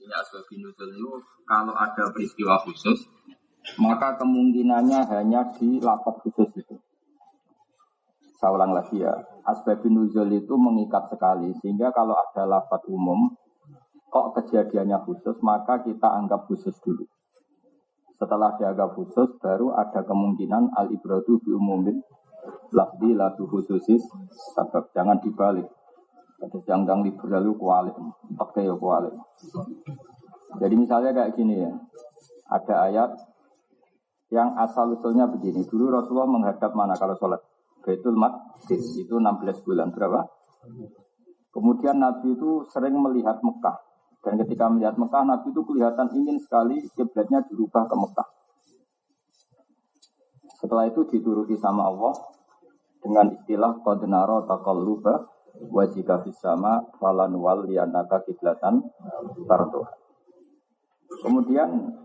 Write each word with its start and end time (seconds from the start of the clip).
Intinya 0.00 0.24
asbab 0.24 0.48
nuzul 0.56 0.96
itu 0.96 1.12
kalau 1.44 1.76
ada 1.76 2.08
peristiwa 2.08 2.56
khusus, 2.64 3.04
maka 3.76 4.16
kemungkinannya 4.16 5.04
hanya 5.12 5.52
di 5.60 5.76
lapat 5.76 6.24
khusus 6.24 6.48
itu. 6.56 6.80
Saya 8.40 8.56
ulang 8.56 8.72
lagi 8.72 9.04
ya, 9.04 9.12
asbab 9.44 9.84
nuzul 9.84 10.32
itu 10.32 10.56
mengikat 10.56 11.12
sekali, 11.12 11.52
sehingga 11.60 11.92
kalau 11.92 12.16
ada 12.16 12.48
lapat 12.48 12.80
umum, 12.88 13.36
kok 14.08 14.40
kejadiannya 14.40 15.04
khusus, 15.04 15.36
maka 15.44 15.84
kita 15.84 16.08
anggap 16.08 16.48
khusus 16.48 16.72
dulu. 16.80 17.04
Setelah 18.16 18.56
dianggap 18.56 18.96
khusus, 18.96 19.36
baru 19.36 19.76
ada 19.76 20.00
kemungkinan 20.00 20.80
al-ibratu 20.80 21.44
bi 21.44 21.52
umumin 21.52 22.00
lafdi 22.72 23.12
latu 23.12 23.44
khususis 23.44 24.00
sebab 24.56 24.96
jangan 24.96 25.20
dibalik. 25.20 25.68
Terus 26.40 26.64
yang 26.64 26.88
liberal 27.04 27.44
itu 27.44 27.54
kualik, 27.60 27.96
pakai 28.40 28.64
ya 28.64 28.74
kualik. 28.74 29.12
Jadi 30.56 30.74
misalnya 30.74 31.12
kayak 31.12 31.36
gini 31.36 31.60
ya, 31.60 31.72
ada 32.48 32.74
ayat 32.88 33.10
yang 34.32 34.56
asal 34.56 34.88
usulnya 34.96 35.28
begini. 35.28 35.68
Dulu 35.68 35.92
Rasulullah 35.92 36.30
menghadap 36.30 36.72
mana 36.72 36.96
kalau 36.96 37.14
sholat? 37.20 37.44
Baitul 37.84 38.16
Maqdis 38.16 38.96
itu 38.98 39.14
16 39.20 39.66
bulan 39.66 39.92
berapa? 39.92 40.24
Kemudian 41.50 41.98
Nabi 41.98 42.36
itu 42.36 42.64
sering 42.70 42.96
melihat 42.96 43.40
Mekah. 43.44 43.76
Dan 44.20 44.36
ketika 44.44 44.68
melihat 44.68 45.00
Mekah, 45.00 45.24
Nabi 45.24 45.48
itu 45.48 45.62
kelihatan 45.64 46.12
ingin 46.12 46.36
sekali 46.38 46.76
kiblatnya 46.92 47.40
dirubah 47.48 47.88
ke 47.88 47.96
Mekah. 47.96 48.28
Setelah 50.60 50.92
itu 50.92 51.08
dituruti 51.08 51.56
sama 51.56 51.88
Allah 51.88 52.12
dengan 53.00 53.32
istilah 53.32 53.80
qadnara 53.80 54.44
taqalluba 54.44 55.29
wajika 55.68 56.24
fisama 56.24 56.88
falan 56.96 57.36
wal 57.36 57.68
lianaka 57.68 58.24
kiblatan 58.24 58.80
tartuha. 59.44 59.92
Kemudian 61.20 62.00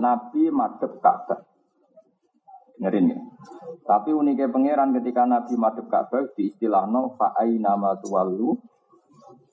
Nabi 0.00 0.48
madep 0.48 1.02
Ka'bah. 1.02 1.44
Dengerin 2.80 3.12
ya. 3.12 3.18
Tapi 3.84 4.14
uniknya 4.16 4.48
pangeran 4.48 4.96
ketika 4.96 5.28
Nabi 5.28 5.58
madep 5.58 5.90
Ka'bah 5.92 6.30
di 6.32 6.48
istilah 6.48 6.88
no 6.88 7.12
fa'ai 7.18 7.60
nama 7.60 7.98
tuwalu 8.00 8.56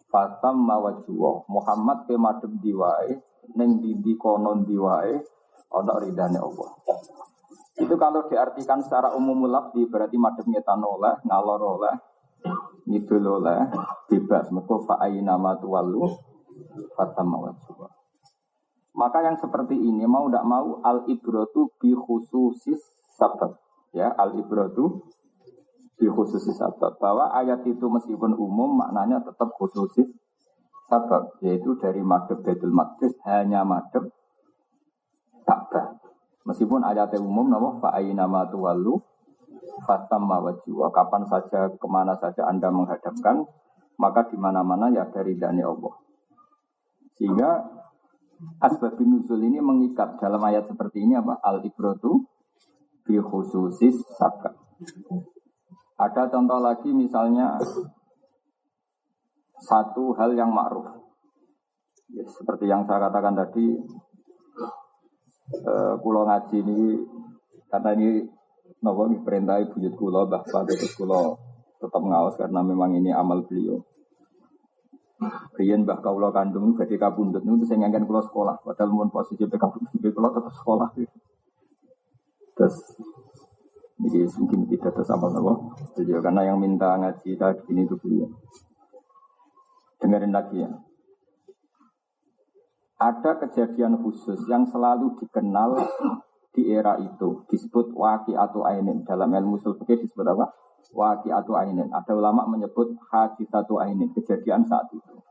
fatam 0.08 0.64
mawajuwa 0.64 1.44
Muhammad 1.52 2.08
ke 2.08 2.16
madep 2.16 2.52
diwae 2.64 3.12
neng 3.60 3.84
didi 3.84 4.16
konon 4.16 4.64
diwae 4.64 5.20
ono 5.76 5.94
ridane 6.00 6.40
Allah. 6.40 6.70
Itu 7.78 7.94
kalau 8.00 8.26
diartikan 8.26 8.82
secara 8.82 9.14
umum 9.14 9.46
lafzi 9.46 9.86
berarti 9.86 10.18
madep 10.18 10.50
ngetan 10.50 10.82
oleh, 10.82 11.14
ngalor 11.28 11.62
oleh, 11.78 11.96
ngidul 12.88 13.44
oleh, 13.44 13.68
bebas. 14.08 14.48
Mereka 14.50 14.88
fa'ai 14.88 15.20
nama 15.20 15.60
tuwalu 15.60 16.08
fatam 16.96 17.28
mawajuwa. 17.28 17.92
Maka 18.98 19.22
yang 19.22 19.38
seperti 19.38 19.78
ini 19.78 20.10
mau 20.10 20.26
tidak 20.26 20.48
mau 20.48 20.82
al 20.82 21.06
ibrotu 21.06 21.70
bi 21.78 21.94
khususis 21.94 22.82
sabab. 23.14 23.54
Ya, 23.94 24.10
al 24.18 24.34
ibrotu 24.34 25.06
bi 26.00 26.10
khususis 26.10 26.58
sabab. 26.58 26.98
Bahwa 26.98 27.30
ayat 27.30 27.62
itu 27.70 27.86
meskipun 27.86 28.34
umum 28.34 28.82
maknanya 28.82 29.22
tetap 29.22 29.54
khususis 29.54 30.10
sabab. 30.90 31.38
Yaitu 31.46 31.78
dari 31.78 32.02
madhab 32.02 32.42
Baitul 32.42 32.74
Maqdis 32.74 33.14
hanya 33.30 33.62
madhab 33.62 34.10
Ka'bah. 35.46 36.02
Meskipun 36.48 36.82
ayatnya 36.82 37.22
umum 37.22 37.52
nama 37.54 37.78
fa'ayina 37.78 38.26
ma 38.26 38.50
tuwallu 38.50 38.98
fatam 39.86 40.28
mawajiwa. 40.28 40.92
Kapan 40.92 41.24
saja, 41.28 41.72
ke 41.72 41.88
mana 41.88 42.16
saja 42.18 42.48
Anda 42.48 42.72
menghadapkan, 42.72 43.46
maka 43.98 44.30
di 44.30 44.38
mana-mana 44.38 44.94
ya 44.94 45.10
dari 45.10 45.36
dani 45.36 45.66
Allah. 45.66 45.94
Sehingga 47.18 47.66
asbab 48.62 49.02
nuzul 49.02 49.42
ini 49.42 49.58
mengikat 49.58 50.22
dalam 50.22 50.42
ayat 50.46 50.70
seperti 50.70 51.02
ini 51.02 51.18
apa? 51.18 51.42
Al 51.42 51.66
ibrotu 51.66 52.30
bi 53.02 53.18
khususis 53.18 53.98
sabab. 54.16 54.54
Ada 55.98 56.30
contoh 56.30 56.62
lagi 56.62 56.94
misalnya 56.94 57.58
satu 59.58 60.14
hal 60.14 60.38
yang 60.38 60.54
ma'ruf. 60.54 60.86
Ya, 62.14 62.24
seperti 62.30 62.70
yang 62.70 62.86
saya 62.86 63.10
katakan 63.10 63.34
tadi, 63.34 63.74
eh, 65.52 65.94
kulo 66.00 66.24
ngaji 66.30 66.58
ini 66.62 66.80
karena 67.68 67.90
ini 67.98 68.37
nopo 68.82 69.10
perintah 69.26 69.58
buyut 69.66 69.94
kulo 69.98 70.30
bahwa 70.30 70.60
terus 70.70 70.94
kulo 70.94 71.38
tetap 71.78 72.02
ngawas 72.02 72.36
karena 72.38 72.62
memang 72.62 72.94
ini 72.98 73.10
amal 73.14 73.46
beliau. 73.46 73.82
Rian 75.58 75.82
bah 75.82 75.98
kaulo 75.98 76.30
kandung 76.30 76.78
jadi 76.78 76.94
kabundut 77.02 77.42
itu 77.42 77.66
saya 77.66 77.82
ngangkat 77.82 78.06
kulo 78.06 78.22
sekolah. 78.22 78.62
Padahal 78.62 78.94
mun 78.94 79.10
posisi 79.10 79.46
PK 79.50 79.64
kulo 80.14 80.30
tetap 80.30 80.54
sekolah. 80.54 80.90
Terus 82.58 82.76
ini 83.98 84.30
mungkin 84.38 84.70
tidak 84.70 84.94
terus 84.94 85.10
apa 85.10 85.26
nopo 85.34 85.74
beliau 85.98 86.22
karena 86.22 86.46
yang 86.46 86.62
minta 86.62 86.94
ngaji 87.02 87.34
tadi 87.34 87.66
ini 87.74 87.82
itu 87.90 87.98
beliau. 87.98 88.30
Dengerin 89.98 90.30
lagi 90.30 90.62
ya. 90.62 90.70
Ada 92.98 93.42
kejadian 93.46 94.02
khusus 94.02 94.42
yang 94.50 94.66
selalu 94.66 95.18
dikenal 95.22 95.78
di 96.58 96.74
era 96.74 96.98
itu 96.98 97.46
disebut 97.46 97.94
waki 97.94 98.34
atau 98.34 98.66
ainin 98.66 99.06
dalam 99.06 99.30
ilmu 99.30 99.62
sulfukir 99.62 100.02
disebut 100.02 100.26
apa? 100.26 100.50
Waki 100.90 101.30
atau 101.30 101.54
ainin. 101.54 101.86
Ada 101.94 102.18
ulama 102.18 102.50
menyebut 102.50 102.98
haji 103.14 103.46
satu 103.46 103.78
ainin 103.78 104.10
kejadian 104.18 104.66
saat 104.66 104.90
itu. 104.90 105.22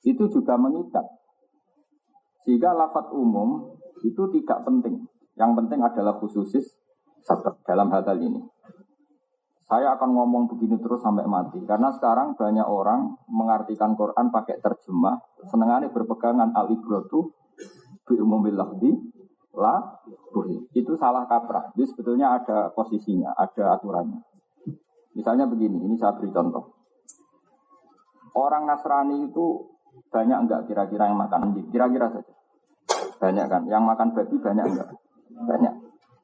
Itu 0.00 0.32
juga 0.32 0.56
mengikat. 0.56 1.04
Sehingga 2.48 2.72
lafat 2.72 3.12
umum 3.12 3.76
itu 4.00 4.32
tidak 4.32 4.64
penting. 4.64 5.04
Yang 5.36 5.52
penting 5.60 5.80
adalah 5.84 6.16
khususis 6.16 6.64
dalam 7.68 7.92
hal, 7.92 8.08
hal 8.08 8.16
ini. 8.16 8.40
Saya 9.68 9.92
akan 9.96 10.16
ngomong 10.16 10.48
begini 10.56 10.80
terus 10.80 11.04
sampai 11.04 11.28
mati. 11.28 11.60
Karena 11.68 11.92
sekarang 11.92 12.32
banyak 12.32 12.64
orang 12.64 13.12
mengartikan 13.28 13.92
Quran 13.92 14.32
pakai 14.32 14.56
terjemah. 14.64 15.20
Senengannya 15.52 15.92
berpegangan 15.92 16.56
al-ibrotu 16.56 17.36
bi 18.08 18.16
umumil 18.16 18.56
la 19.52 20.00
buhi. 20.32 20.72
Itu 20.72 20.96
salah 20.96 21.28
kaprah. 21.28 21.72
Jadi 21.76 21.84
sebetulnya 21.92 22.40
ada 22.40 22.72
posisinya, 22.72 23.36
ada 23.36 23.76
aturannya. 23.76 24.20
Misalnya 25.12 25.44
begini, 25.44 25.76
ini 25.76 25.94
saya 26.00 26.16
beri 26.16 26.32
contoh. 26.32 26.72
Orang 28.32 28.64
Nasrani 28.64 29.28
itu 29.28 29.76
banyak 30.08 30.48
enggak 30.48 30.60
kira-kira 30.64 31.04
yang 31.04 31.20
makan 31.20 31.52
anjing? 31.52 31.68
Kira-kira 31.68 32.08
saja. 32.08 32.32
Banyak 33.20 33.46
kan? 33.52 33.62
Yang 33.68 33.82
makan 33.84 34.08
babi 34.16 34.36
banyak 34.40 34.66
enggak? 34.72 34.88
Banyak. 35.36 35.74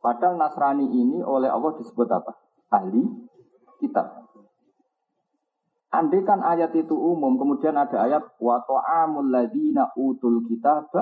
Padahal 0.01 0.41
Nasrani 0.41 0.89
ini 0.89 1.21
oleh 1.21 1.53
Allah 1.53 1.77
disebut 1.77 2.09
apa? 2.09 2.33
Ahli 2.73 3.05
kitab. 3.77 4.25
Andai 5.89 6.21
kan 6.25 6.45
ayat 6.45 6.73
itu 6.77 6.93
umum, 6.93 7.41
kemudian 7.41 7.73
ada 7.73 8.05
ayat 8.05 8.21
wa 8.41 8.61
ta'amul 8.61 9.33
ladina 9.33 9.89
utul 9.97 10.45
kitab 10.45 10.93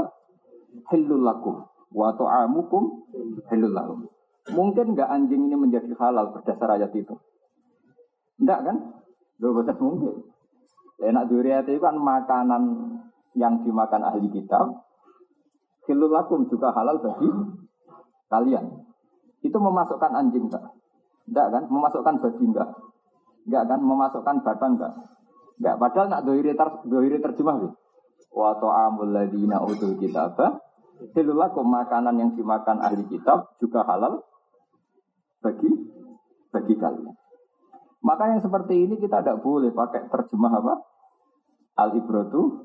halul 0.86 1.22
lakum 1.26 1.66
wa 1.96 2.12
ta'amukum 2.12 3.08
lakum. 3.48 4.04
Mungkin 4.52 4.94
enggak 4.94 5.08
anjing 5.10 5.48
ini 5.48 5.56
menjadi 5.56 5.90
halal 5.96 6.36
berdasar 6.36 6.76
ayat 6.76 6.92
itu? 6.92 7.16
Enggak 8.36 8.68
kan? 8.68 8.76
Loh, 9.40 9.56
betul 9.56 9.80
mungkin. 9.80 10.14
Enak 11.00 11.24
duriat 11.32 11.64
itu 11.66 11.80
kan 11.80 11.96
makanan 11.96 12.62
yang 13.34 13.64
dimakan 13.64 14.04
ahli 14.04 14.28
kitab. 14.28 14.84
Lakum 15.86 16.50
juga 16.50 16.74
halal 16.74 16.98
bagi 16.98 17.30
kalian. 18.28 18.64
Itu 19.40 19.56
memasukkan 19.56 20.12
anjing 20.14 20.52
enggak? 20.52 20.64
Enggak 21.26 21.46
kan? 21.50 21.62
Memasukkan 21.66 22.14
babi 22.22 22.44
enggak? 22.44 22.70
Enggak 23.48 23.64
kan? 23.66 23.80
Memasukkan 23.82 24.36
batang 24.44 24.72
enggak? 24.78 24.94
Enggak. 25.58 25.74
Padahal 25.80 26.06
nak 26.12 26.22
dohiri, 26.26 26.52
ter, 26.54 26.68
terjemah. 27.22 27.72
Wa 28.30 28.50
ta'amul 28.60 29.10
ladina 29.16 29.62
utul 29.64 29.96
kitab 29.96 30.36
Hilulakum 30.96 31.68
makanan 31.68 32.16
yang 32.16 32.30
dimakan 32.32 32.80
ahli 32.80 33.04
kitab 33.12 33.52
juga 33.60 33.84
halal 33.84 34.24
bagi 35.44 35.68
bagi 36.48 36.74
kalian. 36.76 37.12
Maka 38.00 38.32
yang 38.32 38.40
seperti 38.40 38.86
ini 38.86 38.96
kita 38.96 39.20
tidak 39.20 39.44
boleh 39.44 39.74
pakai 39.74 40.08
terjemah 40.08 40.52
apa? 40.56 40.74
Al 41.76 41.90
ibrotu 42.00 42.64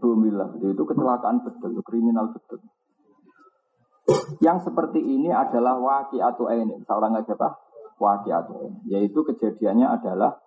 bumi 0.00 0.32
lafdi 0.32 0.72
itu 0.72 0.82
kecelakaan 0.84 1.44
betul, 1.44 1.76
kriminal 1.84 2.32
betul. 2.32 2.64
Yang 4.40 4.70
seperti 4.70 5.02
ini 5.02 5.28
adalah 5.28 5.76
waki 5.76 6.22
atau 6.22 6.48
ini. 6.48 6.80
Seorang 6.86 7.18
aja 7.18 7.34
apa? 7.34 7.58
Waki 7.98 8.30
atau 8.30 8.62
ini. 8.64 8.78
Yaitu 8.88 9.26
kejadiannya 9.26 9.90
adalah 9.90 10.38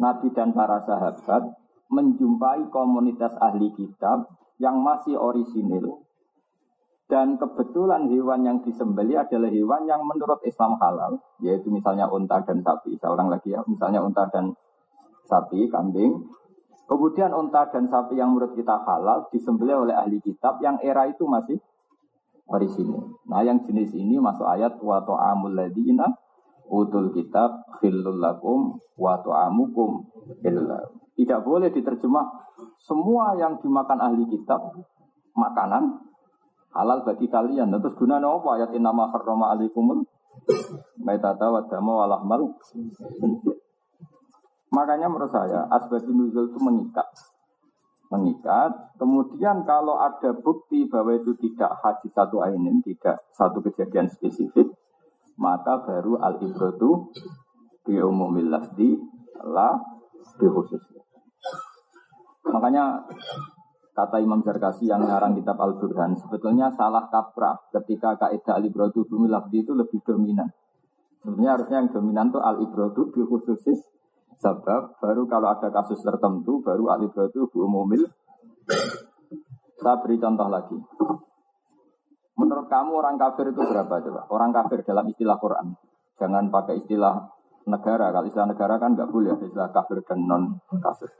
Nabi 0.00 0.32
dan 0.32 0.56
para 0.56 0.80
sahabat 0.82 1.52
menjumpai 1.92 2.72
komunitas 2.72 3.36
ahli 3.36 3.68
kitab 3.76 4.24
yang 4.56 4.80
masih 4.80 5.20
orisinil 5.20 6.00
dan 7.10 7.36
kebetulan 7.36 8.08
hewan 8.08 8.46
yang 8.46 8.58
disembeli 8.62 9.18
adalah 9.18 9.50
hewan 9.50 9.84
yang 9.84 10.00
menurut 10.06 10.40
Islam 10.46 10.78
halal, 10.80 11.18
yaitu 11.42 11.68
misalnya 11.68 12.08
unta 12.08 12.40
dan 12.46 12.62
sapi. 12.62 12.96
Seorang 12.96 13.28
lagi 13.28 13.52
ya, 13.52 13.60
misalnya 13.68 14.00
unta 14.00 14.26
dan 14.32 14.54
sapi, 15.26 15.68
kambing. 15.68 16.24
Kemudian 16.88 17.32
unta 17.32 17.68
dan 17.72 17.88
sapi 17.88 18.16
yang 18.16 18.36
menurut 18.36 18.52
kita 18.52 18.84
halal 18.84 19.28
disembeli 19.32 19.72
oleh 19.72 19.94
ahli 19.96 20.20
kitab 20.20 20.60
yang 20.60 20.76
era 20.80 21.08
itu 21.08 21.24
masih 21.24 21.56
orisinil. 22.48 23.16
Nah, 23.28 23.40
yang 23.40 23.64
jenis 23.64 23.96
ini 23.96 24.20
masuk 24.20 24.44
ayat 24.44 24.76
wa 24.82 25.00
ta'amul 25.00 25.56
ladina 25.56 26.10
utul 26.68 27.12
kitab 27.16 27.64
khillul 27.80 28.20
lakum 28.20 28.80
wa 28.96 29.20
ta'amukum 29.20 30.04
Tidak 31.12 31.40
boleh 31.44 31.68
diterjemah 31.68 32.24
semua 32.80 33.36
yang 33.36 33.60
dimakan 33.60 33.98
ahli 34.00 34.24
kitab 34.28 34.60
makanan 35.32 36.11
halal 36.72 37.04
bagi 37.04 37.28
kalian. 37.28 37.72
Terus 37.72 37.96
gunanya 37.96 38.28
apa 38.28 38.48
ayat 38.60 38.72
nama 38.76 39.08
harrama 39.12 39.52
alaikumul 39.52 40.04
maitata 41.00 41.48
wa 41.52 41.62
dama 41.68 41.92
walahmal. 42.04 42.56
Makanya 44.72 45.06
menurut 45.12 45.28
saya 45.28 45.68
asbabun 45.68 46.16
nuzul 46.16 46.48
itu 46.48 46.58
mengikat. 46.60 47.04
Mengikat. 48.08 48.96
Kemudian 48.96 49.64
kalau 49.68 50.00
ada 50.00 50.32
bukti 50.32 50.88
bahwa 50.88 51.16
itu 51.16 51.36
tidak 51.36 51.76
haji 51.80 52.08
satu 52.12 52.40
ainin, 52.40 52.80
tidak 52.80 53.20
satu 53.36 53.60
kejadian 53.60 54.08
spesifik, 54.08 54.72
maka 55.36 55.80
baru 55.84 56.20
al 56.20 56.40
ibratu 56.40 57.12
bi 57.84 58.00
umumil 58.00 58.48
lafdi 58.48 58.96
la 59.44 59.76
bi 60.40 60.46
khusus. 60.48 60.80
Makanya 62.48 63.04
Kata 63.92 64.16
Imam 64.24 64.40
Zarkasi 64.40 64.88
yang 64.88 65.04
ngarang 65.04 65.36
kitab 65.36 65.60
Al-Burhan, 65.60 66.16
sebetulnya 66.16 66.72
salah 66.72 67.12
kaprah 67.12 67.60
ketika 67.76 68.16
kaidah 68.16 68.56
al-ibrodu 68.56 69.04
bumi 69.04 69.28
lafdi 69.28 69.60
itu 69.60 69.76
lebih 69.76 70.00
dominan. 70.00 70.48
Sebenarnya 71.20 71.50
harusnya 71.60 71.76
yang 71.84 71.90
dominan 71.92 72.32
itu 72.32 72.40
al-ibrodu 72.40 73.12
bi 73.12 73.20
khususis 73.20 73.84
sebab 74.40 74.96
baru 74.96 75.28
kalau 75.28 75.52
ada 75.52 75.68
kasus 75.68 76.00
tertentu 76.00 76.64
baru 76.64 76.88
al-ibrodu 76.88 77.52
bi. 77.52 78.00
Saya 79.76 80.00
beri 80.00 80.16
contoh 80.16 80.48
lagi. 80.48 80.78
Menurut 82.32 82.66
kamu 82.72 82.96
orang 82.96 83.20
kafir 83.20 83.52
itu 83.52 83.60
berapa 83.60 83.92
coba? 83.92 84.20
Orang 84.32 84.56
kafir 84.56 84.80
dalam 84.88 85.04
istilah 85.04 85.36
Quran. 85.36 85.76
Jangan 86.16 86.48
pakai 86.48 86.80
istilah 86.80 87.28
negara. 87.66 88.10
Kalau 88.10 88.26
istilah 88.26 88.48
negara 88.50 88.74
kan 88.78 88.94
nggak 88.94 89.10
boleh 89.10 89.34
istilah 89.38 89.70
kafir 89.70 90.02
dan 90.02 90.26
non 90.26 90.42
kafir. 90.80 91.10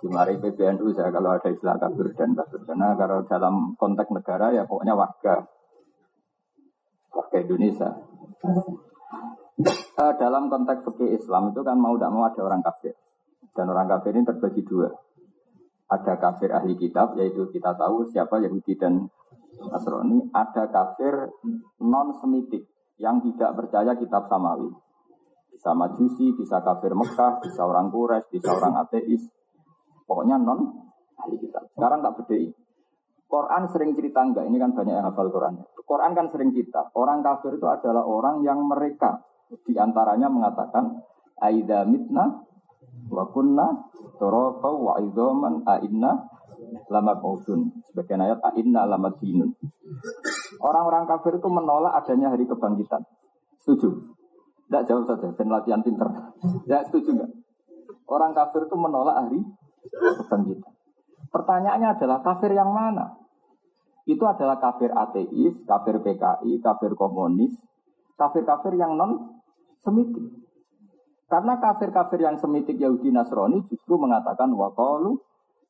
Di 0.00 0.06
mari 0.08 0.40
PBNU 0.40 0.92
saya 0.94 1.10
kalau 1.12 1.34
ada 1.34 1.48
istilah 1.50 1.76
kafir 1.76 2.06
dan 2.16 2.32
kafir. 2.36 2.60
Karena 2.64 2.96
kalau 2.96 3.24
dalam 3.28 3.54
konteks 3.76 4.10
negara 4.12 4.52
ya 4.54 4.64
pokoknya 4.64 4.94
warga. 4.96 5.44
Warga 7.12 7.36
Indonesia. 7.40 7.88
Uh, 9.94 10.12
dalam 10.18 10.50
konteks 10.50 10.82
fikih 10.82 11.14
Islam 11.14 11.54
itu 11.54 11.62
kan 11.62 11.78
mau 11.78 11.94
tidak 11.94 12.10
mau 12.10 12.26
ada 12.26 12.40
orang 12.42 12.62
kafir. 12.64 12.94
Dan 13.54 13.70
orang 13.70 13.86
kafir 13.86 14.10
ini 14.18 14.26
terbagi 14.26 14.62
dua. 14.66 14.90
Ada 15.84 16.18
kafir 16.18 16.50
ahli 16.50 16.74
kitab, 16.74 17.14
yaitu 17.14 17.46
kita 17.54 17.76
tahu 17.78 18.08
siapa 18.10 18.42
Yahudi 18.42 18.74
dan 18.74 19.06
Nasrani. 19.62 20.26
Ada 20.34 20.66
kafir 20.74 21.30
non-semitik, 21.78 22.66
yang 22.98 23.22
tidak 23.22 23.54
percaya 23.54 23.94
kitab 23.94 24.26
samawi. 24.26 24.70
Bisa 25.54 25.70
majusi, 25.72 26.34
bisa 26.34 26.60
kafir 26.60 26.92
Mekah, 26.92 27.40
bisa 27.40 27.62
orang 27.62 27.88
Quraisy, 27.94 28.42
bisa 28.42 28.50
orang 28.52 28.74
ateis. 28.82 29.22
Pokoknya 30.04 30.36
non 30.36 30.90
ahli 31.16 31.38
kitab. 31.40 31.70
Sekarang 31.72 32.02
tak 32.02 32.14
bedai. 32.20 32.50
Quran 33.24 33.62
sering 33.72 33.90
cerita 33.96 34.20
enggak, 34.22 34.44
ini 34.46 34.60
kan 34.60 34.76
banyak 34.76 34.94
yang 34.94 35.06
hafal 35.08 35.32
Quran. 35.32 35.64
Quran 35.84 36.12
kan 36.12 36.26
sering 36.30 36.54
cerita, 36.54 36.92
orang 36.94 37.24
kafir 37.24 37.56
itu 37.56 37.66
adalah 37.66 38.04
orang 38.04 38.44
yang 38.46 38.62
mereka 38.62 39.24
di 39.64 39.74
antaranya 39.74 40.28
mengatakan 40.30 41.02
Aida 41.40 41.82
mitna 41.84 42.46
wa 43.10 43.24
kunna 43.34 43.90
turafa 44.22 44.70
wa 44.70 44.94
idhaman 45.02 45.66
inna 45.82 46.30
lama 46.88 47.14
kausun. 47.18 47.74
Sebagian 47.90 48.22
ayat 48.22 48.40
inna 48.54 48.86
lama 48.86 49.10
dinun. 49.18 49.50
Orang-orang 50.62 51.04
kafir 51.10 51.36
itu 51.36 51.48
menolak 51.50 51.92
adanya 51.98 52.32
hari 52.32 52.46
kebangkitan. 52.46 53.02
Setuju? 53.66 54.14
Tidak 54.64 54.82
jauh 54.88 55.04
saja, 55.04 55.28
dan 55.36 55.48
latihan 55.52 55.80
pinter. 55.84 56.08
Ya 56.64 56.80
setuju 56.88 57.14
nggak? 57.20 57.30
Orang 58.08 58.32
kafir 58.32 58.68
itu 58.68 58.76
menolak 58.76 59.16
hari 59.16 59.40
kebangkitan. 59.92 60.72
Pertanyaannya 61.32 61.88
adalah 61.98 62.18
kafir 62.22 62.52
yang 62.54 62.70
mana? 62.72 63.16
Itu 64.04 64.24
adalah 64.28 64.60
kafir 64.60 64.92
ateis, 64.92 65.56
kafir 65.64 66.00
PKI, 66.04 66.60
kafir 66.60 66.92
komunis, 66.92 67.56
kafir-kafir 68.20 68.76
yang 68.76 68.94
non 69.00 69.40
semitik. 69.80 70.44
Karena 71.26 71.56
kafir-kafir 71.58 72.20
yang 72.20 72.36
semitik 72.36 72.76
Yahudi 72.76 73.10
Nasrani 73.10 73.64
justru 73.66 73.96
mengatakan 73.96 74.52
waqalu 74.52 75.18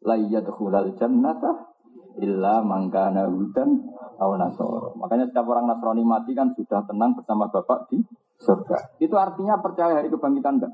la 0.03 0.19
yadkhulal 0.19 0.93
jannata 0.99 1.74
illa 2.21 2.63
mangkana 2.63 3.27
hudan 3.27 3.83
aw 4.19 4.31
nasoro. 4.39 4.95
Makanya 4.99 5.31
setiap 5.31 5.47
orang 5.51 5.67
Nasrani 5.67 6.05
mati 6.07 6.33
kan 6.37 6.55
sudah 6.55 6.87
tenang 6.87 7.19
bersama 7.19 7.51
Bapak 7.51 7.91
di 7.91 7.99
surga. 8.39 8.99
Itu 9.03 9.19
artinya 9.19 9.59
percaya 9.59 9.99
hari 9.99 10.11
kebangkitan 10.11 10.63
enggak? 10.63 10.73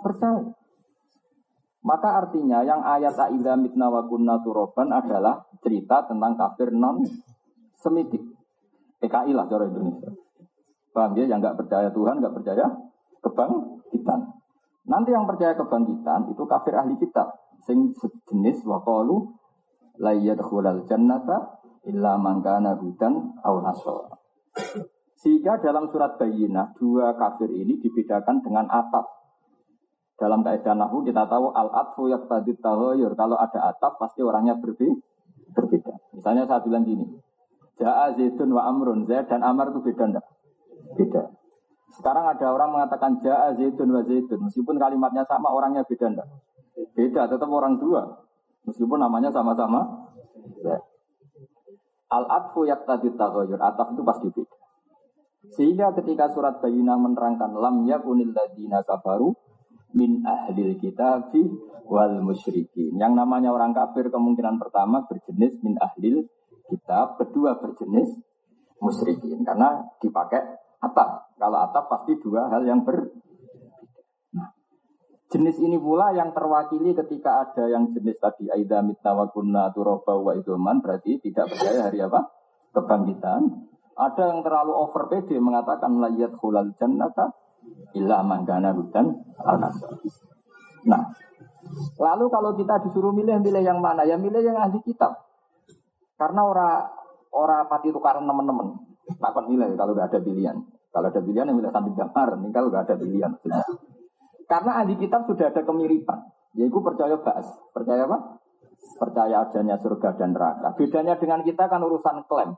Percaya. 0.00 0.44
Maka 1.80 2.08
artinya 2.20 2.60
yang 2.60 2.84
ayat 2.84 3.16
Aida 3.16 3.56
mitna 3.56 3.88
wa 3.88 4.04
kunna 4.04 4.44
turoban 4.44 4.92
adalah 4.92 5.48
cerita 5.64 6.04
tentang 6.04 6.36
kafir 6.36 6.76
non 6.76 7.00
semitik. 7.80 8.20
PKI 9.00 9.32
lah 9.32 9.48
cara 9.48 9.64
Indonesia. 9.64 10.12
Paham 10.92 11.16
ya? 11.16 11.24
Yang 11.24 11.38
nggak 11.40 11.56
percaya 11.56 11.88
Tuhan, 11.88 12.20
nggak 12.20 12.34
percaya 12.36 12.66
kebangkitan. 13.24 14.20
Nanti 14.84 15.08
yang 15.16 15.24
percaya 15.24 15.56
kebangkitan 15.56 16.28
itu 16.28 16.42
kafir 16.44 16.76
ahli 16.76 17.00
kitab. 17.00 17.32
Sing 17.64 17.96
sejenis 17.96 18.60
waqalu 18.68 19.39
la 20.00 20.16
yadkhulal 20.16 20.88
jannata 20.88 21.60
illa 21.84 22.16
man 22.16 22.40
kana 22.40 22.80
hudan 22.80 23.36
aw. 23.44 23.56
Sehingga 25.20 25.60
dalam 25.60 25.92
surat 25.92 26.16
Bayyinah 26.16 26.80
dua 26.80 27.12
kafir 27.12 27.52
ini 27.52 27.76
dibedakan 27.76 28.40
dengan 28.40 28.64
atap. 28.72 29.04
Dalam 30.16 30.40
kaidah 30.44 30.76
nahu 30.76 31.04
kita 31.04 31.28
tahu 31.28 31.52
al 31.52 31.68
atfu 31.72 32.08
yaqtadi 32.08 32.56
tahoyur. 32.60 33.12
Kalau 33.16 33.36
ada 33.36 33.72
atap 33.72 34.00
pasti 34.00 34.24
orangnya 34.24 34.56
berbeda. 34.56 34.96
berbeda. 35.52 35.92
Misalnya 36.16 36.48
saya 36.48 36.60
bilang 36.64 36.84
gini. 36.88 37.04
Ja'a 37.80 38.12
Zaidun 38.12 38.52
wa 38.52 38.68
Amrun. 38.68 39.08
Zaid 39.08 39.32
dan 39.32 39.40
Amr 39.40 39.72
itu 39.72 39.80
beda 39.80 40.04
enggak? 40.12 40.26
Beda. 41.00 41.32
Sekarang 41.96 42.28
ada 42.28 42.46
orang 42.52 42.76
mengatakan 42.76 43.18
Ja'a 43.24 43.56
Zaidun 43.56 43.88
wa 43.96 44.04
Zaidun. 44.04 44.40
Meskipun 44.44 44.76
kalimatnya 44.76 45.24
sama 45.24 45.48
orangnya 45.48 45.82
beda 45.88 46.06
enggak? 46.12 46.28
Beda, 46.92 47.28
tetap 47.28 47.48
orang 47.48 47.80
dua. 47.80 48.29
Meskipun 48.68 48.98
namanya 49.00 49.30
sama-sama. 49.32 50.10
Al-atfu 52.10 52.66
yaqtadi 52.66 53.14
tahoyur. 53.14 53.60
Atap 53.60 53.94
itu 53.94 54.02
pasti 54.02 54.26
beda. 54.28 54.56
Sehingga 55.56 55.96
ketika 55.96 56.28
surat 56.30 56.60
Bayinah 56.60 57.00
menerangkan 57.00 57.56
lam 57.56 57.88
yakunil 57.88 58.36
ladina 58.36 58.84
kafaru 58.84 59.32
min 59.96 60.20
ahlil 60.22 60.76
kitabi 60.76 61.48
wal 61.88 62.22
musyrikin. 62.22 62.94
Yang 63.00 63.12
namanya 63.16 63.50
orang 63.50 63.72
kafir 63.72 64.12
kemungkinan 64.12 64.60
pertama 64.60 65.02
berjenis 65.08 65.58
min 65.64 65.80
ahlil 65.80 66.28
kitab, 66.70 67.18
kedua 67.18 67.58
berjenis 67.58 68.14
musyrikin 68.78 69.42
karena 69.42 69.90
dipakai 69.98 70.40
atap. 70.78 71.34
Kalau 71.40 71.58
atap 71.58 71.84
pasti 71.90 72.20
dua 72.22 72.46
hal 72.52 72.62
yang 72.62 72.86
ber 72.86 73.10
Jenis 75.30 75.62
ini 75.62 75.78
pula 75.78 76.10
yang 76.10 76.34
terwakili 76.34 76.90
ketika 76.90 77.46
ada 77.46 77.70
yang 77.70 77.94
jenis 77.94 78.18
tadi 78.18 78.50
aida 78.50 78.82
mitna 78.82 79.14
wa 79.14 79.30
kunna 79.30 79.70
turaba 79.70 80.18
wa 80.18 80.34
idoman 80.34 80.82
berarti 80.82 81.22
tidak 81.22 81.54
percaya 81.54 81.86
hari 81.86 82.02
apa? 82.02 82.34
Kebangkitan. 82.74 83.46
Ada 83.94 84.34
yang 84.34 84.42
terlalu 84.42 84.74
over 84.74 85.06
PD 85.06 85.38
mengatakan 85.38 86.02
layat 86.02 86.34
hulal 86.42 86.74
jannata 86.74 87.30
illa 87.94 88.26
manggana 88.26 88.74
hudan 88.74 89.22
al 89.38 89.70
Nah, 90.90 91.02
lalu 92.00 92.24
kalau 92.32 92.50
kita 92.58 92.82
disuruh 92.88 93.14
milih, 93.14 93.38
milih 93.38 93.62
yang 93.62 93.78
mana? 93.78 94.02
Ya 94.02 94.18
milih 94.18 94.42
yang 94.42 94.58
ahli 94.58 94.82
kitab. 94.82 95.14
Karena 96.18 96.42
ora 96.42 96.90
ora 97.30 97.70
pati 97.70 97.94
tukaran 97.94 98.26
teman-teman. 98.26 98.82
Takkan 99.14 99.46
milih 99.46 99.78
kalau 99.78 99.94
nggak 99.94 100.10
ada 100.10 100.18
pilihan. 100.18 100.58
Kalau 100.90 101.06
ada 101.06 101.20
pilihan 101.22 101.46
yang 101.46 101.58
milih 101.60 101.70
sambil 101.70 101.94
gambar. 101.94 102.28
Ini 102.34 102.48
kalau 102.50 102.68
nggak 102.74 102.84
ada 102.88 102.94
pilihan. 102.98 103.30
Karena 104.50 104.82
ahli 104.82 104.98
kitab 104.98 105.30
sudah 105.30 105.54
ada 105.54 105.62
kemiripan. 105.62 106.18
Yaitu 106.58 106.82
percaya 106.82 107.14
bahas. 107.22 107.46
Percaya 107.70 108.10
apa? 108.10 108.40
percaya 108.96 109.48
adanya 109.48 109.76
surga 109.80 110.16
dan 110.16 110.36
neraka. 110.36 110.76
Bedanya 110.76 111.16
dengan 111.16 111.40
kita 111.44 111.68
kan 111.68 111.80
urusan 111.80 112.28
klaim. 112.28 112.56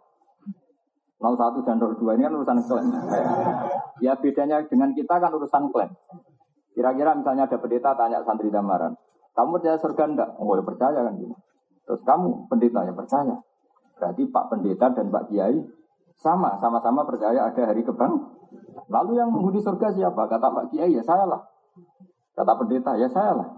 01 1.22 1.38
dan 1.62 1.78
02 1.78 2.18
ini 2.18 2.22
kan 2.26 2.34
urusan 2.34 2.58
klaim. 2.66 2.88
Ya 4.02 4.18
bedanya 4.18 4.66
dengan 4.66 4.90
kita 4.94 5.22
kan 5.22 5.30
urusan 5.30 5.70
klaim. 5.70 5.94
Kira-kira 6.72 7.14
misalnya 7.14 7.46
ada 7.46 7.58
pendeta 7.60 7.94
tanya 7.94 8.24
santri 8.24 8.48
damaran, 8.48 8.96
kamu 9.36 9.60
percaya 9.60 9.76
surga 9.76 10.04
enggak? 10.08 10.30
Oh 10.40 10.56
ya 10.56 10.64
percaya 10.64 11.04
kan 11.04 11.14
gitu. 11.20 11.36
Terus 11.84 12.00
kamu 12.02 12.48
pendeta 12.48 12.80
ya 12.88 12.92
percaya. 12.96 13.36
Berarti 14.00 14.22
Pak 14.26 14.44
Pendeta 14.50 14.86
dan 14.90 15.14
Pak 15.14 15.30
Kiai 15.30 15.62
sama, 16.18 16.58
sama-sama 16.58 17.06
percaya 17.06 17.46
ada 17.46 17.62
hari 17.70 17.86
kebang. 17.86 18.18
Lalu 18.90 19.12
yang 19.14 19.30
menghuni 19.30 19.62
surga 19.62 19.94
siapa? 19.94 20.26
Kata 20.26 20.48
Pak 20.48 20.74
Kiai 20.74 20.90
ya 20.90 21.04
saya 21.06 21.28
lah. 21.28 21.51
Kata 22.32 22.52
pendeta 22.56 22.96
ya 22.96 23.08
saya 23.08 23.36
lah. 23.36 23.48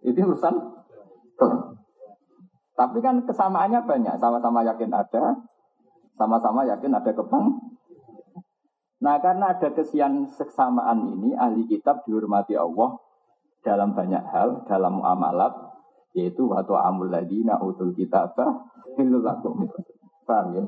Itu 0.00 0.22
urusan 0.24 0.54
Tapi 2.78 2.98
kan 3.02 3.26
kesamaannya 3.26 3.82
banyak. 3.82 4.14
Sama-sama 4.22 4.62
yakin 4.62 4.94
ada, 4.94 5.34
sama-sama 6.14 6.62
yakin 6.62 6.94
ada 6.94 7.10
kebang. 7.10 7.58
Nah 9.02 9.18
karena 9.18 9.54
ada 9.54 9.74
kesian 9.74 10.30
kesamaan 10.30 11.06
ini, 11.10 11.34
ahli 11.34 11.66
kitab 11.66 12.06
dihormati 12.06 12.54
Allah 12.54 12.98
dalam 13.66 13.98
banyak 13.98 14.22
hal, 14.30 14.62
dalam 14.70 15.02
muamalat, 15.02 15.54
yaitu 16.14 16.46
waktu 16.46 16.74
amul 16.74 17.10
ladina 17.10 17.58
utul 17.58 17.94
kitab 17.94 18.34
lakum. 18.98 19.70
Paham 20.26 20.46
ya? 20.54 20.64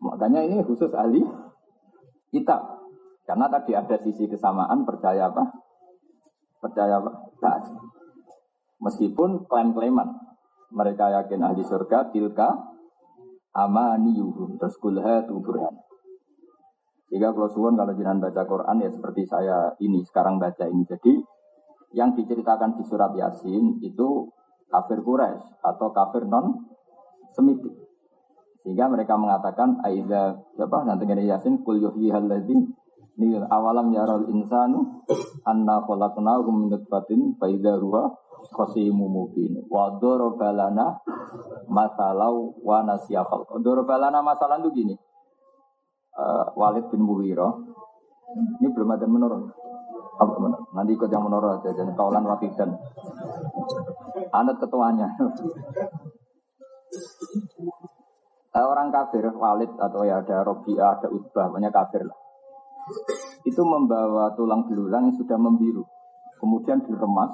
Makanya 0.00 0.44
ini 0.44 0.64
khusus 0.64 0.92
ahli 0.92 1.24
kitab. 2.32 2.76
Karena 3.24 3.50
tadi 3.50 3.72
ada 3.74 3.96
sisi 4.00 4.28
kesamaan 4.28 4.86
percaya 4.86 5.32
apa? 5.32 5.65
Percaya 6.60 6.98
apa? 7.02 7.10
Taat. 7.40 7.62
Meskipun 8.80 9.48
klaim-klaiman. 9.48 10.08
Mereka 10.66 11.14
yakin 11.22 11.46
ahli 11.46 11.62
surga, 11.62 12.10
tilka 12.10 12.52
amaniyuhum. 13.54 14.58
Terus 14.60 14.76
kulha 14.76 15.24
tuburan. 15.24 15.72
Jika 17.06 17.30
kalau 17.30 17.46
suwon 17.46 17.78
kalau 17.78 17.94
jangan 17.94 18.18
baca 18.18 18.42
Quran 18.42 18.82
ya 18.82 18.90
seperti 18.90 19.22
saya 19.30 19.70
ini 19.78 20.02
sekarang 20.02 20.42
baca 20.42 20.66
ini. 20.66 20.82
Jadi 20.90 21.22
yang 21.94 22.18
diceritakan 22.18 22.76
di 22.76 22.82
surat 22.82 23.14
Yasin 23.14 23.78
itu 23.78 24.26
kafir 24.66 25.00
Quraisy 25.06 25.62
atau 25.62 25.94
kafir 25.94 26.26
non 26.26 26.66
Semitik. 27.30 27.72
Sehingga 28.64 28.90
mereka 28.90 29.14
mengatakan 29.14 29.78
Aiza 29.86 30.42
siapa 30.58 30.82
nanti 30.82 31.06
Yasin 31.06 31.62
kul 31.62 31.78
yuhyi 31.78 32.10
halladzi 32.10 32.58
ini 33.16 33.40
awalam 33.48 33.96
yaral 33.96 34.28
insanu 34.28 35.04
anna 35.48 35.80
khalaqnahu 35.88 36.52
min 36.52 36.68
nutfatin 36.68 37.32
fa 37.40 37.48
huwa 37.48 38.12
khasimu 38.52 39.08
mubin 39.08 39.64
wa 39.72 39.96
darabalana 39.96 41.00
masalau 41.66 42.54
wa 42.60 42.84
nasiya 42.84 43.24
khalq. 43.24 43.56
Masalah 43.60 44.60
itu 44.60 44.70
gini 44.76 44.94
uh, 46.16 46.44
Walid 46.56 46.88
bin 46.90 47.04
Muwiro. 47.04 47.64
Ini 48.60 48.68
belum 48.74 48.90
ada 48.90 49.06
menurut. 49.06 49.54
Apa 50.16 50.34
menurut? 50.40 50.66
Nanti 50.74 50.96
ikut 50.96 51.10
yang 51.12 51.24
menurut 51.28 51.60
aja. 51.60 51.70
Jadi 51.76 51.92
kaulan 51.94 52.24
dan 52.24 52.70
Anut 54.32 54.56
ketuanya. 54.58 55.08
uh, 58.56 58.66
orang 58.66 58.88
kafir, 58.90 59.28
Walid 59.30 59.70
atau 59.76 60.02
ya 60.02 60.24
ada 60.24 60.42
Robi'ah, 60.42 60.98
ada 60.98 61.08
Utbah, 61.12 61.52
banyak 61.52 61.70
kafir 61.70 62.02
lah. 62.08 62.25
Itu 63.42 63.62
membawa 63.66 64.30
tulang 64.38 64.66
belulang 64.70 65.10
yang 65.10 65.16
sudah 65.18 65.38
membiru. 65.38 65.82
Kemudian 66.38 66.84
diremas, 66.86 67.32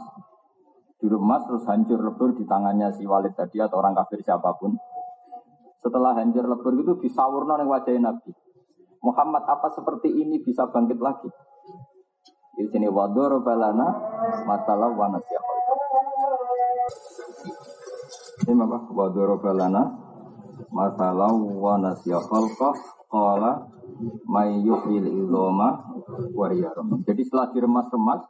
diremas 1.02 1.42
terus 1.44 1.64
hancur 1.68 2.00
lebur 2.00 2.32
di 2.38 2.46
tangannya 2.48 2.94
si 2.94 3.04
Walid 3.04 3.36
tadi 3.36 3.60
atau 3.60 3.82
orang 3.82 3.92
kafir 3.92 4.24
siapa 4.24 4.56
pun. 4.56 4.72
Setelah 5.82 6.14
hancur 6.16 6.46
lebur 6.46 6.72
itu 6.78 6.92
disawurno 7.04 7.58
oleh 7.58 7.66
wajah 7.66 7.92
Nabi. 7.98 8.32
Muhammad 9.02 9.42
apa 9.50 9.66
seperti 9.74 10.14
ini 10.14 10.38
bisa 10.38 10.70
bangkit 10.70 11.02
lagi? 11.02 11.26
Di 12.54 12.70
sini 12.70 12.86
wadur 12.86 13.42
balana 13.42 13.90
masalah 14.46 14.92
wanasya 14.94 15.40
Ini 18.46 18.62
apa? 18.62 18.78
Wadur 18.94 19.42
balana 19.42 19.82
masalah 20.70 21.34
wanasya 21.34 22.18
khalqah 22.30 22.74
qala 23.10 23.71
may 24.26 24.60
yuhil 24.62 25.06
iloma 25.06 25.82
Jadi 27.06 27.22
setelah 27.22 27.50
diremas-remas 27.52 28.22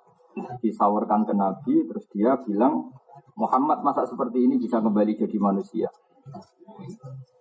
disawurkan 0.65 1.29
ke 1.29 1.35
Nabi 1.37 1.85
terus 1.89 2.09
dia 2.13 2.41
bilang 2.41 2.93
Muhammad 3.37 3.81
masa 3.81 4.05
seperti 4.05 4.45
ini 4.45 4.61
bisa 4.61 4.81
kembali 4.81 5.17
jadi 5.17 5.37
manusia. 5.41 5.89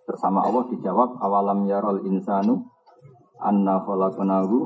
Bersama 0.08 0.44
Allah 0.44 0.64
dijawab 0.72 1.20
awalam 1.20 1.68
yarol 1.68 2.04
insanu 2.08 2.64
anna 3.40 3.80
khalaqnahu 3.84 4.56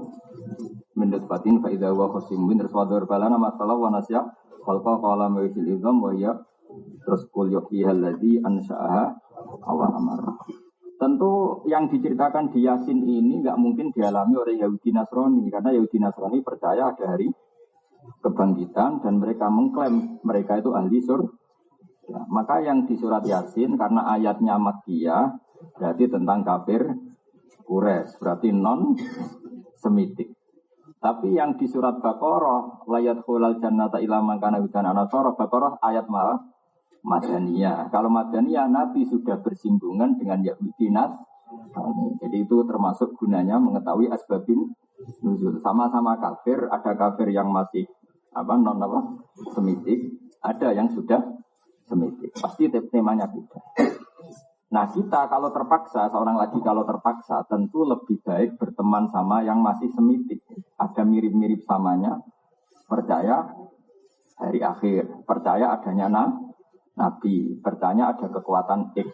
min 0.96 1.08
nutfatin 1.10 1.58
fa 1.62 1.68
idza 1.70 1.90
huwa 1.90 2.14
khasimun. 2.14 2.58
Terus 2.62 2.74
wadar 2.74 3.06
balana 3.10 3.38
masalah 3.38 3.74
wa 3.74 3.90
nasya 3.90 4.22
khalqa 4.62 5.02
qala 5.02 5.26
ma 5.30 5.42
fil 5.46 5.66
idham 5.66 5.98
wa 5.98 6.14
ya 6.14 6.34
terus 7.06 7.26
kul 7.30 7.50
yuhyiha 7.50 7.94
alladzi 7.94 8.42
ansha'aha 8.42 9.04
awal 9.66 9.94
Tentu 10.96 11.60
yang 11.68 11.92
diceritakan 11.92 12.48
di 12.56 12.64
Yasin 12.64 13.04
ini 13.04 13.44
nggak 13.44 13.60
mungkin 13.60 13.92
dialami 13.92 14.32
oleh 14.40 14.54
Yahudi 14.64 14.96
Nasrani 14.96 15.44
karena 15.52 15.76
Yahudi 15.76 16.00
Nasrani 16.00 16.40
percaya 16.40 16.88
ada 16.88 17.04
hari 17.12 17.28
kebangkitan 18.24 19.04
dan 19.04 19.20
mereka 19.20 19.52
mengklaim 19.52 20.16
mereka 20.24 20.56
itu 20.56 20.72
ahli 20.72 20.98
sur. 21.04 21.20
Ya, 22.06 22.22
maka 22.32 22.64
yang 22.64 22.88
di 22.88 22.96
surat 22.96 23.26
Yasin 23.28 23.76
karena 23.76 24.08
ayatnya 24.08 24.56
Makkiyah 24.56 25.36
berarti 25.76 26.04
tentang 26.08 26.46
kafir 26.46 26.86
Kures, 27.66 28.14
berarti 28.22 28.54
non 28.54 28.94
semitik. 29.82 30.32
Tapi 31.02 31.34
yang 31.34 31.58
di 31.58 31.66
surat 31.68 31.98
Baqarah, 31.98 32.86
layat 32.88 33.20
khulal 33.26 33.58
jannata 33.60 33.98
ilama 33.98 34.38
kana 34.38 34.62
hudana 34.62 34.94
nasara, 34.94 35.34
Baqarah 35.34 35.82
ayat 35.82 36.06
malah 36.08 36.40
Madaniyah. 37.06 37.86
Kalau 37.94 38.10
Madaniyah, 38.10 38.66
Nabi 38.66 39.06
sudah 39.06 39.38
bersinggungan 39.38 40.18
dengan 40.18 40.42
Yahudi 40.42 40.90
Nas. 40.90 41.14
Jadi 42.18 42.42
itu 42.42 42.66
termasuk 42.66 43.14
gunanya 43.14 43.62
mengetahui 43.62 44.10
asbabin 44.10 44.74
nuzul. 45.22 45.62
Sama-sama 45.62 46.18
kafir, 46.18 46.66
ada 46.66 46.98
kafir 46.98 47.30
yang 47.30 47.54
masih 47.54 47.86
apa 48.34 48.58
non 48.58 48.82
apa 48.82 49.22
semitik, 49.54 50.18
ada 50.42 50.74
yang 50.74 50.90
sudah 50.90 51.22
semitik. 51.86 52.34
Pasti 52.34 52.66
temanya 52.68 53.30
beda. 53.30 53.62
Nah 54.74 54.90
kita 54.90 55.30
kalau 55.30 55.54
terpaksa, 55.54 56.10
seorang 56.10 56.34
lagi 56.34 56.58
kalau 56.58 56.82
terpaksa 56.82 57.46
tentu 57.46 57.86
lebih 57.86 58.18
baik 58.26 58.58
berteman 58.58 59.06
sama 59.14 59.46
yang 59.46 59.62
masih 59.62 59.86
semitik. 59.94 60.42
Ada 60.74 61.06
mirip-mirip 61.06 61.62
samanya, 61.62 62.18
percaya 62.90 63.46
hari 64.36 64.60
akhir, 64.60 65.22
percaya 65.24 65.70
adanya 65.78 66.06
na, 66.10 66.24
nabi, 66.96 67.60
percaya 67.60 68.16
ada 68.16 68.26
kekuatan 68.26 68.96
X. 68.96 69.08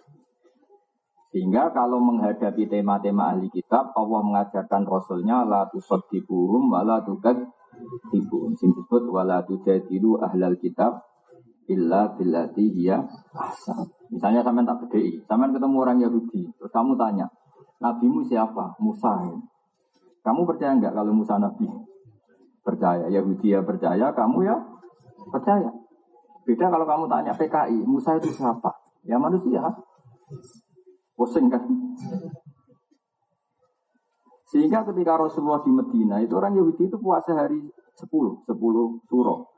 Sehingga 1.33 1.73
kalau 1.73 1.97
menghadapi 1.99 2.69
tema-tema 2.69 3.33
ahli 3.33 3.49
kitab, 3.49 3.97
Allah 3.97 4.21
mengajarkan 4.21 4.85
Rasulnya 4.85 5.49
la 5.49 5.65
tusaddiquhum 5.73 6.69
wa 6.69 6.85
la 6.85 7.01
tukadzibun. 7.01 8.53
Disebut 8.53 9.09
wa 9.09 9.25
la 9.25 9.41
tujadilu 9.41 10.21
ahlal 10.21 10.61
kitab 10.61 11.01
illa 11.73 12.13
billati 12.13 12.69
hiya 12.69 13.01
ahsan. 13.33 13.89
Misalnya 14.13 14.45
sampean 14.45 14.69
tak 14.69 14.85
bedei, 14.85 15.25
sampean 15.25 15.57
ketemu 15.57 15.77
orang 15.81 15.99
Yahudi, 16.05 16.53
terus 16.53 16.69
kamu 16.69 17.01
tanya, 17.01 17.33
nabimu 17.81 18.29
siapa? 18.29 18.77
Musa. 18.77 19.25
Kamu 20.23 20.45
percaya 20.45 20.77
enggak 20.77 20.93
kalau 20.93 21.17
Musa 21.17 21.41
nabi? 21.41 21.65
Percaya. 22.63 23.09
Yahudi 23.09 23.57
ya 23.57 23.65
percaya, 23.65 24.13
kamu 24.13 24.39
ya 24.47 24.57
percaya. 25.33 25.82
Beda 26.43 26.67
kalau 26.71 26.87
kamu 26.87 27.05
tanya 27.07 27.33
PKI, 27.35 27.87
Musa 27.87 28.19
itu 28.19 28.31
siapa? 28.35 28.71
Ya 29.07 29.19
manusia. 29.19 29.63
Pusing 31.15 31.47
kan? 31.53 31.63
Sehingga 34.51 34.85
ketika 34.85 35.17
Rasulullah 35.17 35.65
di 35.65 35.73
Medina, 35.73 36.21
itu 36.21 36.35
orang 36.37 36.59
Yahudi 36.59 36.91
itu 36.91 36.99
puasa 37.01 37.33
hari 37.33 37.63
10, 37.97 38.45
10 38.45 39.09
suruh. 39.09 39.49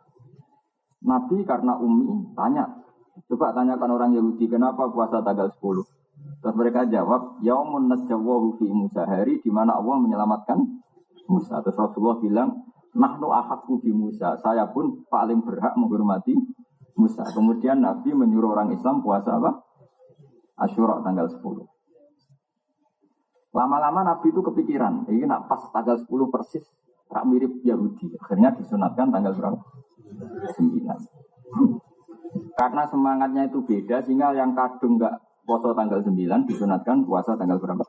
Nabi 1.04 1.42
karena 1.42 1.76
umi 1.80 2.32
tanya, 2.36 2.84
Coba 3.30 3.54
tanyakan 3.54 3.90
orang 3.94 4.10
Yahudi 4.18 4.50
kenapa 4.50 4.90
puasa 4.90 5.22
tanggal 5.22 5.46
10. 5.46 5.86
Terus 6.42 6.54
mereka 6.58 6.82
jawab, 6.90 7.38
Yaumun 7.46 7.86
najjawahu 7.86 8.58
fi 8.58 8.66
Musa 8.68 9.06
hari 9.06 9.38
di 9.38 9.50
mana 9.54 9.78
Allah 9.78 10.02
menyelamatkan 10.02 10.58
Musa. 11.30 11.62
Terus 11.62 11.78
Rasulullah 11.78 12.18
bilang, 12.18 12.50
Nahnu 12.94 13.26
ahakku 13.30 13.82
bi 13.82 13.90
Musa. 13.90 14.38
Saya 14.38 14.70
pun 14.70 15.02
paling 15.10 15.42
berhak 15.42 15.74
menghormati 15.74 16.34
Musa. 16.94 17.26
Kemudian 17.26 17.82
Nabi 17.82 18.14
menyuruh 18.14 18.54
orang 18.54 18.70
Islam 18.70 19.02
puasa 19.02 19.34
apa? 19.34 19.66
Asyura 20.54 21.02
tanggal 21.02 21.26
10. 21.26 21.42
Lama-lama 23.54 24.02
Nabi 24.02 24.34
itu 24.34 24.42
kepikiran, 24.42 25.06
ini 25.06 25.26
nak 25.30 25.46
pas 25.46 25.62
tanggal 25.70 25.98
10 25.98 26.10
persis, 26.30 26.66
tak 27.06 27.22
mirip 27.26 27.62
Yahudi. 27.62 28.10
Akhirnya 28.18 28.50
disunatkan 28.54 29.14
tanggal 29.14 29.34
berapa? 29.34 29.58
9. 30.58 30.90
Karena 32.58 32.82
semangatnya 32.90 33.46
itu 33.46 33.62
beda 33.62 34.02
sehingga 34.02 34.34
yang 34.34 34.58
kadung 34.58 34.98
nggak 34.98 35.46
puasa 35.46 35.70
tanggal 35.74 36.02
9 36.02 36.50
disunatkan 36.50 37.06
puasa 37.06 37.38
tanggal 37.38 37.58
berapa? 37.62 37.82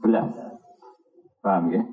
11. 0.00 1.40
Paham 1.40 1.64
ya? 1.72 1.84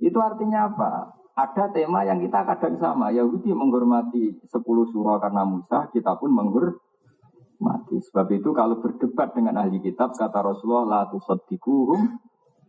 Itu 0.00 0.18
artinya 0.20 0.72
apa? 0.72 1.21
Ada 1.32 1.72
tema 1.72 2.04
yang 2.04 2.20
kita 2.20 2.44
kadang 2.44 2.76
sama. 2.76 3.08
Yahudi 3.08 3.56
menghormati 3.56 4.36
10 4.36 4.52
surah 4.92 5.16
karena 5.16 5.48
Musa, 5.48 5.88
kita 5.88 6.20
pun 6.20 6.28
menghormati. 6.28 7.96
Sebab 8.04 8.28
itu 8.36 8.52
kalau 8.52 8.84
berdebat 8.84 9.32
dengan 9.32 9.56
ahli 9.64 9.80
kitab, 9.80 10.12
kata 10.12 10.44
Rasulullah, 10.44 10.84
la 10.84 11.00
tusaddikuhum 11.08 12.00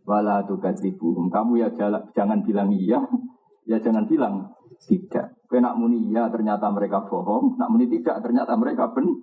wa 0.08 0.18
la 0.24 0.40
tukadzibuhum. 0.48 1.28
Kamu 1.28 1.60
ya 1.60 1.68
jangan 2.16 2.40
bilang 2.40 2.72
iya, 2.72 3.04
ya 3.70 3.76
jangan 3.84 4.08
bilang 4.08 4.56
tidak. 4.88 5.36
Kau 5.44 5.60
nak 5.60 5.76
muni 5.76 6.08
iya 6.08 6.32
ternyata 6.32 6.72
mereka 6.72 7.04
bohong, 7.04 7.60
nak 7.60 7.68
muni 7.68 7.84
tidak 7.88 8.24
ternyata 8.24 8.56
mereka 8.56 8.92
ben 8.96 9.20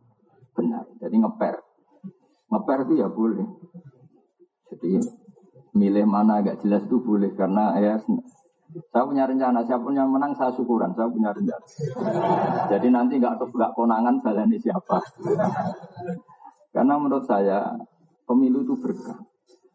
benar. 0.53 0.86
Jadi 1.01 1.15
ngeper. 1.17 1.55
Ngeper 2.53 2.77
itu 2.86 2.93
ya 3.01 3.07
boleh. 3.10 3.48
Jadi 4.69 5.01
milih 5.74 6.05
mana 6.05 6.45
agak 6.45 6.62
jelas 6.62 6.83
itu 6.86 7.00
boleh 7.01 7.31
karena 7.33 7.74
ya 7.79 7.93
saya 8.72 9.04
punya 9.04 9.28
rencana, 9.28 9.60
siapa 9.68 9.84
yang 9.92 10.08
menang 10.08 10.32
saya 10.36 10.51
syukuran, 10.56 10.96
saya 10.96 11.12
punya 11.12 11.36
rencana. 11.36 11.66
Jadi 12.72 12.88
nanti 12.88 13.20
nggak 13.20 13.44
nggak 13.51 13.72
konangan 13.75 14.24
ini 14.48 14.58
siapa. 14.60 15.00
Karena 16.72 16.96
menurut 16.96 17.28
saya 17.28 17.75
pemilu 18.24 18.63
itu 18.63 18.80
berkah. 18.80 19.20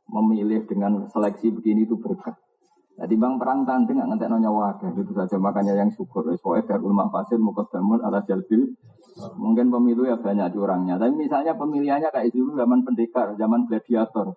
Memilih 0.06 0.64
dengan 0.64 1.04
seleksi 1.12 1.52
begini 1.52 1.84
itu 1.84 1.98
berkah. 2.00 2.38
Jadi 2.96 3.12
bang 3.20 3.36
perang 3.36 3.68
tanding 3.68 4.00
nggak 4.00 4.08
ngentek 4.16 4.32
nyawa 4.32 4.80
gitu 4.80 5.12
saja 5.12 5.36
makanya 5.36 5.76
yang 5.76 5.92
syukur. 5.92 6.24
Soalnya 6.40 6.64
darul 6.64 6.96
mafasid 6.96 7.36
mukadamun 7.36 8.00
ala 8.00 8.24
jalbil. 8.24 8.72
Mungkin 9.36 9.68
pemilu 9.68 10.08
ya 10.08 10.16
banyak 10.16 10.56
orangnya. 10.56 10.96
Tapi 10.96 11.12
misalnya 11.12 11.52
pemilihannya 11.52 12.08
kayak 12.08 12.32
dulu 12.32 12.56
zaman 12.56 12.80
pendekar, 12.80 13.36
zaman 13.36 13.68
gladiator. 13.68 14.32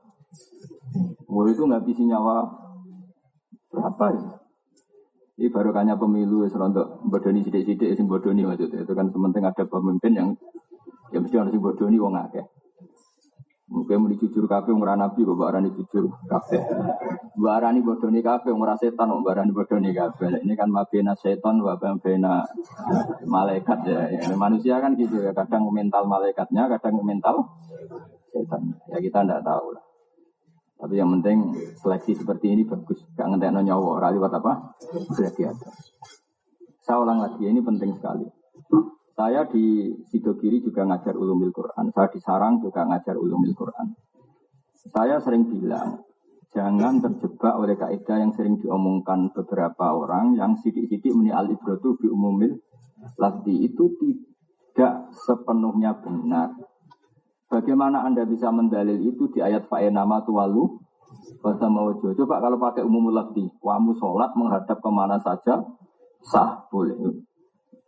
Wah 1.31 1.45
itu 1.47 1.63
nggak 1.63 1.83
bisa 1.87 2.03
nyawa 2.03 2.49
berapa 3.71 4.05
ya? 4.11 4.48
Ini 5.39 5.47
baru 5.55 5.71
kanya 5.71 5.95
pemilu 5.95 6.43
serontok 6.51 6.99
bodoni 7.07 7.39
sidik-sidik 7.47 7.95
sing 7.95 8.11
bodoni 8.11 8.43
maksudnya 8.43 8.83
itu 8.83 8.91
kan 8.91 9.07
sementing 9.07 9.47
ada 9.47 9.63
pemimpin 9.63 10.11
yang 10.11 10.29
ya 11.15 11.23
mesti 11.23 11.39
harus 11.39 11.55
bodoni 11.55 11.95
wong 11.95 12.19
akeh. 12.19 12.43
Mungkin 13.69 14.01
mau 14.01 14.11
jujur 14.11 14.49
kafe 14.49 14.73
ora 14.73 14.97
nabi 14.97 15.21
kok 15.23 15.45
arani 15.45 15.69
jujur 15.71 16.11
kafe. 16.27 16.59
Mbak 17.39 17.53
arani 17.55 17.79
bodoni 17.85 18.19
kafe 18.19 18.51
ora 18.51 18.75
setan 18.75 19.15
mbak 19.15 19.31
arani 19.37 19.55
bodoni 19.55 19.95
kafe. 19.95 20.43
Ini 20.43 20.53
kan 20.59 20.73
mabena 20.73 21.15
setan 21.15 21.63
wa 21.63 21.77
bena 21.77 22.43
malaikat 23.23 23.79
ya. 23.87 24.11
ya. 24.11 24.35
Manusia 24.35 24.83
kan 24.83 24.97
gitu 24.99 25.21
ya, 25.21 25.31
kadang 25.31 25.69
mental 25.71 26.03
malaikatnya, 26.09 26.67
kadang 26.67 26.99
mental 27.05 27.45
setan. 28.33 28.73
Ya 28.91 28.97
kita 28.99 29.23
tidak 29.23 29.45
tahu 29.45 29.71
lah. 29.71 29.88
Tapi 30.89 30.97
yang 30.97 31.21
penting 31.21 31.53
seleksi 31.77 32.17
seperti 32.17 32.49
ini 32.49 32.65
bagus. 32.65 33.05
Gak 33.13 33.29
ngentek 33.29 33.53
nyawa, 33.61 34.01
ora 34.01 34.09
liwat 34.09 34.33
apa? 34.41 34.73
Gladiator. 35.13 35.69
Saya 36.81 36.97
ulang 36.97 37.21
lagi, 37.21 37.45
ini 37.45 37.61
penting 37.61 37.93
sekali. 37.93 38.25
Saya 39.13 39.45
di 39.45 39.93
Sidogiri 40.09 40.65
juga 40.65 40.89
ngajar 40.89 41.13
ulumil 41.13 41.53
Quran. 41.53 41.93
Saya 41.93 42.09
di 42.09 42.17
Sarang 42.25 42.57
juga 42.57 42.89
ngajar 42.89 43.21
ulumil 43.21 43.53
Quran. 43.53 43.93
Saya 44.89 45.21
sering 45.21 45.45
bilang, 45.45 46.01
jangan 46.57 47.05
terjebak 47.05 47.53
oleh 47.53 47.77
kaidah 47.77 48.25
yang 48.25 48.33
sering 48.33 48.57
diomongkan 48.57 49.29
beberapa 49.29 49.93
orang 49.93 50.41
yang 50.41 50.57
sidik-sidik 50.57 51.13
meni 51.13 51.29
al 51.29 51.53
ibrotu 51.53 52.01
bi 52.01 52.09
umumil 52.09 52.57
itu 53.45 53.85
tidak 54.01 55.13
sepenuhnya 55.13 56.01
benar. 56.01 56.49
Bagaimana 57.49 58.05
Anda 58.05 58.29
bisa 58.29 58.53
mendalil 58.53 59.01
itu 59.01 59.25
di 59.33 59.41
ayat 59.41 59.65
nama 59.89 60.21
tuwalu 60.21 60.77
bahasa 61.41 61.65
mawujud. 61.65 62.13
Coba 62.13 62.37
kalau 62.37 62.61
pakai 62.61 62.85
umumul 62.85 63.17
lafdi, 63.17 63.49
kamu 63.57 63.97
sholat 63.97 64.37
menghadap 64.37 64.77
ke 64.77 64.89
mana 64.93 65.17
saja 65.17 65.65
sah 66.29 66.69
boleh. 66.69 66.95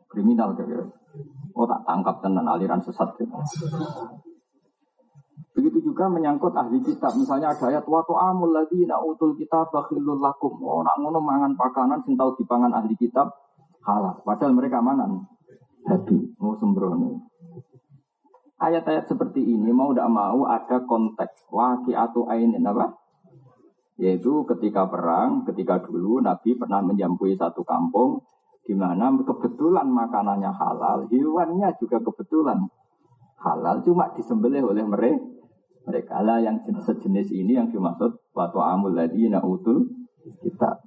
Kriminal 0.10 0.58
kira-kira. 0.58 0.90
Oh 1.56 1.68
tak 1.68 1.84
tangkap 1.86 2.24
tenan 2.24 2.48
aliran 2.48 2.82
sesat. 2.82 3.16
Gitu. 3.20 3.32
Begitu 5.52 5.92
juga 5.92 6.08
menyangkut 6.08 6.56
ahli 6.56 6.80
kitab. 6.82 7.14
Misalnya 7.20 7.52
ada 7.52 7.66
ayat 7.68 7.84
wa 7.86 8.02
tu'amul 8.08 8.56
ladina 8.56 8.98
utul 9.04 9.36
kitab 9.36 9.70
bakhilul 9.72 10.20
lakum. 10.20 10.58
Oh 10.64 10.82
nak 10.82 10.96
ngono 11.00 11.20
mangan 11.20 11.54
pakanan 11.60 12.02
sing 12.08 12.16
tau 12.16 12.34
dipangan 12.40 12.72
ahli 12.72 12.96
kitab 12.96 13.30
halal. 13.84 14.20
Padahal 14.24 14.56
mereka 14.56 14.80
mangan 14.80 15.28
babi. 15.84 16.34
Mau 16.40 16.56
sembrono. 16.56 17.31
Ayat-ayat 18.62 19.10
seperti 19.10 19.42
ini 19.42 19.74
mau 19.74 19.90
tidak 19.90 20.14
mau 20.14 20.46
ada 20.46 20.86
konteks 20.86 21.50
waki 21.50 21.98
atau 21.98 22.30
ainin 22.30 22.62
apa? 22.62 22.94
Yaitu 23.98 24.46
ketika 24.46 24.86
perang, 24.86 25.42
ketika 25.50 25.82
dulu 25.82 26.22
Nabi 26.22 26.54
pernah 26.54 26.86
menjampui 26.86 27.34
satu 27.34 27.66
kampung, 27.66 28.22
di 28.62 28.78
mana 28.78 29.10
kebetulan 29.18 29.90
makanannya 29.90 30.54
halal, 30.54 31.10
hewannya 31.10 31.74
juga 31.82 32.06
kebetulan 32.06 32.70
halal, 33.42 33.82
cuma 33.82 34.14
disembelih 34.14 34.62
oleh 34.62 34.86
mereka. 34.86 35.26
Mereka 35.82 36.22
lah 36.22 36.38
yang 36.38 36.62
sejenis 36.62 37.34
ini 37.34 37.58
yang 37.58 37.74
dimaksud 37.74 38.14
waktu 38.38 38.60
amul 38.62 38.94
ladina 38.94 39.42
utul 39.42 39.90
kita. 40.46 40.78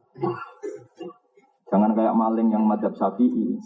Jangan 1.66 1.98
kayak 1.98 2.14
maling 2.14 2.54
yang 2.54 2.62
madhab 2.62 2.94
syafi'i. 2.94 3.58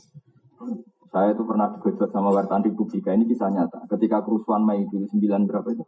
Saya 1.09 1.33
itu 1.33 1.43
pernah 1.49 1.73
digojok 1.73 2.13
sama 2.13 2.29
wartawan 2.29 2.61
Republika, 2.61 3.17
ini 3.17 3.25
kisah 3.25 3.49
nyata. 3.49 3.89
Ketika 3.89 4.21
kerusuhan 4.21 4.61
Mei 4.65 4.85
dulu 4.85 5.09
9 5.09 5.49
berapa 5.49 5.69
itu? 5.73 5.85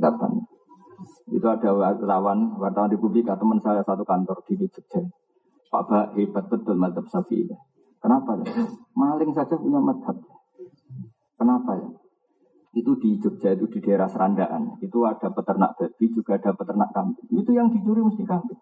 8. 0.00 1.36
Itu 1.36 1.46
ada 1.46 1.70
wartawan, 1.76 2.56
wartawan 2.56 2.88
Republika, 2.88 3.36
teman 3.36 3.60
saya 3.60 3.84
satu 3.84 4.04
kantor 4.04 4.40
di 4.48 4.56
Jogja. 4.64 5.00
Pak 5.70 5.82
Ba 5.86 6.00
hebat 6.18 6.50
betul 6.50 6.74
madhab 6.74 7.06
Syafi'i. 7.06 7.46
Kenapa 8.00 8.40
ya? 8.42 8.64
Maling 8.96 9.30
saja 9.36 9.54
punya 9.60 9.78
madhab. 9.78 10.16
Kenapa 11.36 11.76
ya? 11.76 11.88
Itu 12.74 12.96
di 12.96 13.20
Jogja 13.20 13.52
itu 13.54 13.68
di 13.68 13.78
daerah 13.84 14.08
Serandaan. 14.08 14.80
Itu 14.80 15.04
ada 15.04 15.30
peternak 15.30 15.76
babi, 15.78 16.06
juga 16.10 16.40
ada 16.40 16.56
peternak 16.56 16.90
kambing. 16.96 17.28
Itu 17.28 17.50
yang 17.52 17.68
dicuri 17.70 18.00
mesti 18.02 18.24
kambing. 18.24 18.60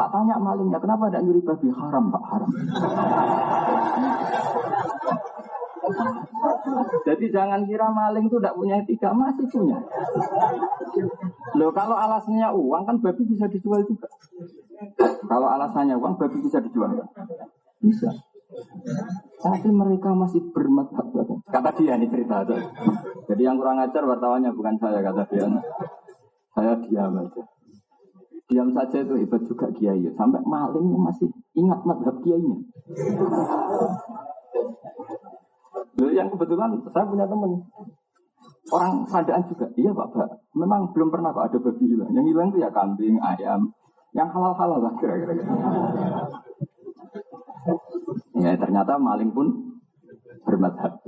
Tak 0.00 0.08
tanya 0.16 0.40
malingnya, 0.40 0.80
kenapa 0.80 1.12
tidak 1.12 1.28
nyuri 1.28 1.44
babi? 1.44 1.68
Haram, 1.76 2.08
Pak, 2.08 2.24
haram. 2.24 2.50
Jadi 7.04 7.28
jangan 7.28 7.68
kira 7.68 7.92
maling 7.92 8.24
itu 8.24 8.40
tidak 8.40 8.56
punya 8.56 8.80
etika, 8.80 9.12
masih 9.12 9.44
punya. 9.52 9.76
Loh 11.52 11.68
kalau 11.76 12.00
alasannya 12.00 12.48
uang 12.48 12.82
kan 12.88 12.96
babi 13.04 13.28
bisa 13.28 13.44
dijual 13.52 13.84
juga. 13.84 14.08
Kalau 15.28 15.48
alasannya 15.52 16.00
uang 16.00 16.16
babi 16.16 16.38
bisa 16.48 16.64
dijual? 16.64 16.96
Bisa. 17.84 18.08
Tapi 19.44 19.68
mereka 19.68 20.16
masih 20.16 20.48
bermadhab. 20.48 21.12
Kata 21.52 21.70
dia 21.76 22.00
ini 22.00 22.08
cerita. 22.08 22.40
Jadi 23.28 23.42
yang 23.44 23.60
kurang 23.60 23.84
ajar 23.84 24.00
wartawannya 24.08 24.48
bukan 24.56 24.80
saya 24.80 25.04
kata 25.04 25.28
dia. 25.28 25.44
Saya 26.56 26.72
diam 26.88 27.20
aja. 27.20 27.42
Diam 28.50 28.74
saja 28.74 28.98
itu 29.06 29.14
hebat 29.14 29.46
juga 29.46 29.70
kiai. 29.70 30.10
Sampai 30.18 30.42
malingnya 30.42 30.98
masih 30.98 31.30
ingat 31.54 31.86
madhab 31.86 32.18
kiainya. 32.18 32.58
Yang 36.00 36.28
kebetulan 36.34 36.74
saya 36.90 37.06
punya 37.06 37.30
teman 37.30 37.62
orang 38.74 39.06
sadaan 39.06 39.46
juga. 39.46 39.70
Iya 39.78 39.94
Pak, 39.94 40.08
Pak. 40.10 40.28
Memang 40.58 40.90
belum 40.90 41.14
pernah 41.14 41.30
Pak 41.30 41.54
ada 41.54 41.58
babi 41.62 41.84
hilang. 41.94 42.10
Yang 42.10 42.26
hilang 42.34 42.46
itu 42.50 42.58
ya 42.58 42.70
kambing, 42.74 43.16
ayam, 43.22 43.70
yang 44.18 44.28
halal-halal 44.34 44.82
lah 44.82 44.92
kira-kira. 44.98 45.38
Ya 48.34 48.58
ternyata 48.58 48.98
maling 48.98 49.30
pun 49.30 49.78
bermadhab. 50.42 50.98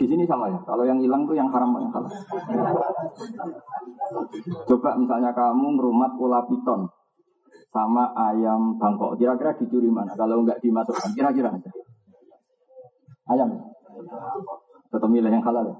Di 0.00 0.08
sini 0.08 0.24
sama 0.26 0.50
ya. 0.50 0.58
Kalau 0.64 0.82
yang 0.82 0.98
hilang 0.98 1.28
tuh 1.28 1.36
yang 1.36 1.46
haram 1.52 1.76
yang 1.76 1.92
halal. 1.92 2.10
Coba 4.66 4.90
misalnya 4.98 5.30
kamu 5.30 5.78
merumat 5.78 6.18
ular 6.18 6.46
piton 6.50 6.90
sama 7.70 8.10
ayam 8.14 8.76
bangkok. 8.76 9.14
Kira-kira 9.18 9.54
dicuri 9.54 9.86
mana? 9.90 10.14
Kalau 10.18 10.42
nggak 10.42 10.58
dimasukkan, 10.58 11.14
kira-kira 11.14 11.54
aja. 11.54 11.70
Ayam. 13.30 13.48
Tetap 14.90 15.06
milih 15.06 15.30
yang 15.30 15.44
halal 15.46 15.70
ya. 15.70 15.76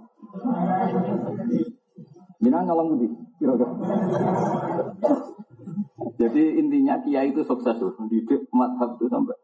Minang 2.41 2.71
kalau 2.71 2.95
budi, 2.95 3.11
kira-kira. 3.43 3.71
Jadi 6.21 6.43
intinya 6.61 7.01
kiai 7.03 7.33
itu 7.33 7.43
sukses 7.43 7.75
tuh, 7.81 7.97
didik 8.07 8.47
madhab 8.55 9.01
itu 9.01 9.09
sampai. 9.11 9.35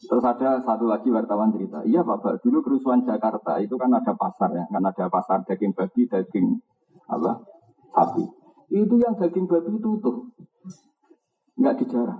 Terus 0.00 0.24
ada 0.24 0.64
satu 0.64 0.88
lagi 0.88 1.12
wartawan 1.12 1.52
cerita, 1.52 1.84
iya 1.84 2.00
Bapak, 2.00 2.40
dulu 2.40 2.64
kerusuhan 2.64 3.04
Jakarta 3.04 3.60
itu 3.60 3.76
kan 3.76 3.92
ada 3.92 4.16
pasar 4.16 4.48
ya, 4.56 4.64
kan 4.72 4.80
ada 4.80 5.12
pasar 5.12 5.44
daging 5.44 5.76
babi, 5.76 6.08
daging 6.08 6.56
apa, 7.04 7.44
sapi. 7.92 8.24
Itu 8.72 8.96
yang 8.96 9.20
daging 9.20 9.44
babi 9.44 9.76
itu 9.76 10.00
tuh, 10.00 10.32
nggak 11.60 11.84
dijarah. 11.84 12.16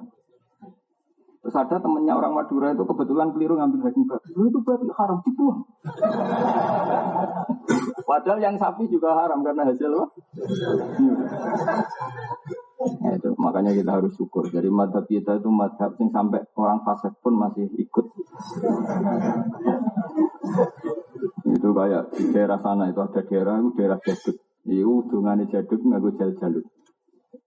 Terus 1.41 1.57
ada 1.57 1.81
temennya 1.81 2.21
orang 2.21 2.37
Madura 2.37 2.77
itu 2.77 2.85
kebetulan 2.85 3.33
keliru 3.33 3.57
ngambil 3.57 3.89
daging 3.89 4.05
babi. 4.05 4.29
Lu 4.37 4.53
itu 4.53 4.61
babi 4.61 4.87
haram 4.93 5.25
dibuang. 5.25 5.65
Padahal 8.11 8.45
yang 8.45 8.61
sapi 8.61 8.93
juga 8.93 9.17
haram 9.17 9.41
karena 9.41 9.73
hasil 9.73 9.89
apa? 9.89 10.07
Ya, 12.81 13.13
itu 13.13 13.29
makanya 13.37 13.77
kita 13.77 13.91
harus 13.93 14.17
syukur. 14.17 14.49
Jadi 14.49 14.73
madhab 14.73 15.05
kita 15.05 15.37
itu 15.37 15.53
madhab 15.53 15.93
yang 16.01 16.09
sampai 16.09 16.41
orang 16.57 16.81
fasik 16.81 17.13
pun 17.21 17.37
masih 17.37 17.69
ikut. 17.77 18.07
itu 21.51 21.69
kayak 21.77 22.09
di 22.17 22.25
daerah 22.33 22.57
sana 22.65 22.89
itu 22.89 23.01
ada 23.05 23.21
daerah 23.21 23.61
itu 23.61 23.71
daerah 23.77 23.99
jaduk. 24.01 24.37
Itu 24.65 25.05
dungane 25.13 25.45
jaduk 25.53 25.77
nggak 25.77 26.01
gue 26.01 26.13
jal 26.17 26.31
jalut. 26.41 26.65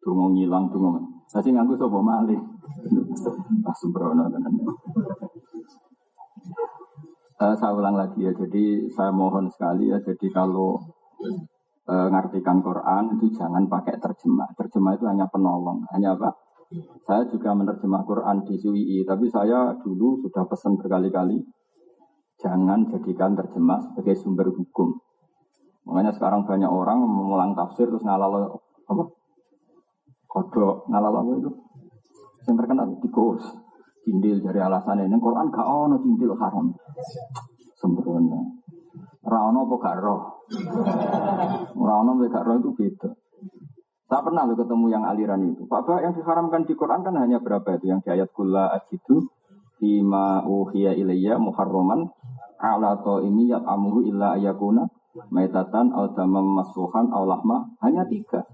Dungo 0.06 0.38
ngilang 0.38 0.70
dungo. 0.70 1.02
Tapi 1.34 1.50
nganggu 1.50 1.82
sobo 1.82 2.06
malih. 2.06 2.38
Pas 3.66 3.78
sembrono 3.82 4.30
tenan. 4.30 4.54
Uh, 7.42 7.58
saya 7.58 7.74
ulang 7.74 7.98
lagi 7.98 8.24
ya, 8.24 8.32
jadi 8.38 8.88
saya 8.94 9.10
mohon 9.10 9.50
sekali 9.50 9.90
ya, 9.90 9.98
jadi 10.00 10.30
kalau 10.32 10.80
uh, 11.88 12.08
ngartikan 12.12 12.64
Quran 12.64 13.18
itu 13.20 13.34
jangan 13.36 13.68
pakai 13.68 14.00
terjemah. 14.00 14.52
Terjemah 14.56 14.96
itu 14.96 15.06
hanya 15.08 15.28
penolong, 15.28 15.84
hanya 15.92 16.16
apa? 16.16 16.36
Saya 17.06 17.30
juga 17.30 17.54
menerjemah 17.54 18.02
Quran 18.08 18.50
di 18.50 18.58
SUII, 18.58 19.06
tapi 19.06 19.30
saya 19.30 19.78
dulu 19.78 20.26
sudah 20.26 20.44
pesan 20.50 20.80
berkali-kali, 20.82 21.38
jangan 22.42 22.90
jadikan 22.90 23.38
terjemah 23.38 23.80
sebagai 23.92 24.18
sumber 24.18 24.50
hukum. 24.50 24.98
Makanya 25.84 26.16
sekarang 26.16 26.48
banyak 26.48 26.72
orang 26.72 27.04
mengulang 27.04 27.52
tafsir 27.54 27.92
terus 27.92 28.02
ngalalo 28.02 28.64
apa? 28.88 29.04
Kodok 30.26 30.90
ngalalo 30.90 31.18
apa 31.22 31.32
itu? 31.44 31.52
Yang 32.48 32.56
terkenal 32.64 32.86
tikus, 33.04 33.44
cindil 34.04 34.42
dari 34.44 34.60
alasan 34.60 35.04
ini. 35.04 35.16
Quran 35.20 35.52
gak 35.52 35.68
ono 35.68 35.96
cindil 36.00 36.36
haram. 36.40 36.72
Sembrono. 37.80 38.64
Rano 39.24 39.60
apa 39.68 39.76
gak 39.80 39.98
roh? 40.04 40.43
Apa 40.54 42.30
gak 42.30 42.44
roh 42.46 42.56
itu 42.62 42.72
beda. 42.78 43.10
Saya 44.10 44.22
pernah 44.22 44.46
lo 44.46 44.54
ketemu 44.54 44.86
yang 44.94 45.04
aliran 45.10 45.42
itu. 45.42 45.66
Pak 45.66 45.90
Pak 45.90 46.00
yang 46.06 46.14
diharamkan 46.14 46.70
di 46.70 46.78
Quran 46.78 47.02
kan 47.02 47.18
hanya 47.18 47.42
berapa 47.42 47.66
itu? 47.80 47.90
Yang 47.90 48.00
di 48.06 48.10
ayat 48.14 48.30
kula 48.30 48.70
ajidu 48.78 49.26
Bima 49.82 50.46
uhiya 50.48 50.96
ilayya 50.96 51.36
muharraman 51.36 52.08
ala 52.62 52.96
ini 53.26 53.52
yat 53.52 53.68
amuru 53.68 54.08
illa 54.08 54.40
ayakuna 54.40 54.88
maitatan 55.28 55.92
au 55.92 56.16
damam 56.16 56.56
masuhan 56.56 57.12
au 57.12 57.28
lahma 57.28 57.68
hanya 57.84 58.08
tiga. 58.08 58.48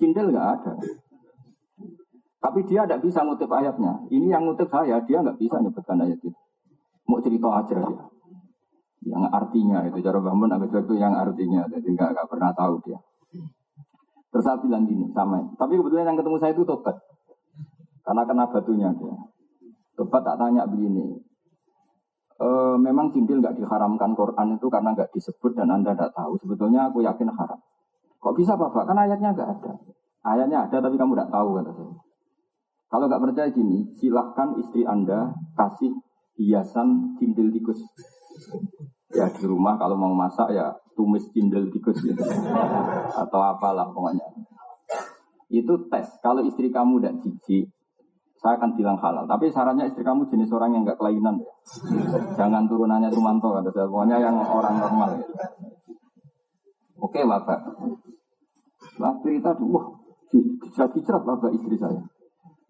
Cindil 0.00 0.32
nggak 0.32 0.48
ada. 0.48 0.72
Tapi 2.42 2.66
dia 2.66 2.82
tidak 2.88 3.06
bisa 3.06 3.22
ngutip 3.22 3.46
ayatnya. 3.52 4.02
Ini 4.10 4.34
yang 4.34 4.48
ngutip 4.48 4.66
saya, 4.66 4.98
dia 5.06 5.22
nggak 5.22 5.38
bisa 5.38 5.62
nyebutkan 5.62 6.02
ayat 6.02 6.18
itu. 6.18 6.34
Mau 7.06 7.22
cerita 7.22 7.48
aja 7.54 7.76
dia. 7.78 8.02
Yang 9.02 9.24
artinya 9.34 9.78
itu, 9.86 9.98
cara 9.98 10.18
bangun 10.22 10.50
agak 10.50 10.86
itu 10.86 10.94
yang 10.94 11.14
artinya. 11.14 11.66
Jadi 11.66 11.88
nggak 11.90 12.08
nggak 12.14 12.28
pernah 12.30 12.50
tahu 12.54 12.78
dia. 12.86 12.98
Terus 14.32 14.44
saya 14.48 14.56
bilang 14.62 14.88
gini, 14.88 15.10
sama. 15.12 15.42
Tapi 15.58 15.76
kebetulan 15.76 16.14
yang 16.14 16.18
ketemu 16.18 16.36
saya 16.40 16.52
itu 16.56 16.64
tobat. 16.64 16.96
Karena 18.02 18.22
kena 18.24 18.44
batunya 18.48 18.88
dia. 18.96 19.14
Tobat 19.94 20.22
tak 20.24 20.38
tanya 20.40 20.64
begini. 20.64 21.20
E, 22.40 22.48
memang 22.80 23.12
cindil 23.12 23.38
nggak 23.38 23.54
diharamkan 23.60 24.16
Quran 24.16 24.56
itu 24.56 24.66
karena 24.72 24.96
nggak 24.96 25.12
disebut 25.12 25.52
dan 25.52 25.68
anda 25.68 25.92
tidak 25.92 26.16
tahu. 26.16 26.34
Sebetulnya 26.40 26.88
aku 26.88 27.04
yakin 27.04 27.28
haram. 27.28 27.60
Kok 28.22 28.34
bisa 28.38 28.56
Bapak? 28.56 28.88
Kan 28.88 28.98
ayatnya 28.98 29.36
nggak 29.36 29.50
ada. 29.60 29.72
Ayatnya 30.22 30.70
ada 30.70 30.76
tapi 30.78 30.94
kamu 30.94 31.18
tidak 31.18 31.30
tahu 31.34 31.48
kata 31.58 31.70
saya. 31.74 31.94
Kalau 32.92 33.04
nggak 33.08 33.22
percaya 33.24 33.48
gini, 33.48 33.88
silahkan 33.96 34.52
istri 34.60 34.84
Anda 34.84 35.32
kasih 35.56 35.96
hiasan 36.36 37.16
cindil 37.16 37.48
tikus. 37.48 37.80
Ya 39.12 39.28
di 39.28 39.44
rumah 39.44 39.76
kalau 39.76 40.00
mau 40.00 40.12
masak 40.16 40.56
ya 40.56 40.72
tumis 40.96 41.28
cindil 41.32 41.68
tikus 41.68 42.00
gitu. 42.00 42.22
Atau 43.12 43.40
apalah 43.40 43.92
pokoknya. 43.92 44.24
Itu 45.52 45.88
tes. 45.92 46.08
Kalau 46.24 46.40
istri 46.48 46.72
kamu 46.72 47.00
tidak 47.00 47.14
jijik, 47.20 47.68
saya 48.40 48.56
akan 48.56 48.72
bilang 48.72 48.96
halal. 48.98 49.28
Tapi 49.28 49.52
syaratnya 49.52 49.86
istri 49.86 50.00
kamu 50.00 50.26
jenis 50.32 50.48
orang 50.50 50.72
yang 50.72 50.82
nggak 50.88 50.96
kelainan 50.96 51.38
ya. 51.44 51.52
Jangan 52.40 52.64
turunannya 52.66 53.12
Rumanto 53.12 53.52
kata 53.52 53.70
saya. 53.70 53.86
Pokoknya 53.86 54.16
yang 54.16 54.40
orang 54.40 54.74
normal. 54.80 55.10
Ya. 55.20 55.46
Oke 57.02 57.20
bapak. 57.26 57.60
Lah 58.98 59.14
cerita 59.22 59.54
tuh, 59.58 59.68
wah, 59.70 59.86
bapak 61.22 61.50
istri 61.54 61.76
saya. 61.78 62.02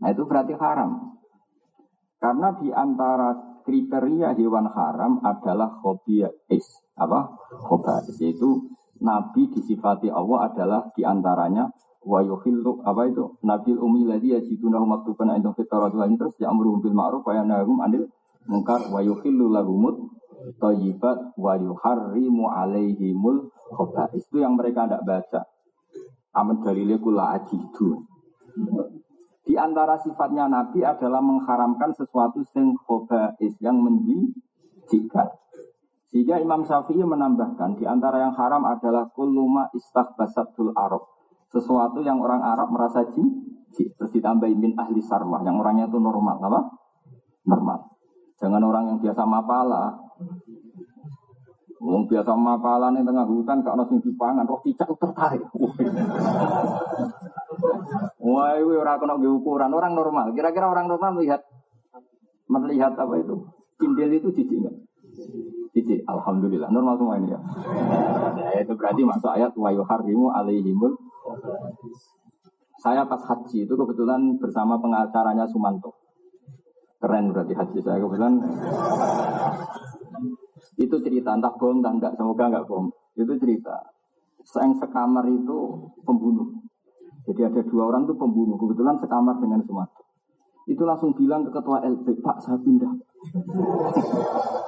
Nah 0.03 0.09
itu 0.11 0.23
berarti 0.27 0.53
haram. 0.59 1.21
Karena 2.19 2.49
di 2.59 2.69
antara 2.71 3.52
kriteria 3.63 4.35
hewan 4.37 4.67
haram 4.71 5.23
adalah 5.23 5.81
is 6.51 6.67
Apa? 6.99 7.35
Khobais. 7.65 8.13
Yaitu 8.21 8.69
Nabi 9.03 9.51
disifati 9.51 10.13
Allah 10.13 10.53
adalah 10.53 10.81
di 10.95 11.03
antaranya 11.03 11.67
wa 12.07 12.23
yuhillu 12.23 12.83
apa 12.87 13.11
itu? 13.11 13.39
Nabil 13.43 13.79
umi 13.79 14.07
ladzi 14.07 14.35
yajiduna 14.35 14.83
maktuban 14.83 15.35
inda 15.35 15.51
fitarat 15.55 15.91
wa 15.95 16.07
terus 16.07 16.39
ya'muru 16.39 16.79
bil 16.83 16.95
ma'ruf 16.95 17.27
wa 17.27 17.35
yanhahum 17.35 17.83
'anil 17.83 18.07
munkar 18.47 18.87
wa 18.91 19.03
yuhillu 19.03 19.51
lahumut 19.51 20.11
thayyibat 20.59 21.35
wa 21.39 21.59
yuharrimu 21.59 22.47
'alaihimul 22.47 23.51
khaba'is 23.75 24.23
itu 24.27 24.43
yang 24.43 24.55
mereka 24.55 24.87
tidak 24.87 25.03
baca. 25.03 25.41
Aman 26.33 26.63
dalilnya 26.65 26.97
kula 26.97 27.39
ajidu 27.39 28.07
di 29.43 29.59
antara 29.59 29.99
sifatnya 29.99 30.47
Nabi 30.47 30.87
adalah 30.87 31.19
mengharamkan 31.19 31.91
sesuatu 31.99 32.47
yang 32.55 32.79
khobais, 32.87 33.55
yang 33.59 33.75
menjijikan. 33.83 35.29
Sehingga 36.13 36.39
Imam 36.39 36.63
Syafi'i 36.63 37.03
menambahkan, 37.03 37.81
di 37.81 37.89
antara 37.89 38.23
yang 38.23 38.37
haram 38.37 38.63
adalah 38.69 39.09
kuluma 39.11 39.73
istaghbasatul 39.73 40.77
arab. 40.77 41.09
Sesuatu 41.49 42.01
yang 42.01 42.21
orang 42.21 42.41
Arab 42.41 42.73
merasa 42.73 43.05
jijik. 43.13 43.97
Terus 43.97 44.13
ditambahin 44.13 44.57
min 44.57 44.73
ahli 44.77 45.01
sarwah, 45.01 45.41
yang 45.45 45.57
orangnya 45.61 45.89
itu 45.89 45.97
normal. 45.97 46.37
Apa? 46.41 46.61
Normal. 47.49 47.93
Jangan 48.41 48.63
orang 48.63 48.85
yang 48.93 48.99
biasa 49.01 49.23
mapala. 49.25 49.97
Wong 51.83 52.07
biasa 52.07 52.31
mapalan 52.39 52.95
yang 52.95 53.11
tengah 53.11 53.27
hutan, 53.27 53.59
kalau 53.67 53.83
sing 53.91 53.99
dipangan, 54.07 54.47
roh 54.47 54.63
cicak 54.63 54.87
tertarik. 55.03 55.43
Wah, 58.23 58.55
itu 58.55 58.79
orang 58.79 59.03
kena 59.03 59.19
ukuran 59.19 59.75
orang 59.75 59.93
normal. 59.99 60.31
Kira-kira 60.31 60.71
orang 60.71 60.87
normal 60.87 61.19
melihat 61.19 61.43
melihat 62.47 62.95
apa 62.95 63.19
itu? 63.19 63.35
Cindil 63.83 64.15
itu 64.15 64.31
jijik 64.31 64.63
enggak? 64.63 64.77
Jijik. 65.75 66.07
Alhamdulillah. 66.07 66.71
Normal 66.71 66.95
semua 67.03 67.19
ini 67.19 67.35
ya. 67.35 67.41
ya 68.55 68.59
itu 68.63 68.73
berarti 68.79 69.03
masuk 69.03 69.35
ayat 69.35 69.51
wa 69.59 69.75
yuharrimu 69.75 70.31
alaihimul 70.31 70.95
saya 72.83 73.07
pas 73.07 73.23
haji 73.23 73.63
itu 73.67 73.75
kebetulan 73.79 74.39
bersama 74.43 74.79
pengacaranya 74.79 75.47
Sumanto. 75.47 75.95
Keren 76.99 77.31
berarti 77.31 77.55
haji 77.55 77.79
saya 77.79 77.99
kebetulan. 77.99 78.43
Itu 80.81 80.97
cerita 81.05 81.37
entah 81.37 81.53
bohong 81.57 81.85
entah 81.85 81.93
enggak, 81.93 82.13
semoga 82.17 82.45
enggak 82.49 82.65
bohong. 82.69 82.89
Itu 83.19 83.37
cerita. 83.37 83.77
Yang 84.43 84.83
sekamar 84.83 85.25
itu 85.29 85.59
pembunuh. 86.03 86.49
Jadi 87.29 87.41
ada 87.47 87.63
dua 87.63 87.93
orang 87.93 88.09
itu 88.09 88.15
pembunuh, 88.19 88.59
kebetulan 88.59 88.99
sekamar 88.99 89.39
dengan 89.39 89.63
Sumatera. 89.63 90.03
Itu 90.67 90.83
langsung 90.87 91.15
bilang 91.15 91.47
ke 91.47 91.51
ketua 91.55 91.83
LP, 91.83 92.19
Pak 92.23 92.37
saya 92.43 92.59
pindah. 92.59 92.93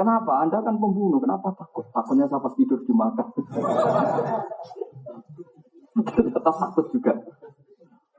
Kenapa? 0.00 0.32
Anda 0.40 0.64
kan 0.64 0.80
pembunuh, 0.80 1.20
kenapa 1.20 1.52
takut? 1.52 1.84
Takutnya 1.92 2.24
saya 2.24 2.40
pas 2.40 2.56
tidur 2.56 2.80
dimakan. 2.88 3.26
Ternyata 6.08 6.40
takut 6.40 6.88
juga. 6.88 7.12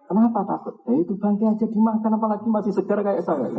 Kenapa 0.06 0.46
takut? 0.46 0.78
Ya 0.86 1.02
itu 1.02 1.18
bangke 1.18 1.42
aja 1.50 1.66
dimakan, 1.66 2.22
apalagi 2.22 2.46
masih 2.54 2.70
segar 2.70 3.02
kayak 3.02 3.26
saya. 3.26 3.50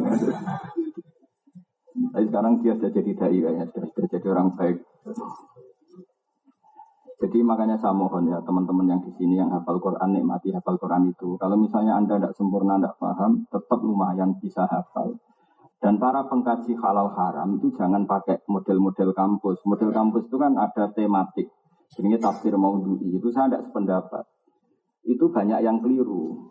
Tapi 1.93 2.25
sekarang 2.29 2.65
dia 2.65 2.73
sudah 2.77 2.91
jadi 2.91 3.13
dai 3.13 3.39
kayaknya, 3.39 3.65
sudah, 3.69 3.89
sudah 3.93 4.09
jadi 4.09 4.27
orang 4.33 4.49
baik. 4.57 4.79
Jadi 7.23 7.39
makanya 7.47 7.79
saya 7.79 7.95
mohon 7.95 8.27
ya 8.27 8.43
teman-teman 8.43 8.91
yang 8.91 9.01
di 9.07 9.15
sini 9.15 9.39
yang 9.39 9.47
hafal 9.55 9.79
Quran 9.79 10.11
nikmati 10.11 10.51
hafal 10.51 10.75
Quran 10.75 11.15
itu. 11.15 11.39
Kalau 11.39 11.55
misalnya 11.55 11.95
anda 11.95 12.19
tidak 12.19 12.35
sempurna, 12.35 12.83
tidak 12.83 12.99
paham, 12.99 13.47
tetap 13.47 13.79
lumayan 13.79 14.35
bisa 14.43 14.67
hafal. 14.67 15.23
Dan 15.79 16.03
para 16.03 16.27
pengkaji 16.27 16.75
halal 16.79 17.15
haram 17.15 17.59
itu 17.59 17.71
jangan 17.79 18.07
pakai 18.11 18.43
model-model 18.51 19.15
kampus. 19.15 19.63
Model 19.67 19.91
kampus 19.95 20.27
itu 20.27 20.37
kan 20.39 20.55
ada 20.59 20.91
tematik. 20.91 21.47
Ini 21.99 22.19
tafsir 22.19 22.55
maududi 22.59 23.15
itu 23.15 23.29
saya 23.31 23.51
tidak 23.53 23.71
sependapat. 23.71 24.25
Itu 25.07 25.31
banyak 25.31 25.63
yang 25.63 25.79
keliru. 25.79 26.51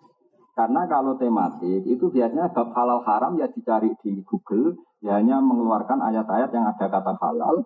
Karena 0.51 0.83
kalau 0.87 1.15
tematik 1.15 1.83
itu 1.87 2.11
biasanya 2.11 2.51
bab 2.51 2.75
halal 2.75 3.03
haram 3.07 3.39
ya 3.39 3.47
dicari 3.47 3.95
di 4.03 4.19
Google, 4.27 4.75
ya 5.01 5.17
hanya 5.17 5.41
mengeluarkan 5.41 5.99
ayat-ayat 5.99 6.49
yang 6.53 6.65
ada 6.69 6.85
kata 6.87 7.13
halal, 7.17 7.65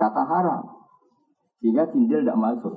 kata 0.00 0.22
haram. 0.24 0.62
Sehingga 1.60 1.88
cindil 1.92 2.24
tidak 2.24 2.40
masuk. 2.40 2.74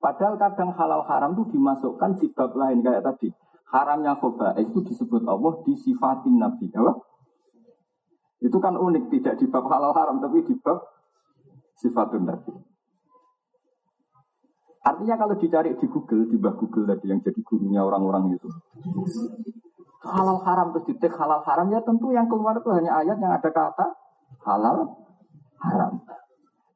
Padahal 0.00 0.40
kadang 0.40 0.72
halal 0.74 1.04
haram 1.04 1.36
itu 1.36 1.58
dimasukkan 1.58 2.16
di 2.18 2.32
lain 2.34 2.80
kayak 2.80 3.04
tadi. 3.04 3.28
haramnya 3.70 4.18
khoba 4.18 4.58
itu 4.58 4.82
disebut 4.82 5.22
Allah 5.30 5.62
disifatin 5.62 6.42
Nabi. 6.42 6.66
Apa? 6.74 7.06
Itu 8.42 8.58
kan 8.58 8.74
unik, 8.74 9.14
tidak 9.14 9.38
di 9.38 9.46
bab 9.46 9.68
halal 9.70 9.94
haram, 9.94 10.18
tapi 10.18 10.42
di 10.42 10.58
bab 10.58 10.80
sifatun 11.78 12.24
Nabi. 12.24 12.50
Artinya 14.80 15.14
kalau 15.20 15.36
dicari 15.36 15.76
di 15.76 15.86
Google, 15.86 16.24
di 16.24 16.40
bawah 16.40 16.56
Google 16.56 16.88
tadi 16.88 17.12
yang 17.12 17.20
jadi 17.20 17.40
gurunya 17.44 17.84
orang-orang 17.84 18.32
itu. 18.32 18.48
Halal 20.00 20.40
haram 20.48 20.72
terus 20.72 20.88
ditik 20.88 21.12
halal 21.12 21.44
haram 21.44 21.68
ya 21.68 21.84
tentu 21.84 22.08
yang 22.08 22.24
keluar 22.24 22.56
itu 22.56 22.72
hanya 22.72 23.04
ayat 23.04 23.20
yang 23.20 23.36
ada 23.36 23.50
kata 23.52 23.86
halal 24.48 24.96
haram. 25.60 26.00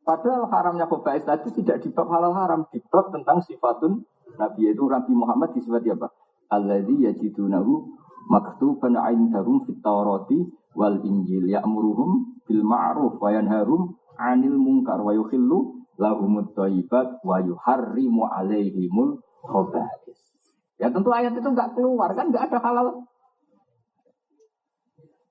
Padahal 0.05 0.45
haramnya 0.53 0.85
khobais 0.85 1.25
tadi 1.25 1.49
tidak 1.57 1.81
di 1.81 1.89
bab 1.89 2.13
halal 2.13 2.37
haram, 2.37 2.69
di 2.69 2.85
tentang 2.85 3.41
sifatun 3.41 4.05
Nabi 4.37 4.69
itu 4.69 4.85
Nabi 4.85 5.13
Muhammad 5.17 5.57
disifati 5.57 5.89
apa? 5.97 6.13
Alladzi 6.53 7.09
yajidunahu 7.09 7.97
maktuban 8.29 9.01
indahum 9.01 9.65
fit 9.65 9.81
Taurati 9.81 10.45
wal 10.77 11.01
Injil 11.01 11.49
ya'muruhum 11.49 12.45
bil 12.45 12.61
ma'ruf 12.61 13.17
wa 13.17 13.33
yanharum 13.33 13.97
'anil 14.21 14.61
munkar 14.61 15.01
wa 15.01 15.17
yukhillu 15.17 15.89
lahumut 15.97 16.53
thayyibat 16.53 17.25
wa 17.25 17.41
yuharrimu 17.41 18.29
'alaihimul 18.29 19.25
khaba'is. 19.49 20.21
Ya 20.77 20.93
tentu 20.93 21.09
ayat 21.15 21.33
itu 21.33 21.49
enggak 21.49 21.73
keluar 21.73 22.13
kan 22.13 22.29
enggak 22.29 22.53
ada 22.53 22.59
halal 22.61 23.09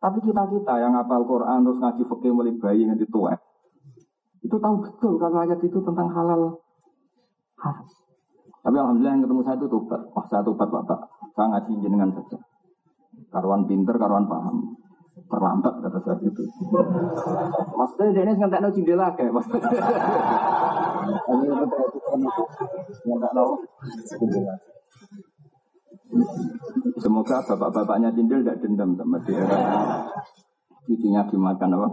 tapi 0.04 0.20
kita-kita 0.20 0.74
yang 0.84 1.00
hafal 1.00 1.24
Quran 1.24 1.64
terus 1.64 1.80
ngaji 1.80 2.04
fikih 2.04 2.36
mulai 2.36 2.52
bayi 2.60 2.84
yang 2.84 3.00
tua, 3.08 3.40
itu 4.44 4.52
tahu 4.60 4.76
betul 4.84 5.16
kalau 5.16 5.40
ayat 5.40 5.64
itu 5.64 5.80
tentang 5.80 6.12
halal 6.12 6.60
haram. 7.56 7.88
Tapi 8.64 8.76
alhamdulillah 8.76 9.16
yang 9.16 9.24
ketemu 9.24 9.42
saya 9.48 9.56
itu 9.56 9.68
tobat. 9.72 10.02
Wah 10.12 10.26
saya 10.28 10.44
tobat 10.44 10.68
bapak. 10.68 11.00
Saya 11.36 11.48
ngaji 11.56 11.72
jenengan 11.80 12.12
saja. 12.16 12.36
Karuan 13.32 13.64
pinter, 13.64 13.96
karuan 13.96 14.28
paham. 14.28 14.76
Terlambat 15.32 15.74
kata 15.80 16.00
saya 16.04 16.20
itu. 16.20 16.44
Maksudnya 17.80 18.12
dia 18.12 18.24
ini 18.28 18.32
nggak 18.44 18.60
tahu 18.60 18.76
jendela 18.76 19.08
kayak. 19.16 19.32
Maksudnya. 19.32 19.64
Nggak 23.04 23.32
tahu 23.36 23.52
jendela. 24.20 24.73
Semoga 27.02 27.42
bapak-bapaknya 27.44 28.14
Tindil 28.14 28.46
tidak 28.46 28.62
dendam 28.62 28.96
sama 28.96 29.18
dia. 29.26 29.44
Cucunya 30.84 31.22
dimakan 31.28 31.76
apa? 31.80 31.90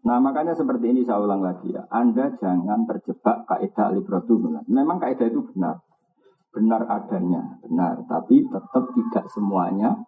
Nah 0.00 0.16
makanya 0.16 0.56
seperti 0.56 0.96
ini 0.96 1.04
saya 1.04 1.20
ulang 1.20 1.44
lagi 1.44 1.70
ya. 1.70 1.84
Anda 1.92 2.32
jangan 2.40 2.88
terjebak 2.88 3.44
kaidah 3.46 3.92
librotu 3.92 4.40
Memang 4.66 4.96
kaidah 4.96 5.28
itu 5.28 5.44
benar. 5.52 5.84
Benar 6.50 6.82
adanya, 6.88 7.60
benar. 7.62 8.02
Tapi 8.08 8.42
tetap 8.48 8.84
tidak 8.96 9.26
semuanya 9.30 10.02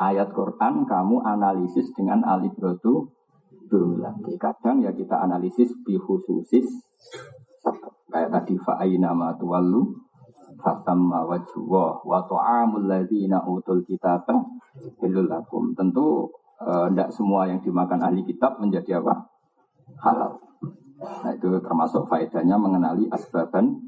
ayat 0.00 0.32
Quran 0.32 0.88
kamu 0.88 1.22
analisis 1.22 1.92
dengan 1.92 2.24
alibrotu 2.24 3.14
lagi. 4.00 4.32
Kadang 4.40 4.80
ya 4.80 4.96
kita 4.96 5.20
analisis 5.20 5.76
bihususis 5.84 6.64
kayak 8.08 8.32
tadi 8.32 8.56
fa'aina 8.56 9.12
ma 9.12 9.36
tuwallu 9.36 10.07
fatamma 10.58 11.24
wajhuwa 11.24 12.02
wa 12.02 12.20
ta'amul 12.26 12.86
ladzina 12.86 13.42
utul 13.46 13.82
kitaba 13.86 14.42
halul 15.00 15.26
lakum. 15.26 15.74
Tentu 15.74 16.30
tidak 16.58 17.08
eh, 17.10 17.14
semua 17.14 17.46
yang 17.46 17.62
dimakan 17.62 18.02
ahli 18.02 18.26
kitab 18.26 18.58
menjadi 18.58 18.98
apa? 18.98 19.30
Halal. 20.02 20.42
Nah 20.98 21.30
itu 21.30 21.46
termasuk 21.62 22.10
faedahnya 22.10 22.58
mengenali 22.58 23.06
asbaban 23.14 23.86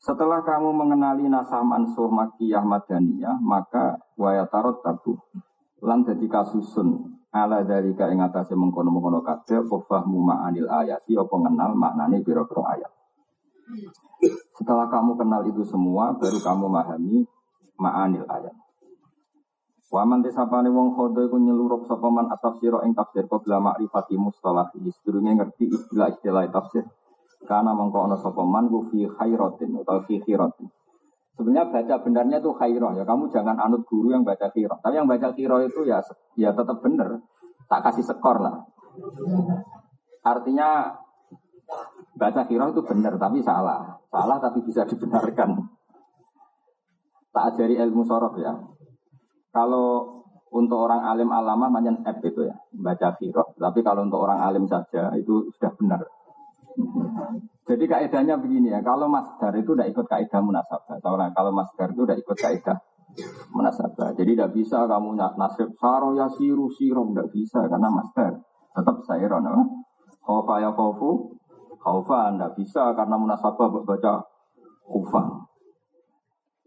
Setelah 0.00 0.40
kamu 0.40 0.72
mengenali 0.72 1.28
nasah 1.28 1.60
mansuh 1.60 2.08
makiyah 2.08 2.64
madaniyah, 2.64 3.36
maka 3.36 4.00
wayatarot 4.16 4.80
tabu. 4.80 5.20
Lan 5.84 6.08
jadi 6.08 6.24
kasusun 6.24 7.20
ala 7.28 7.60
dari 7.68 7.92
ing 7.92 8.20
atase 8.24 8.56
mengkono-mengkono 8.56 9.20
kabeh 9.20 9.60
fahmu 9.68 10.24
ma'anil 10.24 10.72
ayati 10.72 11.12
apa 11.20 11.34
mengenal 11.36 11.76
maknane 11.76 12.24
biro-biro 12.24 12.64
ayat. 12.64 12.92
Setelah 14.56 14.86
kamu 14.92 15.16
kenal 15.16 15.42
itu 15.48 15.64
semua, 15.64 16.12
baru 16.16 16.38
kamu 16.38 16.64
memahami 16.68 17.18
ma'anil 17.80 18.28
ayat. 18.28 18.54
Waman 19.90 20.22
tisapane 20.22 20.70
wong 20.70 20.94
khodo 20.94 21.26
iku 21.26 21.34
nyelurup 21.34 21.82
sapa 21.90 22.06
man 22.14 22.30
atafsira 22.30 22.86
ing 22.86 22.94
tafsir 22.94 23.26
qabla 23.26 23.58
ma'rifati 23.58 24.14
mustalah 24.14 24.70
sedurunge 24.70 25.34
ngerti 25.34 25.66
istilah-istilah 25.66 26.46
tafsir. 26.54 26.86
Karena 27.42 27.74
mengko 27.74 28.06
ana 28.06 28.14
sapa 28.14 28.46
man 28.46 28.70
ku 28.70 28.86
fi 28.86 29.10
khairatin 29.10 29.82
atau 29.82 30.06
fi 30.06 30.22
khiratin. 30.22 30.70
Sebenarnya 31.34 31.72
baca 31.72 31.94
benarnya 32.06 32.38
itu 32.38 32.52
khairah 32.54 32.92
ya. 33.00 33.04
Kamu 33.08 33.34
jangan 33.34 33.56
anut 33.58 33.82
guru 33.88 34.14
yang 34.14 34.22
baca 34.22 34.52
khirah. 34.52 34.78
Tapi 34.78 34.94
yang 34.94 35.08
baca 35.10 35.32
khirah 35.34 35.58
itu 35.66 35.88
ya 35.88 35.98
ya 36.38 36.54
tetap 36.54 36.78
benar. 36.84 37.18
Tak 37.66 37.80
kasih 37.90 38.06
skor 38.06 38.38
lah. 38.44 38.62
Artinya 40.22 40.99
Baca 42.20 42.44
kira 42.44 42.68
itu 42.68 42.84
benar 42.84 43.16
tapi 43.16 43.40
salah. 43.40 43.96
Salah 44.12 44.36
tapi 44.36 44.60
bisa 44.60 44.84
dibenarkan. 44.84 45.56
Tak 47.32 47.56
ajari 47.56 47.80
ilmu 47.80 48.04
sorof 48.04 48.36
ya. 48.36 48.52
Kalau 49.48 50.20
untuk 50.52 50.84
orang 50.84 51.06
alim 51.08 51.30
alama 51.32 51.72
macam 51.72 52.04
F 52.04 52.20
itu 52.26 52.44
ya, 52.44 52.60
baca 52.76 53.16
kira. 53.16 53.40
Tapi 53.56 53.80
kalau 53.80 54.04
untuk 54.04 54.20
orang 54.20 54.44
alim 54.44 54.68
saja 54.68 55.16
itu 55.16 55.48
sudah 55.56 55.72
benar. 55.80 56.04
Jadi 57.64 57.84
kaidahnya 57.86 58.36
begini 58.36 58.74
ya, 58.74 58.82
kalau 58.82 59.06
masdar 59.06 59.54
itu 59.56 59.72
tidak 59.72 59.94
ikut 59.94 60.06
kaidah 60.10 60.42
munasabah. 60.42 60.98
Kalau 61.00 61.50
masdar 61.54 61.88
itu 61.94 62.02
tidak 62.02 62.18
ikut 62.20 62.36
kaidah 62.36 62.78
munasabah. 63.54 64.12
Jadi 64.18 64.30
tidak 64.36 64.50
bisa 64.54 64.84
kamu 64.86 65.16
nasib 65.16 65.70
saro 65.78 66.14
ya 66.18 66.26
siru 66.34 66.70
sirom 66.70 67.14
tidak 67.14 67.30
bisa 67.32 67.64
karena 67.64 67.88
masdar 67.90 68.32
tetap 68.74 68.96
sayron. 69.06 69.46
Khofa 70.20 70.62
ya 70.62 70.70
khofu 70.74 71.39
Khaufa 71.80 72.28
anda 72.28 72.52
bisa 72.52 72.92
karena 72.92 73.16
munasabah 73.16 73.72
baca 73.88 74.20
kufa. 74.84 75.22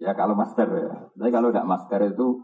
Ya 0.02 0.18
kalau 0.18 0.34
master 0.34 0.68
ya. 0.74 0.94
Tapi 1.14 1.30
kalau 1.30 1.54
tidak 1.54 1.70
master 1.70 2.00
itu 2.10 2.42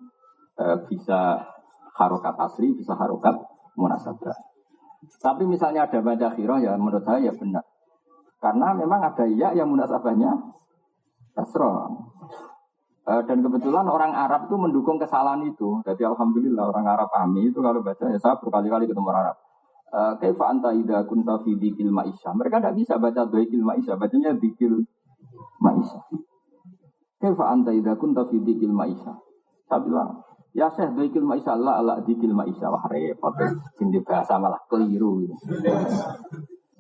e, 0.53 0.65
bisa 0.85 1.49
harokat 1.97 2.37
asli, 2.37 2.77
bisa 2.77 2.93
harokat 2.93 3.35
munasabah. 3.73 4.37
Tapi 5.17 5.43
misalnya 5.49 5.89
ada 5.89 5.99
baca 6.05 6.29
khiroh 6.37 6.61
ya 6.61 6.77
menurut 6.77 7.01
saya 7.01 7.25
ya 7.25 7.33
benar. 7.33 7.65
Karena 8.39 8.71
memang 8.77 9.01
ada 9.01 9.25
iya 9.25 9.51
yang 9.57 9.73
munasabahnya 9.73 10.29
kasroh. 11.33 12.05
E, 13.01 13.13
dan 13.25 13.41
kebetulan 13.41 13.89
orang 13.89 14.13
Arab 14.13 14.45
itu 14.45 14.55
mendukung 14.61 15.01
kesalahan 15.01 15.41
itu. 15.41 15.81
Jadi 15.89 16.05
alhamdulillah 16.05 16.69
orang 16.69 16.85
Arab 16.85 17.09
kami 17.09 17.49
itu 17.49 17.65
kalau 17.65 17.81
baca 17.81 18.13
ya 18.13 18.19
saya 18.21 18.37
berkali-kali 18.37 18.85
ketemu 18.85 19.09
orang 19.09 19.33
Arab. 19.33 19.48
Eh, 19.89 20.13
kaifa 20.21 20.45
anta 20.53 20.69
idza 20.69 21.01
kunta 21.09 21.41
fi 21.41 21.57
dzikil 21.57 21.89
ma'isha. 21.89 22.29
Mereka 22.37 22.61
tidak 22.61 22.77
bisa 22.77 23.01
baca 23.01 23.25
dzikil 23.25 23.65
ma'isha, 23.65 23.97
bacanya 23.97 24.37
dzikil 24.37 24.85
ma'isha. 25.65 25.99
Kaifa 27.17 27.45
anta 27.49 27.73
idza 27.73 27.97
kunta 27.97 28.29
fi 28.29 28.37
dzikil 28.37 28.69
ma'isha. 28.69 29.17
Saya 29.65 29.81
bilang, 29.81 30.21
ya 30.53 30.69
Syekh 30.77 30.93
dzikil 30.93 31.25
ma'isha 31.25 31.57
Allah 31.57 31.81
Allah 31.81 31.95
dzikil 32.05 32.37
ma'isha. 32.37 32.69
Wah 32.69 32.85
repot. 32.85 33.33
Ini 33.81 34.05
bahasa 34.05 34.37
malah 34.37 34.61
keliru. 34.69 35.25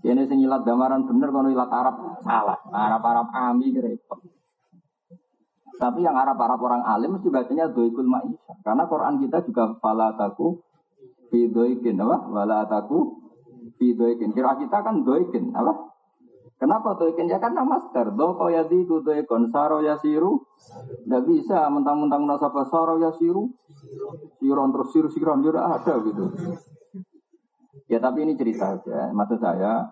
Ini 0.05 0.21
sing 0.29 0.39
ilat 0.45 0.61
gambaran 0.61 1.09
bener 1.09 1.33
kalau 1.33 1.49
ilat 1.49 1.71
Arab 1.73 2.21
salah. 2.21 2.61
Arab-Arab 2.69 3.33
ami 3.33 3.73
repot. 3.73 4.21
Tapi 5.81 6.05
yang 6.05 6.13
Arab-Arab 6.13 6.61
orang 6.61 6.83
alim 6.85 7.17
mesti 7.17 7.33
bacanya 7.33 7.73
doikul 7.73 8.05
ma'isha. 8.05 8.53
Karena 8.61 8.85
Quran 8.85 9.17
kita 9.17 9.41
juga 9.49 9.73
falataku 9.81 10.68
Fidoikin 11.29 11.97
apa? 12.01 12.17
Wala 12.29 12.65
ataku 12.65 13.21
Fidoikin. 13.77 14.35
Kira 14.35 14.57
kita 14.59 14.83
kan 14.83 15.05
doikin 15.05 15.55
apa? 15.55 15.89
Kenapa 16.59 16.99
doikin? 16.99 17.31
Ya 17.31 17.39
karena 17.39 17.63
master. 17.63 18.11
Doko 18.11 18.51
ya 18.51 18.67
diku 18.67 18.99
doikon. 18.99 19.47
Saro 19.47 19.79
ya 19.79 19.95
siru. 19.95 20.43
Tidak 21.07 21.23
bisa 21.23 21.71
mentang-mentang 21.71 22.27
nasabah 22.27 22.67
saro 22.67 22.99
ya 22.99 23.15
siru. 23.15 23.47
Siron 24.43 24.75
terus 24.75 24.91
siru 24.91 25.07
siron. 25.07 25.39
Tidak 25.39 25.63
ada 25.63 25.93
gitu. 26.03 26.25
Ya 27.87 28.03
tapi 28.03 28.27
ini 28.27 28.35
cerita 28.35 28.75
aja. 28.75 29.09
Maksud 29.15 29.39
saya, 29.39 29.87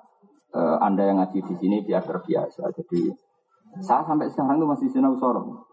eh, 0.54 0.78
Anda 0.84 1.08
yang 1.08 1.24
ngaji 1.24 1.40
di 1.40 1.56
sini 1.56 1.78
biar 1.88 2.04
terbiasa. 2.04 2.70
Jadi 2.76 3.16
saya 3.80 4.04
sampai 4.04 4.28
sekarang 4.28 4.60
itu 4.60 4.68
masih 4.68 4.88
sinau 4.92 5.16
sorong. 5.16 5.64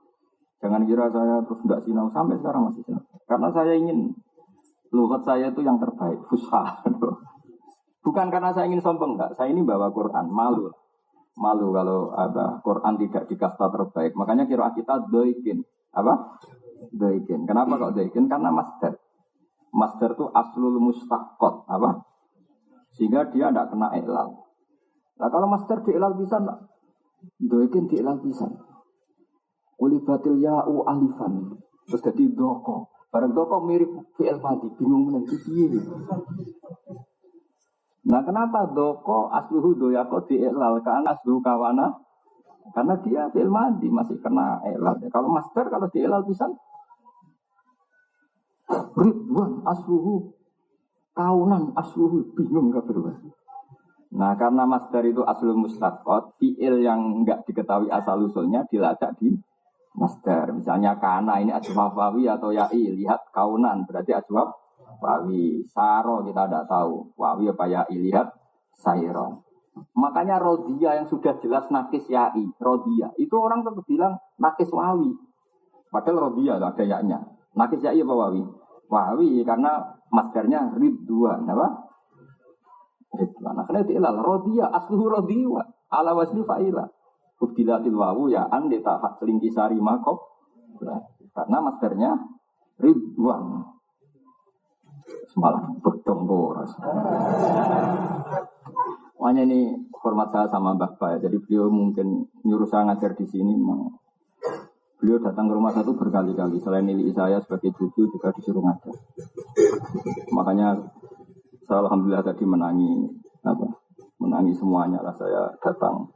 Jangan 0.63 0.87
kira 0.89 1.11
saya 1.11 1.45
terus 1.45 1.61
tidak 1.67 1.81
sinau 1.85 2.07
sampai 2.15 2.39
sekarang 2.39 2.63
masih 2.71 2.83
sinau. 2.87 3.03
Karena 3.27 3.49
saya 3.51 3.73
ingin 3.75 4.15
Lugat 4.95 5.27
saya 5.27 5.51
itu 5.51 5.61
yang 5.67 5.83
terbaik, 5.83 6.23
fusha. 6.31 6.63
Bukan 8.05 8.27
karena 8.31 8.55
saya 8.55 8.71
ingin 8.71 8.79
sombong, 8.79 9.19
enggak. 9.19 9.35
Saya 9.35 9.51
ini 9.51 9.67
bawa 9.67 9.91
Quran, 9.91 10.31
malu. 10.31 10.71
Malu 11.35 11.75
kalau 11.75 12.15
ada 12.15 12.63
Quran 12.63 12.95
tidak 13.03 13.27
dikasta 13.27 13.67
terbaik. 13.75 14.15
Makanya 14.15 14.47
kira 14.47 14.71
kita 14.71 15.11
doikin. 15.11 15.67
Apa? 15.91 16.39
Doikin. 16.95 17.43
Kenapa 17.43 17.75
kok 17.75 17.99
doikin? 17.99 18.31
Karena 18.31 18.55
master. 18.55 18.95
Master 19.75 20.15
itu 20.15 20.31
aslul 20.31 20.79
mustaqot. 20.79 21.67
Apa? 21.67 22.07
Sehingga 22.95 23.27
dia 23.35 23.51
tidak 23.51 23.75
kena 23.75 23.91
ilal. 23.99 24.47
Nah 25.19 25.29
kalau 25.33 25.51
master 25.51 25.83
di 25.83 25.91
ilal 25.99 26.15
bisa? 26.15 26.39
Doikin 27.43 27.91
di 27.91 27.99
ilang 27.99 28.23
pisan. 28.23 28.55
Uli 29.83 29.99
batil 30.07 30.39
ya'u 30.39 30.87
alifan. 30.87 31.59
Terus 31.91 31.99
jadi 32.05 32.31
doko. 32.31 32.94
Barang 33.15 33.31
doko 33.31 33.63
mirip 33.63 33.95
fi'il 34.19 34.43
mati. 34.43 34.67
Bingung 34.75 35.23
itu 35.23 35.39
piye. 35.47 35.79
Nah 38.11 38.21
kenapa 38.27 38.67
doko 38.75 39.31
asluhu 39.31 39.79
doyako 39.79 40.27
di 40.27 40.43
ilal 40.43 40.83
kan 40.83 41.07
asluhu 41.07 41.39
kawana? 41.39 41.95
Karena 42.75 42.99
dia 43.07 43.31
fi'il 43.31 43.47
mati 43.47 43.87
masih 43.87 44.19
kena 44.19 44.59
elal. 44.67 44.99
Kalau 45.15 45.31
master 45.31 45.71
kalau 45.71 45.87
di 45.95 46.03
ilal 46.03 46.27
pisan 46.27 46.59
Ridwan 48.99 49.63
asluhu 49.63 50.35
kaunan 51.15 51.71
asluhu 51.79 52.35
bingung 52.35 52.75
gak 52.75 52.91
berubah. 52.91 53.15
Nah 54.15 54.39
karena 54.39 54.63
masdar 54.63 55.03
itu 55.03 55.27
aslul 55.27 55.59
mustaqot, 55.59 56.39
fi'il 56.39 56.87
yang 56.87 57.23
enggak 57.23 57.43
diketahui 57.51 57.91
asal 57.91 58.23
usulnya 58.23 58.63
dilacak 58.71 59.19
di 59.19 59.35
masdar. 59.95 60.51
Misalnya 60.51 60.99
kana 60.99 61.39
ini 61.41 61.55
asbab 61.55 61.95
wawi 61.95 62.27
atau 62.27 62.51
ya'i, 62.51 62.95
lihat 62.99 63.31
kaunan 63.31 63.87
berarti 63.87 64.13
asbab 64.15 64.51
wawi. 64.99 65.63
Saro 65.71 66.27
kita 66.27 66.51
tidak 66.51 66.65
tahu, 66.67 67.15
wawi 67.15 67.51
apa 67.51 67.65
ya'i, 67.71 67.97
lihat 68.11 68.35
sayro. 68.75 69.47
Makanya 69.95 70.39
rodia 70.39 71.03
yang 71.03 71.07
sudah 71.11 71.39
jelas 71.43 71.67
nakis 71.71 72.07
ya'i, 72.07 72.47
rodia. 72.63 73.11
Itu 73.19 73.39
orang 73.43 73.67
tetap 73.67 73.87
bilang 73.87 74.15
nakis 74.39 74.71
wawi. 74.71 75.15
Padahal 75.91 76.31
rodia 76.31 76.59
ada 76.59 76.75
yaknya. 76.83 77.23
Nakis 77.55 77.83
ya'i 77.83 78.03
apa 78.03 78.15
wawi? 78.15 78.43
Wawi 78.91 79.43
karena 79.47 79.99
masdarnya 80.11 80.75
ridwan, 80.75 81.47
apa? 81.47 81.69
Ridwan. 83.15 83.63
Karena 83.67 83.83
ilal 83.87 84.19
rodia 84.23 84.67
asluhu 84.75 85.07
rodiwa 85.11 85.63
ala 85.91 86.19
wasli 86.19 86.43
fa'ila. 86.43 86.87
Ubdilatil 87.43 87.97
wawu 87.97 88.31
ya 88.31 88.47
an 88.49 88.71
ditafat 88.71 89.19
sari 89.23 89.79
makop. 89.79 90.19
Nah, 90.83 91.03
karena 91.35 91.59
maskernya 91.63 92.11
ridwan. 92.79 93.75
Semalam 95.31 95.79
bedong. 95.83 96.25
Makanya 99.25 99.43
ini 99.49 99.61
hormat 100.05 100.29
saya 100.37 100.47
sama 100.53 100.77
Mbak 100.77 101.01
Ba. 101.01 101.17
Jadi 101.17 101.41
beliau 101.41 101.73
mungkin 101.73 102.29
nyuruh 102.45 102.69
saya 102.69 102.85
ngajar 102.93 103.17
di 103.17 103.25
sini. 103.25 103.57
Beliau 105.01 105.17
datang 105.21 105.49
ke 105.49 105.55
rumah 105.57 105.73
satu 105.73 105.97
berkali-kali. 105.97 106.61
Selain 106.61 106.85
nilai 106.85 107.09
saya 107.13 107.41
sebagai 107.41 107.73
cucu 107.73 108.05
juga 108.09 108.31
disuruh 108.37 108.61
ngajar. 108.61 108.95
Makanya 110.29 110.77
saya 111.65 111.89
alhamdulillah 111.89 112.21
tadi 112.21 112.45
menangi 112.45 112.93
apa? 113.49 113.65
Menangi 114.21 114.53
semuanya 114.53 115.01
lah 115.01 115.17
saya 115.17 115.57
datang. 115.61 116.09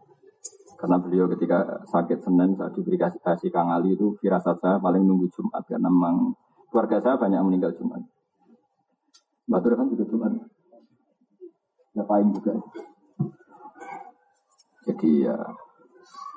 Karena 0.78 0.96
beliau 1.02 1.26
ketika 1.34 1.82
sakit 1.90 2.22
Senin 2.22 2.54
saya 2.54 2.70
diberi 2.70 2.94
kasih, 2.94 3.18
kasih 3.18 3.50
Kang 3.50 3.74
Ali 3.74 3.98
itu 3.98 4.14
firasat 4.22 4.62
saya 4.62 4.78
paling 4.78 5.02
nunggu 5.02 5.26
Jumat 5.34 5.66
karena 5.66 5.90
memang 5.90 6.38
keluarga 6.70 7.02
saya 7.02 7.18
banyak 7.18 7.42
meninggal 7.42 7.74
Jumat. 7.74 7.98
Batur 9.50 9.74
kan 9.74 9.90
juga 9.90 10.06
Jumat. 10.06 10.32
Ya 11.98 12.06
paling 12.06 12.30
juga. 12.30 12.62
Jadi 14.86 15.26
ya 15.26 15.34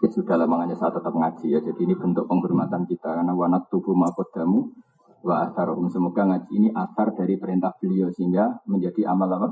ya 0.02 0.10
sudah 0.10 0.36
lah 0.42 0.50
makanya 0.50 0.74
saya 0.74 0.98
tetap 0.98 1.14
ngaji 1.14 1.48
ya. 1.54 1.60
Jadi 1.62 1.82
ini 1.86 1.94
bentuk 1.94 2.26
penghormatan 2.26 2.90
kita 2.90 3.22
karena 3.22 3.38
wanat 3.38 3.70
tubuh 3.70 3.94
makodamu 3.94 4.74
wa 5.22 5.46
atharohum. 5.46 5.86
Semoga 5.94 6.26
ngaji 6.26 6.50
ini 6.58 6.70
asar 6.74 7.14
dari 7.14 7.38
perintah 7.38 7.78
beliau 7.78 8.10
sehingga 8.10 8.58
menjadi 8.66 9.06
amal 9.06 9.30
apa? 9.38 9.50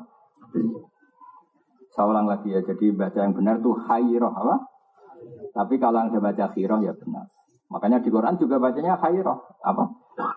Beliau. 0.49 0.89
Saya 1.93 2.06
ulang 2.06 2.25
lagi 2.30 2.54
ya, 2.54 2.62
jadi 2.62 2.93
baca 2.93 3.17
yang 3.21 3.34
benar 3.34 3.62
itu 3.62 3.73
hayroh 3.86 4.34
apa? 4.34 4.79
Tapi 5.54 5.76
kalau 5.82 6.00
anda 6.06 6.20
baca 6.22 6.46
khiroh 6.54 6.80
ya 6.82 6.94
benar. 6.94 7.28
Makanya 7.70 8.02
di 8.02 8.10
Quran 8.10 8.36
juga 8.42 8.58
bacanya 8.58 8.98
hayroh 8.98 9.38
apa? 9.62 9.84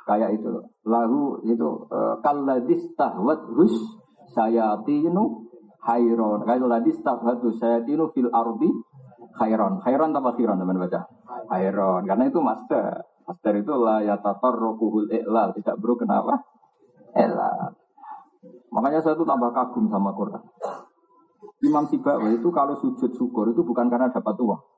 Kayak 0.05 0.37
itu 0.37 0.63
lagu 0.85 1.41
itu 1.49 1.89
uh, 1.89 2.21
kalladis 2.21 2.93
tahwat 2.93 3.49
hus 3.57 3.73
sayatinu 4.37 5.49
hayron. 5.81 6.45
Kayak 6.45 6.69
ladis 6.69 7.01
tahwat 7.01 7.41
hus 7.41 7.57
sayatinu 7.57 8.13
fil 8.13 8.29
ardi 8.29 8.69
hayron. 9.41 9.81
Hayron 9.81 10.13
apa 10.13 10.31
khiron 10.37 10.61
teman 10.61 10.77
baca? 10.77 11.09
Hayron. 11.49 12.05
Karena 12.05 12.25
itu 12.29 12.39
master. 12.45 13.01
Master 13.25 13.53
itu 13.57 13.73
lah 13.81 14.05
ya 14.05 14.21
tatar 14.21 14.53
rokuhul 14.53 15.09
iklal. 15.09 15.57
Tidak 15.57 15.77
bro 15.81 15.97
kenapa? 15.97 16.37
Iklal. 17.17 17.81
Makanya 18.73 19.01
saya 19.01 19.17
itu 19.17 19.25
tambah 19.25 19.53
kagum 19.57 19.89
sama 19.89 20.13
Quran. 20.13 20.43
Imam 21.63 21.87
Sibawi 21.87 22.43
itu 22.43 22.49
kalau 22.51 22.75
sujud 22.83 23.15
syukur 23.15 23.55
itu 23.55 23.63
bukan 23.63 23.87
karena 23.87 24.11
dapat 24.11 24.35
uang. 24.37 24.72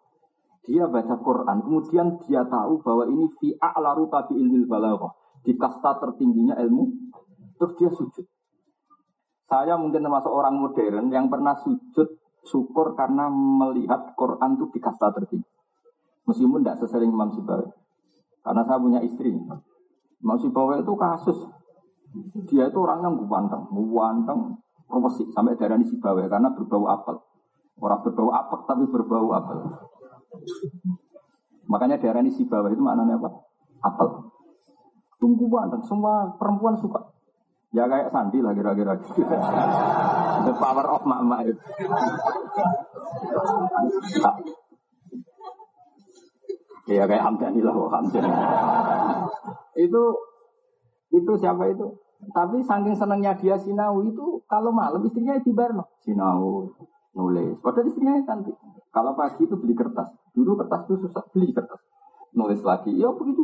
Dia 0.64 0.88
baca 0.88 1.20
Quran, 1.20 1.60
kemudian 1.60 2.06
dia 2.24 2.40
tahu 2.48 2.80
bahwa 2.80 3.04
ini 3.04 3.28
fi 3.36 3.52
a'laru 3.52 4.08
tabi 4.08 4.40
ilmil 4.40 4.64
balaghah. 4.64 5.12
Di 5.44 5.52
kasta 5.60 6.00
tertingginya 6.00 6.56
ilmu, 6.56 7.12
terus 7.60 7.72
dia 7.76 7.92
sujud. 7.92 8.24
Saya 9.44 9.76
mungkin 9.76 10.00
termasuk 10.00 10.32
orang 10.32 10.56
modern 10.56 11.12
yang 11.12 11.28
pernah 11.28 11.52
sujud 11.60 12.16
syukur 12.48 12.96
karena 12.96 13.28
melihat 13.28 14.16
Quran 14.16 14.56
itu 14.56 14.72
di 14.72 14.80
kasta 14.80 15.12
tertinggi. 15.12 15.52
Meskipun 16.24 16.64
tidak 16.64 16.80
sesering 16.80 17.12
Imam 17.12 17.28
Sibawi. 17.36 17.68
Karena 18.40 18.64
saya 18.64 18.80
punya 18.80 19.00
istri. 19.04 19.36
Masih 20.24 20.48
bawa 20.48 20.80
itu 20.80 20.94
kasus. 20.96 21.38
Dia 22.48 22.72
itu 22.72 22.78
orangnya 22.80 23.12
ganteng, 23.28 23.68
ganteng, 23.68 24.40
profesi 24.88 25.28
sampai 25.34 25.58
darah 25.60 25.76
ini 25.76 25.92
bawa 26.00 26.24
karena 26.24 26.48
berbau 26.56 26.88
apel. 26.88 27.16
Orang 27.80 28.00
berbau 28.06 28.30
apel 28.32 28.58
tapi 28.64 28.84
berbau 28.88 29.28
apel. 29.36 29.58
Makanya 31.64 31.96
darah 31.96 32.20
ini 32.20 32.44
bawa 32.44 32.68
itu 32.68 32.82
maknanya 32.82 33.16
apa? 33.16 33.30
Apel. 33.84 34.08
Tunggu 35.20 35.48
ganteng, 35.48 35.82
semua 35.88 36.36
perempuan 36.36 36.76
suka. 36.76 37.14
Ya 37.74 37.90
kayak 37.90 38.14
Sandi 38.14 38.38
lah 38.38 38.54
kira-kira. 38.54 38.94
The 40.44 40.52
power 40.60 40.86
of 40.94 41.02
mama 41.08 41.42
itu. 41.42 41.58
Ya 46.84 47.08
kayak 47.08 47.24
Hamdani 47.24 47.60
lah, 47.64 47.74
Hamdani. 47.74 48.30
itu 49.74 50.02
itu 51.10 51.32
siapa 51.40 51.66
itu? 51.72 51.86
Tapi 52.30 52.62
saking 52.62 52.94
senangnya 52.94 53.34
dia 53.36 53.58
sinau 53.58 54.04
itu 54.04 54.40
kalau 54.46 54.70
malam 54.70 55.02
istrinya 55.02 55.40
di 55.40 55.50
sinau 56.04 56.70
nulis. 57.16 57.58
Padahal 57.58 57.88
istrinya 57.88 58.22
cantik. 58.22 58.54
Kalau 58.94 59.18
pagi 59.18 59.42
itu 59.42 59.58
beli 59.58 59.74
kertas. 59.74 60.14
Dulu 60.30 60.54
kertas 60.54 60.86
itu 60.86 60.94
susah 61.02 61.26
beli 61.34 61.50
kertas. 61.50 61.82
Nulis 62.38 62.62
lagi. 62.62 62.94
Ya 62.94 63.10
begitu. 63.10 63.42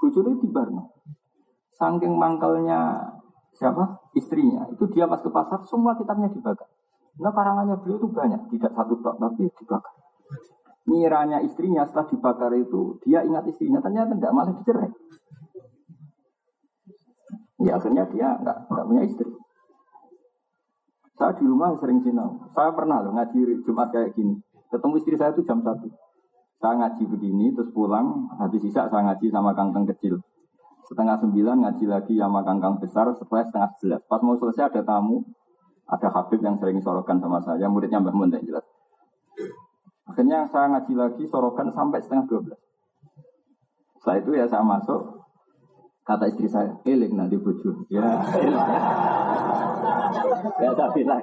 Bujurnya 0.00 0.40
di 0.40 0.48
Barno. 0.48 0.96
Saking 1.76 2.16
mangkalnya 2.16 3.12
siapa? 3.52 4.08
Istrinya. 4.16 4.64
Itu 4.72 4.88
dia 4.88 5.04
pas 5.04 5.20
ke 5.20 5.28
pasar 5.28 5.60
semua 5.68 5.92
kitabnya 6.00 6.32
dibakar. 6.32 6.72
Nah 7.20 7.36
karangannya 7.36 7.76
beliau 7.84 8.00
itu 8.00 8.08
banyak. 8.08 8.48
Tidak 8.48 8.72
satu 8.72 8.96
tok 9.04 9.20
tapi 9.20 9.52
dibakar 9.52 9.92
miranya 10.88 11.44
istrinya 11.44 11.84
setelah 11.84 12.08
dibakar 12.08 12.52
itu 12.56 12.96
dia 13.04 13.20
ingat 13.20 13.44
istrinya 13.44 13.84
ternyata 13.84 14.16
tidak 14.16 14.32
malah 14.32 14.56
dicerai. 14.56 14.90
Ya 17.60 17.76
akhirnya 17.76 18.08
dia 18.08 18.28
nggak 18.40 18.72
nggak 18.72 18.86
punya 18.88 19.02
istri. 19.04 19.28
Saya 21.18 21.34
di 21.36 21.44
rumah 21.44 21.76
sering 21.76 22.00
sinau. 22.00 22.48
Saya 22.56 22.72
pernah 22.72 23.04
loh 23.04 23.12
ngaji 23.12 23.66
Jumat 23.66 23.92
kayak 23.92 24.16
gini. 24.16 24.38
Ketemu 24.68 24.94
istri 25.00 25.16
saya 25.16 25.32
itu 25.32 25.42
jam 25.48 25.64
satu. 25.64 25.88
Saya 26.58 26.74
ngaji 26.74 27.04
begini, 27.08 27.54
terus 27.54 27.70
pulang, 27.70 28.28
habis 28.36 28.60
sisa 28.60 28.90
saya 28.90 29.02
ngaji 29.08 29.30
sama 29.30 29.54
kangkang 29.54 29.86
kecil. 29.94 30.18
Setengah 30.84 31.16
sembilan 31.20 31.56
ngaji 31.64 31.84
lagi 31.86 32.14
sama 32.18 32.42
kangkang 32.44 32.76
besar, 32.82 33.08
setelah 33.14 33.46
setengah 33.46 33.70
sebelas. 33.78 34.00
Pas 34.10 34.20
mau 34.20 34.36
selesai 34.36 34.68
ada 34.68 34.82
tamu, 34.82 35.22
ada 35.88 36.08
Habib 36.12 36.40
yang 36.44 36.60
sering 36.60 36.82
sorokan 36.84 37.22
sama 37.22 37.40
saya, 37.40 37.70
muridnya 37.70 38.02
Mbah 38.02 38.12
Mun 38.12 38.34
jelas. 38.34 38.66
Akhirnya 40.08 40.48
saya 40.48 40.66
ngaji 40.72 40.92
lagi 40.96 41.24
sorokan 41.28 41.72
sampai 41.72 42.00
setengah 42.00 42.24
dua 42.26 42.40
belas. 42.44 42.60
Setelah 44.00 44.16
itu 44.20 44.30
ya 44.36 44.44
saya 44.48 44.64
masuk, 44.64 45.17
kata 46.08 46.24
istri 46.32 46.48
saya, 46.48 46.72
eling 46.88 47.20
nanti 47.20 47.36
buju. 47.36 47.84
Ya, 47.92 48.00
ya 50.56 50.70
saya 50.72 50.88
bilang, 50.96 51.20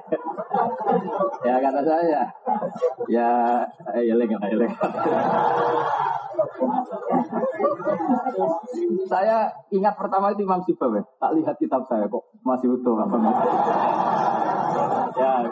ya 1.42 1.54
kata 1.58 1.82
saya, 1.82 2.22
ya 3.10 3.30
eling, 3.98 4.30
eling. 4.30 4.72
saya 9.10 9.50
ingat 9.74 9.98
pertama 9.98 10.30
itu 10.30 10.46
Imam 10.46 10.62
Sibawi, 10.62 11.02
tak 11.18 11.34
lihat 11.34 11.58
kitab 11.58 11.82
saya 11.90 12.06
kok 12.06 12.22
masih 12.46 12.78
utuh 12.78 12.94
apa 13.02 13.16
Ya, 15.16 15.48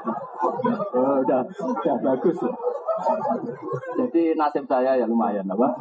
oh, 0.95 1.25
udah, 1.25 1.41
udah 1.49 1.97
bagus. 2.05 2.37
Jadi 3.97 4.37
nasib 4.37 4.69
saya 4.69 5.01
ya 5.01 5.09
lumayan 5.09 5.49
apa? 5.49 5.73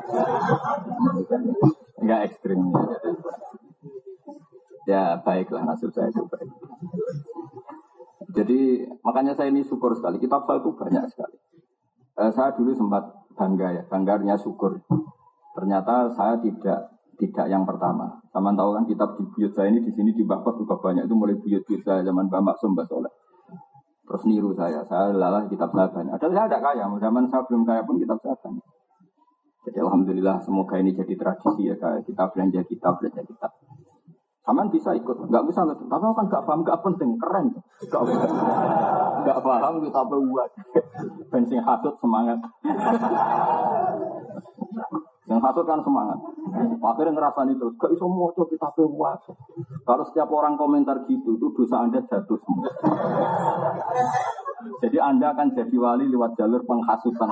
Enggak 2.04 2.22
ekstrim 2.28 2.60
ya. 4.88 5.24
Baiklah 5.24 5.64
nasib 5.64 5.95
saya 5.95 6.12
itu 6.12 6.28
baik. 6.28 6.51
Jadi 8.34 8.60
makanya 9.06 9.38
saya 9.38 9.47
ini 9.54 9.64
syukur 9.64 9.95
sekali. 9.95 10.20
Kitab 10.20 10.43
saya 10.43 10.60
itu 10.60 10.72
banyak 10.76 11.06
sekali. 11.08 11.38
Eh, 12.14 12.32
saya 12.36 12.51
dulu 12.54 12.76
sempat 12.76 13.08
bangga 13.34 13.68
ya, 13.74 13.84
bangganya 13.88 14.36
syukur. 14.38 14.78
Ternyata 15.56 16.14
saya 16.14 16.38
tidak 16.43 16.93
tidak 17.18 17.45
yang 17.47 17.64
pertama. 17.64 18.20
Sama 18.34 18.51
tahu 18.58 18.74
kan 18.76 18.84
kitab 18.89 19.16
di 19.16 19.24
buyut 19.30 19.54
saya 19.54 19.70
ini 19.70 19.86
di 19.86 19.93
sini 19.93 20.12
di 20.12 20.26
Bapak 20.26 20.58
juga 20.58 20.82
banyak 20.82 21.06
itu 21.06 21.16
mulai 21.16 21.38
buyut 21.38 21.64
buyut 21.64 21.82
saya 21.86 22.01
zaman 22.04 22.28
Mbak 22.28 22.41
Maksum 22.41 22.74
Mbak 22.74 22.86
Soleh. 22.89 23.14
Terus 24.04 24.24
niru 24.28 24.51
saya, 24.51 24.84
saya 24.84 25.16
lalah 25.16 25.47
kitab 25.47 25.72
saya 25.72 25.88
banyak. 25.88 26.12
Ada 26.12 26.28
saya 26.28 26.45
tidak 26.51 26.62
kaya, 26.68 26.86
zaman 26.99 27.24
saya 27.32 27.41
belum 27.47 27.64
kaya 27.64 27.82
pun 27.88 27.95
kitab 28.01 28.20
saya 28.20 28.36
banyak. 28.36 28.66
Jadi 29.64 29.78
alhamdulillah 29.80 30.43
semoga 30.43 30.76
ini 30.76 30.91
jadi 30.91 31.16
tradisi 31.16 31.72
ya 31.72 31.76
kayak 31.80 32.03
kita 32.03 32.24
belanja 32.36 32.61
kitab 32.68 32.99
belanja 32.99 33.24
kitab. 33.24 33.51
Saman 34.43 34.68
bisa 34.68 34.91
ikut, 34.91 35.32
nggak 35.32 35.43
bisa 35.47 35.64
nggak. 35.64 35.88
Tapi 35.88 36.03
kan 36.03 36.26
nggak 36.28 36.43
paham, 36.43 36.59
nggak 36.68 36.80
penting, 36.84 37.16
keren. 37.16 37.47
Nggak 39.24 39.39
paham 39.39 39.80
kita 39.80 40.01
buat. 40.03 40.49
Bensin 41.32 41.64
hasut 41.64 41.95
semangat. 42.03 42.43
Yang 45.32 45.39
hasut 45.39 45.64
kan 45.64 45.80
semangat. 45.80 46.20
Akhirnya 46.84 47.16
ngerasani 47.16 47.55
terus, 47.55 47.80
gak 47.80 47.95
iso 47.95 48.03
moco 48.11 48.43
kita 48.51 48.68
buat. 48.76 49.24
Kalau 49.88 50.03
setiap 50.11 50.28
orang 50.36 50.59
komentar 50.59 51.07
gitu, 51.07 51.39
itu 51.39 51.47
dosa 51.55 51.88
anda 51.88 52.03
jatuh 52.03 52.36
semua. 52.43 52.68
Jadi 54.84 54.97
anda 54.99 55.32
akan 55.32 55.55
jadi 55.55 55.76
wali 55.80 56.11
lewat 56.11 56.36
jalur 56.36 56.59
penghasutan. 56.68 57.32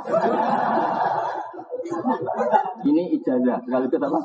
Ini 2.82 3.04
ijazah, 3.18 3.58
sekaligus 3.66 4.02
apa? 4.02 4.20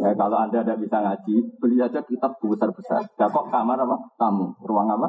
Ya, 0.00 0.10
kalau 0.16 0.36
Anda 0.40 0.60
tidak 0.64 0.78
bisa 0.82 0.96
ngaji, 1.00 1.34
beli 1.60 1.76
aja 1.80 2.00
kitab 2.04 2.36
besar-besar. 2.40 3.04
Gak 3.14 3.30
kok 3.30 3.46
kamar 3.52 3.78
apa? 3.80 3.96
Tamu. 4.16 4.52
Ruang 4.64 4.88
apa? 4.90 5.08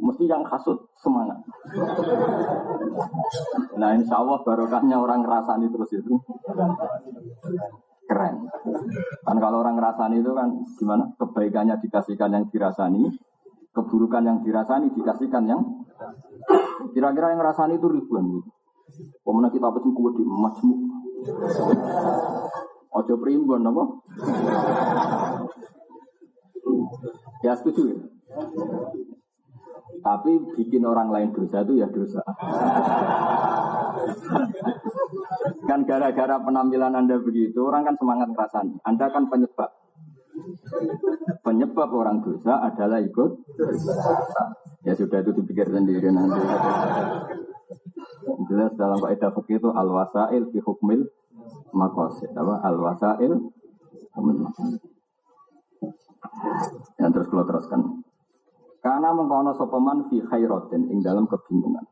Mesti 0.00 0.24
yang 0.24 0.40
kasut 0.44 0.80
semangat. 0.96 1.36
Nah 3.76 3.90
insya 3.96 4.16
Allah 4.16 4.40
barokahnya 4.40 4.96
orang 4.96 5.20
ngerasani 5.24 5.68
terus 5.68 5.90
itu 5.92 6.14
keren. 8.08 8.48
Kan 9.22 9.36
kalau 9.38 9.60
orang 9.60 9.76
ngerasani 9.76 10.24
itu 10.24 10.32
kan 10.32 10.48
gimana? 10.80 11.04
Kebaikannya 11.20 11.76
dikasihkan 11.84 12.32
yang 12.32 12.44
dirasani, 12.48 13.12
keburukan 13.70 14.22
yang 14.26 14.38
dirasani 14.42 14.90
dikasihkan 14.94 15.44
yang 15.46 15.62
kira-kira 16.90 17.34
yang 17.34 17.40
ngerasani 17.42 17.78
itu 17.78 17.86
ribuan 17.86 18.24
gitu. 18.26 18.50
Pemenang 19.22 19.54
kita 19.54 19.70
apa 19.70 19.78
sih 19.78 19.92
kuat 19.94 20.14
di 20.18 20.24
emasmu? 20.26 20.74
Ojo 22.90 23.14
primbon 23.22 23.62
apa? 23.70 23.84
Ya 27.46 27.54
setuju 27.54 27.94
ya. 27.94 27.98
Tapi 30.00 30.32
bikin 30.58 30.82
orang 30.82 31.12
lain 31.12 31.30
dosa 31.30 31.62
itu 31.62 31.78
ya 31.78 31.86
dosa. 31.86 32.24
kan 35.70 35.86
gara-gara 35.86 36.36
penampilan 36.42 36.98
Anda 36.98 37.22
begitu, 37.22 37.62
orang 37.62 37.86
kan 37.86 37.94
semangat 37.94 38.28
ngerasain. 38.34 38.74
Anda 38.82 39.06
kan 39.14 39.30
penyebab. 39.30 39.70
Penyebab 41.40 41.90
orang 41.92 42.22
dosa 42.24 42.60
adalah 42.62 43.00
ikut 43.00 43.30
Ya 44.80 44.96
sudah 44.96 45.20
itu 45.20 45.36
dipikir 45.36 45.68
sendiri 45.68 46.08
nanti. 46.08 46.40
Jelas 48.48 48.72
dalam 48.80 48.96
kaidah 49.04 49.30
fikih 49.36 49.60
itu 49.60 49.68
al-wasail 49.68 50.48
fi 50.48 50.58
hukmil 50.64 51.04
maqasid. 51.76 52.32
Apa? 52.32 52.64
Al-wasail 52.64 53.32
Yang 56.96 57.10
terus 57.12 57.26
kalau 57.28 57.44
teruskan. 57.44 57.80
Karena 58.80 59.12
mengkono 59.12 59.52
sopeman 59.52 60.08
fi 60.08 60.24
khairatin 60.24 60.88
ing 60.88 61.04
dalam 61.04 61.28
kebingungan. 61.28 61.84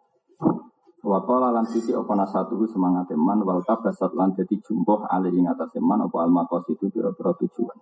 Wa 1.04 1.20
qala 1.22 1.52
lan 1.52 1.68
sisi 1.68 1.92
apa 1.92 2.10
nasatu 2.16 2.58
semangat 2.66 3.12
man 3.14 3.44
wal 3.44 3.60
tabasat 3.62 4.16
lan 4.16 4.32
dadi 4.34 4.58
jumbuh 4.64 5.04
alih 5.12 5.30
ing 5.30 5.46
atas 5.46 5.76
man 5.78 6.08
apa 6.08 6.24
al 6.24 6.32
maqasid 6.32 6.80
itu 6.80 6.88
pira-pira 6.88 7.36
tujuan. 7.36 7.76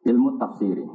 Ilmu 0.00 0.40
tafsiri. 0.40 0.86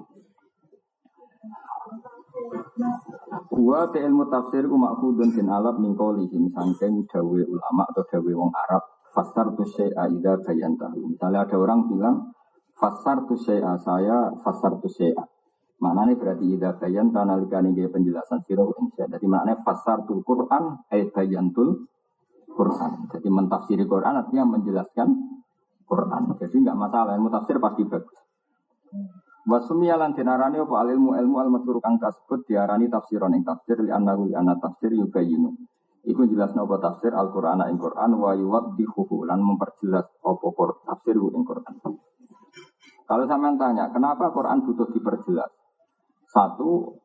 Gua 3.54 3.88
te 3.94 4.02
ilmu 4.02 4.28
tafsir 4.28 4.66
ku 4.68 4.76
makhudun 4.76 5.32
bin 5.32 5.48
alab 5.48 5.78
min 5.80 5.94
qaulihim 5.96 6.52
sangking 6.52 7.06
dawe 7.08 7.42
ulama 7.46 7.84
atau 7.88 8.04
dawe 8.04 8.32
wong 8.34 8.52
Arab 8.52 8.84
fasar 9.16 9.56
tu 9.56 9.64
syai'a 9.64 10.12
idza 10.12 10.44
bayantahu. 10.44 11.16
Misalnya 11.16 11.48
ada 11.48 11.56
orang 11.56 11.88
bilang 11.88 12.36
fasar 12.76 13.24
tu 13.30 13.40
syai'a 13.40 13.80
saya 13.80 14.36
fasar 14.44 14.76
tu 14.84 14.92
syai'a. 14.92 15.24
Maknanya 15.80 16.20
berarti 16.20 16.46
idza 16.52 16.76
bayan 16.76 17.16
nalikane 17.16 17.72
nggih 17.72 17.94
penjelasan 17.94 18.44
sira 18.44 18.68
ing 18.68 18.92
Jadi 18.98 19.26
maknanya 19.30 19.64
fasar 19.64 20.04
tu 20.04 20.20
Quran 20.26 20.84
ay 20.92 21.08
bayantul 21.14 21.88
Quran. 22.52 22.92
Jadi 23.12 23.28
mentafsiri 23.32 23.84
Quran 23.88 24.14
artinya 24.20 24.44
menjelaskan 24.44 25.08
Quran. 25.88 26.22
Jadi 26.36 26.56
enggak 26.60 26.80
masalah 26.80 27.16
ilmu 27.16 27.32
tafsir 27.32 27.62
pasti 27.64 27.88
bagus. 27.88 28.25
Wasumi 29.46 29.94
alan 29.94 30.18
dinarani 30.18 30.58
apa 30.58 30.90
ilmu 30.90 31.14
ilmu 31.22 31.36
al 31.38 31.50
matur 31.54 31.78
kang 31.78 32.02
kasebut 32.02 32.50
diarani 32.50 32.90
tafsiron 32.90 33.38
ing 33.38 33.46
tafsir 33.46 33.78
li 33.78 33.94
annahu 33.94 34.26
li 34.26 34.34
anna 34.34 34.58
tafsir 34.58 34.90
yubayinu. 34.90 35.54
Iku 36.06 36.26
jelas 36.30 36.54
apa 36.54 36.78
tafsir 36.82 37.14
Al-Qur'an 37.14 37.62
ing 37.70 37.78
Qur'an 37.78 38.14
wa 38.18 38.34
yuwaddihuhu 38.34 39.26
lan 39.26 39.42
memperjelas 39.42 40.06
apa 40.22 40.48
tafsir 40.90 41.14
ing 41.18 41.44
Qur'an. 41.46 41.76
Kalau 43.06 43.26
sampean 43.30 43.54
tanya, 43.62 43.86
kenapa 43.94 44.34
Quran 44.34 44.66
butuh 44.66 44.90
diperjelas? 44.90 45.54
Satu, 46.26 46.98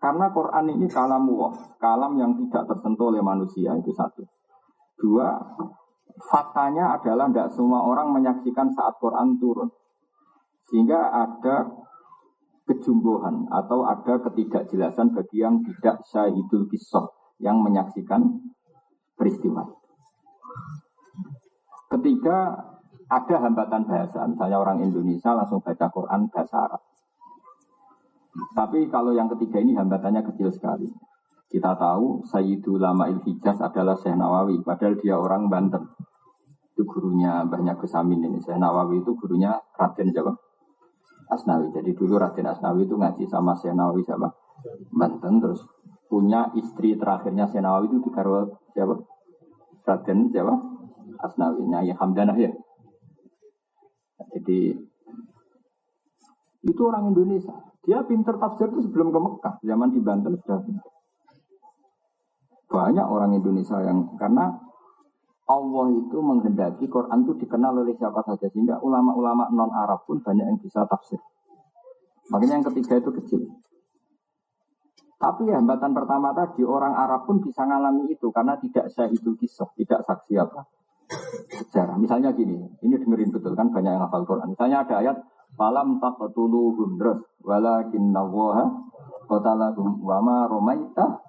karena 0.00 0.32
Quran 0.32 0.64
ini 0.72 0.88
kalam 0.88 1.28
Allah, 1.28 1.52
kalam 1.76 2.16
yang 2.16 2.32
tidak 2.40 2.72
tersentuh 2.72 3.12
oleh 3.12 3.20
manusia 3.20 3.76
itu 3.76 3.92
satu. 3.92 4.24
Dua, 4.96 5.28
faktanya 6.24 6.96
adalah 6.96 7.28
tidak 7.28 7.52
semua 7.52 7.84
orang 7.84 8.16
menyaksikan 8.16 8.72
saat 8.72 8.96
Quran 8.96 9.36
turun. 9.36 9.68
Sehingga 10.70 11.00
ada 11.10 11.70
kejumbuhan 12.68 13.50
atau 13.50 13.82
ada 13.84 14.22
ketidakjelasan 14.22 15.12
bagi 15.12 15.42
yang 15.42 15.60
tidak 15.66 16.00
syahidul 16.06 16.70
kisah 16.70 17.10
yang 17.42 17.58
menyaksikan 17.58 18.22
peristiwa. 19.18 19.66
Ketiga, 21.90 22.56
ada 23.12 23.36
hambatan 23.44 23.84
bahasa. 23.84 24.24
Misalnya 24.24 24.56
orang 24.56 24.80
Indonesia 24.80 25.36
langsung 25.36 25.60
baca 25.60 25.86
Quran 25.92 26.32
bahasa 26.32 26.56
Arab. 26.70 26.82
Tapi 28.56 28.88
kalau 28.88 29.12
yang 29.12 29.28
ketiga 29.36 29.60
ini 29.60 29.76
hambatannya 29.76 30.24
kecil 30.32 30.48
sekali. 30.48 30.88
Kita 31.52 31.76
tahu 31.76 32.24
Sayyidul 32.24 32.80
Lama 32.80 33.12
Hijaz 33.12 33.60
adalah 33.60 33.92
Syekh 33.92 34.16
Nawawi, 34.16 34.64
padahal 34.64 34.96
dia 34.96 35.20
orang 35.20 35.52
Banten. 35.52 35.84
Itu 36.72 36.88
gurunya 36.88 37.44
banyak 37.44 37.76
kesamin 37.76 38.24
ini. 38.24 38.40
Syekh 38.40 38.56
Nawawi 38.56 39.04
itu 39.04 39.12
gurunya 39.12 39.52
Raden 39.76 40.16
Jawa. 40.16 40.32
Asnawi. 41.32 41.72
Jadi 41.72 41.90
dulu 41.96 42.20
Raden 42.20 42.46
Asnawi 42.46 42.84
itu 42.84 42.94
ngaji 42.94 43.24
sama 43.26 43.56
Senawi 43.56 44.04
sama 44.04 44.28
Banten 44.92 45.42
terus 45.42 45.64
punya 46.06 46.52
istri 46.54 46.94
terakhirnya 46.94 47.48
Senawi 47.48 47.88
itu 47.88 48.04
dikarwa 48.04 48.52
siapa? 48.76 49.00
Raden 49.88 50.28
siapa? 50.28 50.54
Asnawi, 51.22 51.64
Nyai 51.66 51.92
Hamdanah 51.96 52.36
ya. 52.36 52.52
Jadi 54.32 54.76
itu 56.62 56.82
orang 56.86 57.10
Indonesia. 57.10 57.52
Dia 57.82 58.06
pinter 58.06 58.38
tafsir 58.38 58.70
itu 58.70 58.86
sebelum 58.86 59.10
ke 59.10 59.18
Mekah. 59.18 59.54
Zaman 59.66 59.90
di 59.90 59.98
Banten 59.98 60.38
sudah. 60.38 60.62
Banyak 62.70 63.06
orang 63.06 63.34
Indonesia 63.34 63.82
yang 63.82 64.14
karena 64.16 64.54
Allah 65.52 65.86
itu 65.92 66.16
menghendaki 66.24 66.88
Quran 66.88 67.28
itu 67.28 67.32
dikenal 67.44 67.84
oleh 67.84 67.92
siapa 68.00 68.24
saja 68.24 68.48
sehingga 68.48 68.80
ulama-ulama 68.80 69.52
non 69.52 69.68
Arab 69.68 70.08
pun 70.08 70.24
banyak 70.24 70.48
yang 70.48 70.58
bisa 70.58 70.88
tafsir. 70.88 71.20
Makanya 72.32 72.60
yang 72.62 72.66
ketiga 72.72 72.96
itu 72.96 73.10
kecil. 73.12 73.40
Tapi 75.20 75.46
ya, 75.46 75.60
hambatan 75.60 75.94
pertama 75.94 76.34
tadi 76.34 76.66
orang 76.66 76.96
Arab 76.98 77.28
pun 77.28 77.38
bisa 77.38 77.62
mengalami 77.62 78.10
itu 78.10 78.32
karena 78.34 78.58
tidak 78.58 78.90
itu 79.12 79.30
kisah, 79.38 79.70
tidak 79.78 80.02
saksi 80.02 80.34
apa 80.40 80.66
sejarah. 81.62 81.96
Misalnya 82.00 82.32
gini, 82.32 82.58
ini 82.82 82.94
dengerin 82.96 83.30
betul 83.30 83.52
kan 83.54 83.70
banyak 83.70 83.92
yang 83.92 84.02
hafal 84.02 84.24
Quran. 84.24 84.50
Misalnya 84.50 84.82
ada 84.82 84.94
ayat 84.98 85.16
falam 85.54 86.00
taqtuluhum 86.00 86.96
terus 86.96 87.20
walakin 87.44 88.10
nawaha 88.10 88.66
qatalahum 89.28 90.00
wa 90.00 90.18
ma 90.24 90.38
romaita 90.48 91.22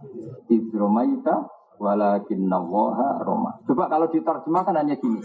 romaita 0.73 1.35
walakin 1.77 2.49
nawaha 2.49 3.21
roma. 3.23 3.61
Coba 3.65 3.89
kalau 3.89 4.09
diterjemahkan 4.09 4.75
hanya 4.77 4.95
gini. 4.97 5.21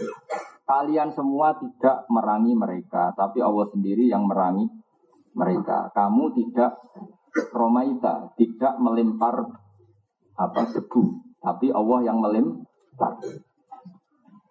Kalian 0.69 1.09
semua 1.17 1.57
tidak 1.57 2.05
merangi 2.13 2.53
mereka, 2.53 3.09
tapi 3.17 3.41
Allah 3.41 3.65
sendiri 3.73 4.05
yang 4.05 4.29
merangi 4.29 4.69
mereka. 5.33 5.89
Kamu 5.97 6.29
tidak 6.37 6.77
romaita, 7.53 8.37
tidak 8.37 8.77
melempar 8.77 9.49
apa 10.37 10.61
debu, 10.69 11.01
tapi 11.41 11.73
Allah 11.73 11.99
yang 12.05 12.21
melempar. 12.21 13.17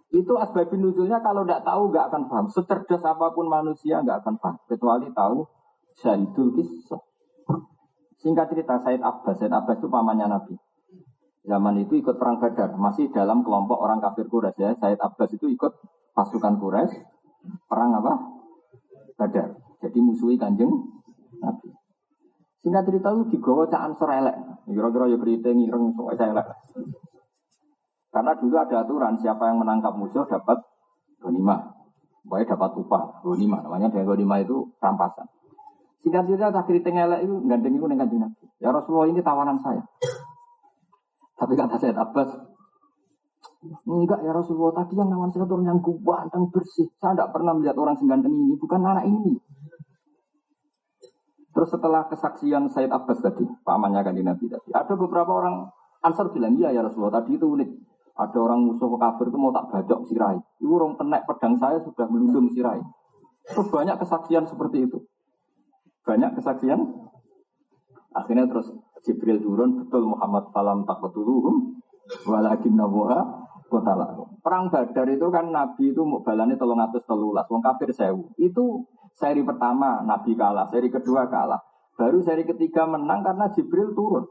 Itu 0.09 0.41
asbabun 0.41 0.81
nuzulnya 0.89 1.21
kalau 1.21 1.45
tidak 1.45 1.63
tahu 1.69 1.93
nggak 1.93 2.07
akan 2.11 2.23
paham. 2.27 2.47
Secerdas 2.51 3.05
apa 3.05 3.31
pun 3.31 3.47
manusia 3.47 4.03
nggak 4.03 4.25
akan 4.25 4.35
paham, 4.43 4.57
kecuali 4.67 5.07
tahu 5.15 5.47
syahidul 6.03 6.51
kisah. 6.57 7.03
Singkat 8.19 8.51
cerita 8.51 8.83
Said 8.83 8.99
Abbas, 8.99 9.39
Said 9.39 9.55
Abbas 9.55 9.79
itu 9.79 9.87
pamannya 9.87 10.27
Nabi. 10.27 10.59
Zaman 11.47 11.79
itu 11.81 11.95
ikut 11.99 12.19
perang 12.19 12.43
Badar, 12.43 12.75
masih 12.75 13.09
dalam 13.15 13.47
kelompok 13.47 13.79
orang 13.79 14.03
kafir 14.03 14.27
Quraisy 14.27 14.59
ya. 14.59 14.71
Said 14.77 14.99
Abbas 14.99 15.31
itu 15.33 15.47
ikut 15.47 15.73
pasukan 16.17 16.59
Quraisy 16.59 16.99
perang 17.71 17.95
apa? 17.95 18.13
Badar. 19.15 19.55
Jadi 19.79 19.99
musuhi 20.03 20.35
Kanjeng 20.35 20.71
Nabi. 21.39 21.71
Singkat 22.59 22.83
cerita 22.91 23.15
itu 23.15 23.39
digawa 23.39 23.71
cak 23.71 23.83
ansor 23.87 24.11
elek. 24.11 24.37
Kira-kira 24.67 25.05
ya 25.07 25.17
keriting 25.17 25.59
ireng 25.71 25.95
sok 25.95 26.19
elek. 26.19 26.47
Karena 28.11 28.33
dulu 28.35 28.57
ada 28.59 28.77
aturan 28.83 29.15
siapa 29.23 29.47
yang 29.47 29.63
menangkap 29.63 29.95
musuh 29.95 30.27
dapat 30.27 30.59
gonima. 31.23 31.79
Pokoknya 32.27 32.59
dapat 32.59 32.71
upah 32.83 33.03
gonima. 33.23 33.63
Namanya 33.63 33.89
dengan 33.95 34.11
gonima 34.11 34.43
itu 34.43 34.69
rampasan. 34.83 35.31
Singkat 36.03 36.23
cerita 36.27 36.51
tak 36.51 36.67
keriting 36.67 36.99
elek 36.99 37.21
itu 37.25 37.35
gandeng 37.47 37.75
itu 37.79 37.87
dengan 37.87 38.07
Nabi. 38.11 38.17
Ya 38.59 38.69
Rasulullah 38.75 39.07
ini 39.07 39.21
tawanan 39.23 39.59
saya. 39.63 39.83
Tapi 41.39 41.53
kata 41.55 41.79
saya 41.79 41.95
Abbas, 41.95 42.35
enggak 43.87 44.21
ya 44.27 44.33
Rasulullah, 44.35 44.83
tadi 44.83 44.99
yang 44.99 45.09
nawan 45.15 45.31
saya 45.31 45.47
turun 45.47 45.71
yang 45.71 45.79
ganteng 45.79 46.51
bersih. 46.51 46.91
Saya 46.99 47.15
tidak 47.15 47.31
pernah 47.31 47.55
melihat 47.55 47.79
orang 47.79 47.95
seganteng 47.95 48.35
ini, 48.35 48.59
bukan 48.59 48.83
anak 48.83 49.07
ini. 49.07 49.39
Terus 51.55 51.71
setelah 51.71 52.07
kesaksian 52.11 52.71
Said 52.71 52.91
Abbas 52.91 53.23
tadi, 53.23 53.47
pamannya 53.63 54.03
kan 54.03 54.15
Nabi 54.15 54.47
tadi, 54.51 54.71
ada 54.75 54.95
beberapa 54.95 55.31
orang 55.31 55.71
Ansar 55.99 56.31
bilang, 56.31 56.55
iya 56.55 56.71
ya 56.71 56.87
Rasulullah, 56.87 57.19
tadi 57.19 57.35
itu 57.35 57.47
unik. 57.47 57.71
Ada 58.19 58.39
orang 58.39 58.67
musuh 58.67 58.91
kafir 58.99 59.31
itu 59.31 59.39
mau 59.39 59.55
tak 59.55 59.71
bajok 59.71 60.07
sirai. 60.11 60.39
Itu 60.59 60.75
orang 60.75 60.99
penek 60.99 61.23
pedang 61.27 61.55
saya 61.59 61.79
sudah 61.83 62.07
melundung 62.11 62.51
sirai. 62.51 62.83
Terus 63.47 63.67
banyak 63.71 63.95
kesaksian 63.99 64.47
seperti 64.47 64.91
itu. 64.91 64.99
Banyak 66.03 66.35
kesaksian. 66.35 66.83
Akhirnya 68.15 68.51
terus 68.51 68.75
Jibril 69.07 69.39
turun 69.43 69.85
betul 69.85 70.11
Muhammad 70.11 70.51
falam 70.51 70.83
takutuluhum 70.83 71.79
walakin 72.27 72.75
nabuha 72.75 73.49
kotala. 73.69 74.17
Perang 74.41 74.73
Badar 74.73 75.07
itu 75.13 75.29
kan 75.29 75.53
Nabi 75.53 75.93
itu 75.93 76.03
mau 76.03 76.25
balani 76.25 76.57
tolong 76.57 76.81
atus 76.81 77.05
telulas, 77.05 77.45
wong 77.53 77.61
kafir 77.61 77.93
sewu. 77.93 78.33
Itu 78.41 78.89
seri 79.15 79.45
pertama 79.45 80.01
Nabi 80.03 80.33
kalah, 80.35 80.73
seri 80.73 80.89
kedua 80.89 81.29
kalah. 81.29 81.61
Baru 81.95 82.25
seri 82.25 82.49
ketiga 82.49 82.89
menang 82.89 83.21
karena 83.23 83.53
Jibril 83.53 83.93
turun. 83.93 84.25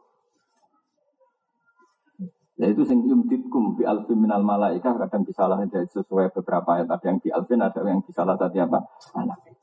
Yaitu 2.57 2.81
sing 2.89 3.05
yumditkum 3.05 3.77
bi 3.77 3.85
alfin 3.85 4.17
minal 4.17 4.41
malaikah 4.41 4.97
kadang 4.97 5.21
disalah 5.21 5.61
dari 5.69 5.85
sesuai 5.85 6.33
beberapa 6.33 6.81
ayat 6.81 6.89
ada 6.89 7.05
yang 7.05 7.21
di 7.21 7.29
alfin 7.29 7.61
ada 7.61 7.77
yang 7.85 8.01
disalah 8.01 8.33
tadi 8.33 8.57
apa 8.57 8.81
anak. 9.13 9.56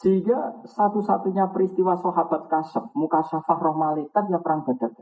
Sehingga 0.00 0.64
satu-satunya 0.64 1.52
peristiwa 1.52 1.92
sahabat 1.92 2.48
kasab, 2.48 2.88
muka 2.96 3.20
syafah 3.20 3.58
roh 3.60 3.76
malaikat 3.76 4.32
ya 4.32 4.40
perang 4.40 4.64
badar. 4.64 4.96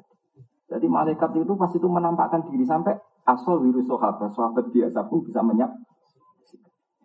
Jadi 0.69 0.87
malaikat 0.91 1.39
itu 1.39 1.55
pasti 1.55 1.79
itu 1.79 1.87
menampakkan 1.87 2.43
diri 2.51 2.67
sampai 2.67 2.99
asal 3.23 3.63
virus 3.63 3.87
sahabat, 3.87 4.35
sahabat 4.35 4.75
biasa 4.75 5.07
pun 5.07 5.23
bisa 5.23 5.39
menyak. 5.47 5.71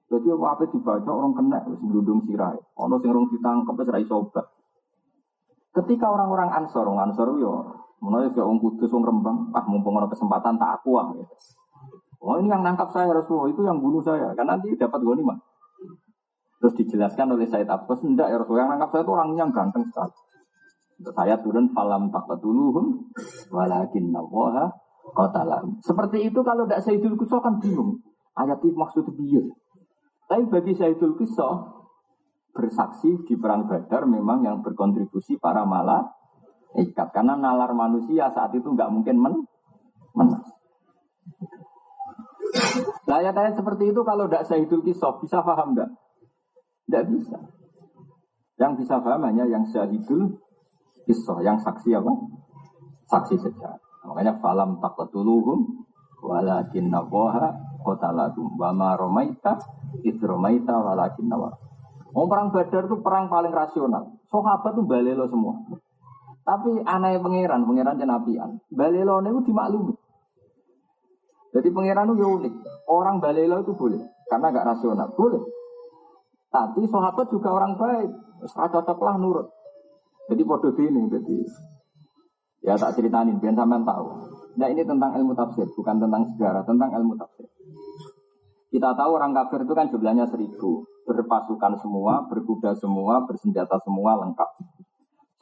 Jadi 0.10 0.26
apa 0.34 0.66
dibaca 0.74 1.10
orang 1.10 1.38
kena 1.38 1.60
gludung 1.86 2.26
sirai. 2.26 2.58
Ono 2.82 2.98
sing 2.98 3.14
rong 3.14 3.30
ditangkep 3.30 3.78
wis 3.78 3.90
ra 3.90 4.00
sobat. 4.10 4.46
Ketika 5.74 6.06
orang-orang 6.06 6.50
Ansor, 6.54 6.86
orang 6.86 7.14
Ansor 7.14 7.34
yo 7.38 7.78
menawa 8.02 8.30
ya 8.30 8.44
wong 8.46 8.58
kudus 8.62 8.90
wong 8.90 9.06
Rembang, 9.06 9.54
ah 9.54 9.66
mumpung 9.70 9.98
ada 10.02 10.10
kesempatan 10.10 10.58
tak 10.58 10.82
aku 10.82 10.98
ah. 10.98 11.14
Oh 12.22 12.36
ini 12.42 12.50
yang 12.50 12.66
nangkap 12.66 12.90
saya 12.90 13.10
Rasulullah 13.10 13.54
itu 13.54 13.62
yang 13.66 13.78
bunuh 13.82 14.02
saya, 14.02 14.34
kan 14.34 14.50
nanti 14.50 14.74
dapat 14.78 15.02
ghanimah. 15.02 15.53
Terus 16.64 16.80
dijelaskan 16.80 17.36
oleh 17.36 17.44
Said 17.44 17.68
Abbas, 17.68 18.00
enggak 18.08 18.32
ya 18.32 18.40
Rasul, 18.40 18.56
yang 18.56 18.72
nangkap 18.72 18.96
saya 18.96 19.04
itu 19.04 19.12
orang 19.12 19.36
yang 19.36 19.52
ganteng 19.52 19.84
sekali. 19.84 20.16
Untuk 20.96 21.12
saya 21.12 21.36
turun 21.44 21.68
falam 21.76 22.08
takatuluhum 22.08 23.12
walakin 23.52 24.16
nawaha 24.16 24.72
qatalahum. 25.12 25.84
Seperti 25.84 26.24
itu 26.32 26.40
kalau 26.40 26.64
tidak 26.64 26.88
Sayyidul 26.88 27.20
Qisah 27.20 27.44
kan 27.44 27.60
bingung. 27.60 28.00
Ayat 28.40 28.64
itu 28.64 28.80
maksud 28.80 29.12
biar. 29.12 29.44
Tapi 30.32 30.48
bagi 30.48 30.72
Sayyidul 30.80 31.20
Qisah 31.20 31.84
bersaksi 32.56 33.12
di 33.28 33.36
perang 33.36 33.68
Badar 33.68 34.08
memang 34.08 34.48
yang 34.48 34.64
berkontribusi 34.64 35.36
para 35.44 35.68
malah 35.68 36.16
ikat 36.80 37.12
karena 37.12 37.36
nalar 37.36 37.76
manusia 37.76 38.32
saat 38.32 38.56
itu 38.56 38.72
nggak 38.72 38.88
mungkin 38.88 39.20
men 39.20 39.36
menang. 40.16 40.48
Nah, 43.04 43.20
ayat-ayat 43.20 43.60
seperti 43.60 43.92
itu 43.92 44.00
kalau 44.08 44.32
tidak 44.32 44.48
Sayyidul 44.48 44.88
Qisah 44.88 45.20
bisa 45.20 45.44
paham 45.44 45.76
enggak? 45.76 45.92
Tidak 46.94 47.10
bisa. 47.10 47.42
Yang 48.62 48.86
bisa 48.86 49.02
paham 49.02 49.26
hanya 49.26 49.50
yang 49.50 49.66
syahidul 49.66 50.38
kisah, 51.10 51.42
yang 51.42 51.58
saksi 51.58 51.90
apa? 51.98 52.14
Saksi 53.10 53.34
saja. 53.42 53.82
Makanya 54.06 54.38
falam 54.38 54.78
taqatuluhum 54.78 55.90
walakin 56.22 56.94
nawaha 56.94 57.50
qotalakum 57.82 58.54
wa 58.62 58.70
ma 58.78 58.94
romaita 58.94 59.58
idromaita 60.06 60.70
walakin 60.70 61.34
nawa. 61.34 61.58
Oh, 62.14 62.30
perang 62.30 62.54
Badar 62.54 62.86
itu 62.86 63.02
perang 63.02 63.26
paling 63.26 63.50
rasional. 63.50 64.14
Sahabat 64.30 64.78
itu 64.78 64.86
balelo 64.86 65.26
semua. 65.26 65.66
Tapi 66.46 66.78
aneh 66.86 67.18
pangeran, 67.18 67.66
pangeran 67.66 67.98
jenapian. 67.98 68.62
Balelo 68.70 69.18
itu 69.18 69.50
dimaklumi. 69.50 69.98
Jadi 71.58 71.74
pangeran 71.74 72.14
itu 72.14 72.22
unik. 72.22 72.54
Orang 72.86 73.18
balelo 73.18 73.66
itu 73.66 73.74
boleh. 73.74 74.14
Karena 74.30 74.54
gak 74.54 74.78
rasional. 74.78 75.10
Boleh. 75.18 75.42
Tapi 76.54 76.86
sahabat 76.86 77.34
juga 77.34 77.50
orang 77.50 77.74
baik. 77.74 78.14
Serah 78.46 78.70
cocoklah 78.70 79.18
nurut. 79.18 79.50
Jadi 80.30 80.42
podo 80.46 80.70
ini. 80.78 81.10
Jadi 81.10 81.38
ya 82.64 82.78
tak 82.78 82.96
ceritain, 82.96 83.34
biar 83.42 83.58
sampean 83.58 83.84
tahu. 83.84 84.08
Nah 84.54 84.68
ini 84.70 84.86
tentang 84.86 85.18
ilmu 85.18 85.34
tafsir, 85.34 85.66
bukan 85.74 85.98
tentang 85.98 86.24
sejarah, 86.34 86.64
tentang 86.64 86.94
ilmu 86.94 87.18
tafsir. 87.18 87.50
Kita 88.70 88.94
tahu 88.98 89.12
orang 89.18 89.34
kafir 89.34 89.66
itu 89.66 89.74
kan 89.74 89.90
jumlahnya 89.90 90.26
seribu, 90.30 90.86
berpasukan 91.06 91.78
semua, 91.82 92.26
berkuda 92.26 92.74
semua, 92.78 93.22
bersenjata 93.26 93.78
semua 93.86 94.18
lengkap. 94.26 94.50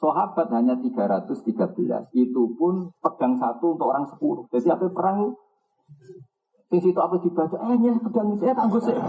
Sahabat 0.02 0.50
hanya 0.50 0.76
313, 0.76 2.10
itu 2.12 2.42
pun 2.58 2.90
pedang 2.98 3.38
satu 3.38 3.78
untuk 3.78 3.88
orang 3.88 4.04
10. 4.04 4.50
Jadi 4.50 4.68
apa 4.68 4.90
perang 4.90 5.32
di 6.72 6.78
situ 6.80 6.98
apa 6.98 7.20
dibaca, 7.20 7.56
eh 7.68 7.76
ya 7.78 7.92
pedang 8.00 8.28
saya 8.40 8.52
tangguh 8.56 8.80
saya, 8.80 9.00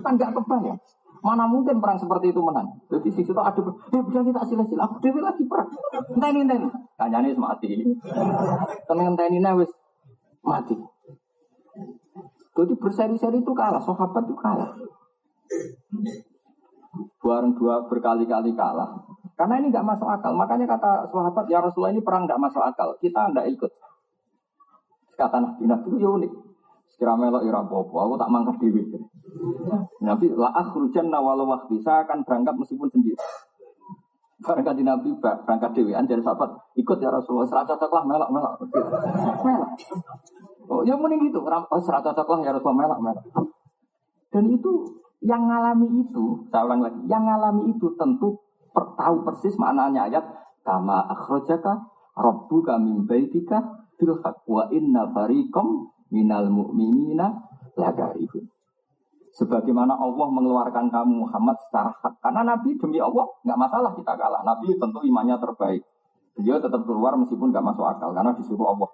kan 0.00 0.12
nggak 0.14 0.32
kebayang. 0.38 0.78
Mana 1.22 1.50
mungkin 1.50 1.82
perang 1.82 1.98
seperti 1.98 2.30
itu 2.30 2.40
menang? 2.40 2.78
Jadi 2.86 3.08
sisi 3.10 3.30
itu 3.30 3.40
ada, 3.40 3.58
eh 3.58 4.00
udah 4.00 4.22
kita 4.22 4.42
sila-sila, 4.46 4.86
aku 4.86 5.02
dewi 5.02 5.20
lagi 5.20 5.42
perang. 5.44 5.68
Enteni 6.14 6.46
enteni, 6.46 6.68
kanyane 6.94 7.34
mati. 7.34 7.68
Temen 8.86 9.04
enteni 9.14 9.38
wis 9.58 9.70
mati. 10.46 10.78
Jadi 12.58 12.72
berseri-seri 12.74 13.38
itu 13.42 13.52
kalah, 13.54 13.78
sahabat 13.82 14.26
itu 14.26 14.34
kalah. 14.34 14.74
Bareng 17.22 17.54
dua 17.54 17.86
berkali-kali 17.86 18.54
kalah. 18.58 18.98
Karena 19.38 19.54
ini 19.62 19.70
nggak 19.70 19.86
masuk 19.86 20.10
akal. 20.10 20.34
Makanya 20.34 20.66
kata 20.66 21.06
sahabat, 21.14 21.46
ya 21.46 21.62
Rasulullah 21.62 21.94
ini 21.94 22.02
perang 22.02 22.26
nggak 22.26 22.42
masuk 22.42 22.58
akal. 22.58 22.98
Kita 22.98 23.30
nggak 23.30 23.46
ikut. 23.54 23.70
Kata 25.14 25.38
Nabi, 25.38 25.62
Nabi 25.66 25.86
itu 25.86 25.98
ya 26.02 26.10
unik. 26.10 26.32
Sekira 26.98 27.14
melok 27.14 27.46
apa 27.46 27.78
aku 27.78 28.14
tak 28.18 28.26
mangkat 28.26 28.58
dewi. 28.58 28.82
Nabi 30.02 30.34
la 30.34 30.50
akhrujan 30.50 31.14
walau 31.14 31.46
waktu 31.46 31.78
saya 31.78 32.02
akan 32.02 32.26
berangkat 32.26 32.58
meskipun 32.58 32.90
sendiri. 32.90 33.14
Berangkat 34.42 34.74
di 34.74 34.82
Nabi 34.82 35.14
berangkat 35.22 35.78
dewi. 35.78 35.94
Anjir 35.94 36.18
sahabat 36.18 36.58
ikut 36.74 36.98
ya 36.98 37.14
Rasulullah. 37.14 37.46
Serata 37.46 37.78
cocok 37.78 37.94
lah 37.94 38.02
melok 38.02 38.30
melok. 38.34 38.54
Oh 40.66 40.82
ya 40.82 40.98
mending 40.98 41.30
gitu. 41.30 41.38
Oh 41.46 41.78
serata 41.78 42.10
ya 42.18 42.50
Rasulullah 42.50 42.82
melok 42.82 42.98
melok. 42.98 43.46
Dan 44.34 44.50
itu 44.50 44.98
yang 45.22 45.46
ngalami 45.46 46.02
itu, 46.02 46.50
saya 46.50 46.66
ulang 46.66 46.82
lagi, 46.82 47.00
yang 47.06 47.26
ngalami 47.26 47.74
itu 47.74 47.94
tentu 47.94 48.38
per, 48.70 48.94
tahu 48.98 49.22
persis 49.22 49.54
maknanya 49.58 50.10
ayat 50.10 50.24
kama 50.62 50.98
akhrajaka 51.14 51.90
rabbuka 52.14 52.78
min 52.78 53.06
baitika 53.06 53.86
bil 53.98 54.18
wa 54.46 54.66
inna 54.70 55.10
fariqam 55.10 55.90
minal 56.12 56.48
mu'minina 56.48 57.32
lagarihun. 57.76 58.44
Sebagaimana 59.38 59.94
Allah 59.94 60.26
mengeluarkan 60.34 60.90
kamu 60.90 61.28
Muhammad 61.28 61.56
secara 61.62 61.94
hak. 61.94 62.18
Karena 62.18 62.42
Nabi 62.42 62.74
demi 62.74 62.98
Allah 62.98 63.28
nggak 63.46 63.58
masalah 63.60 63.92
kita 63.94 64.18
kalah. 64.18 64.42
Nabi 64.42 64.74
tentu 64.74 64.98
imannya 65.04 65.38
terbaik. 65.38 65.82
Beliau 66.34 66.58
tetap 66.58 66.82
keluar 66.82 67.14
meskipun 67.14 67.54
nggak 67.54 67.62
masuk 67.62 67.86
akal 67.86 68.10
karena 68.10 68.34
disuruh 68.34 68.74
Allah. 68.74 68.90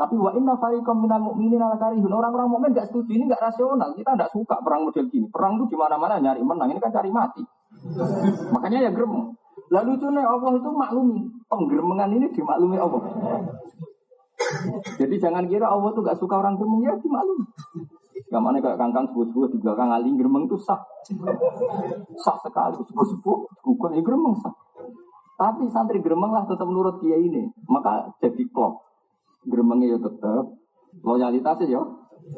Tapi 0.00 0.16
wa 0.16 0.32
inna 0.32 0.56
fariqam 0.56 0.96
minal 0.96 1.22
mu'minina 1.22 1.76
lagarihun. 1.76 2.08
Orang-orang 2.08 2.48
mukmin 2.48 2.72
nggak 2.72 2.88
setuju 2.88 3.14
ini 3.14 3.28
nggak 3.28 3.52
rasional. 3.52 3.92
Kita 3.92 4.16
nggak 4.16 4.32
suka 4.32 4.58
perang 4.64 4.88
model 4.88 5.06
gini. 5.12 5.28
Perang 5.28 5.60
itu 5.60 5.70
di 5.70 5.76
mana-mana 5.76 6.16
nyari 6.16 6.40
menang. 6.40 6.72
Ini 6.72 6.80
kan 6.80 6.90
cari 6.90 7.10
mati. 7.12 7.44
Makanya 8.50 8.88
ya 8.88 8.90
grem. 8.90 9.36
Lalu 9.70 9.90
itu 10.00 10.06
Allah 10.08 10.50
itu 10.56 10.70
maklumi. 10.72 11.20
Penggeremengan 11.46 12.10
ini 12.16 12.26
dimaklumi 12.32 12.80
Allah. 12.80 13.02
Jadi 14.98 15.14
jangan 15.20 15.44
kira 15.46 15.66
Allah 15.70 15.90
tuh 15.94 16.02
gak 16.02 16.18
suka 16.18 16.38
orang 16.38 16.58
gremeng 16.58 16.82
ya. 16.84 16.94
Gak 18.30 18.42
mana 18.42 18.62
kayak 18.62 18.78
kangkang 18.78 19.10
sebuah-sebuah 19.10 19.48
di 19.50 19.58
belakang 19.58 19.90
aling 19.90 20.14
gremeng 20.14 20.44
itu 20.46 20.58
sah. 20.60 20.78
Sah 22.20 22.36
sekali. 22.44 22.78
Sebuah-sebuah 22.86 23.38
bukan 23.66 23.90
ya 23.98 24.02
gremeng 24.06 24.34
sah. 24.38 24.54
Tapi 25.40 25.66
santri 25.72 25.98
gremeng 26.04 26.30
lah 26.30 26.44
tetap 26.44 26.68
menurut 26.68 27.00
kiai 27.00 27.26
ini. 27.26 27.48
Maka 27.66 28.12
jadi 28.20 28.44
klop. 28.52 28.84
Gremengnya 29.48 29.96
ya 29.96 29.98
tetap. 29.98 30.44
Loyalitasnya 31.02 31.66
ya 31.70 31.82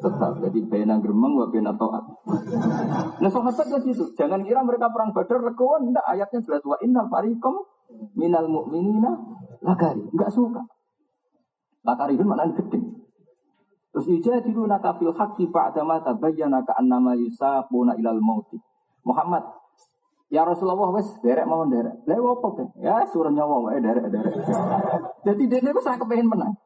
tetap. 0.01 0.41
Jadi 0.41 0.59
bena 0.65 0.97
gremeng 1.03 1.37
wa 1.37 1.51
bena 1.51 1.77
toat. 1.77 2.05
Nah 3.21 3.29
sahabat 3.29 3.67
kan 3.69 3.81
gitu. 3.85 4.07
Jangan 4.17 4.47
kira 4.47 4.65
mereka 4.65 4.89
perang 4.89 5.13
badar 5.13 5.45
legowo. 5.45 5.83
Enggak 5.83 6.07
ayatnya 6.09 6.41
jelas 6.47 6.63
wa 6.65 6.79
innal 6.81 7.11
fariqam 7.13 7.59
minal 8.17 8.49
mu'minina 8.49 9.13
lagari. 9.61 10.09
Enggak 10.09 10.33
suka. 10.33 10.63
Lagari 11.83 12.15
itu 12.15 12.25
maknanya 12.25 12.55
gede. 12.63 12.81
Terus 13.93 14.07
ijadilu 14.09 14.65
naka 14.65 14.97
fil 14.97 15.13
haqqi 15.13 15.51
ba'da 15.51 15.85
ma 15.85 16.01
tabayyana 16.01 16.65
ka 16.65 16.79
annama 16.79 17.13
yusaquna 17.19 17.99
ilal 17.99 18.23
mauti. 18.23 18.57
Muhammad, 19.03 19.43
Ya 20.33 20.49
Rasulullah 20.49 20.89
wes 20.97 21.13
derek 21.21 21.45
mau 21.45 21.69
derek. 21.69 22.09
Lah 22.09 22.17
apa 22.17 22.49
kan? 22.57 22.69
Ya 22.81 23.05
suruh 23.05 23.29
nyawa 23.29 23.69
wae 23.69 23.85
derek 23.85 24.09
derek. 24.09 24.33
Jadi 25.29 25.43
dia 25.45 25.61
itu 25.61 25.81
saya 25.85 26.01
kepengen 26.01 26.33
menang. 26.33 26.57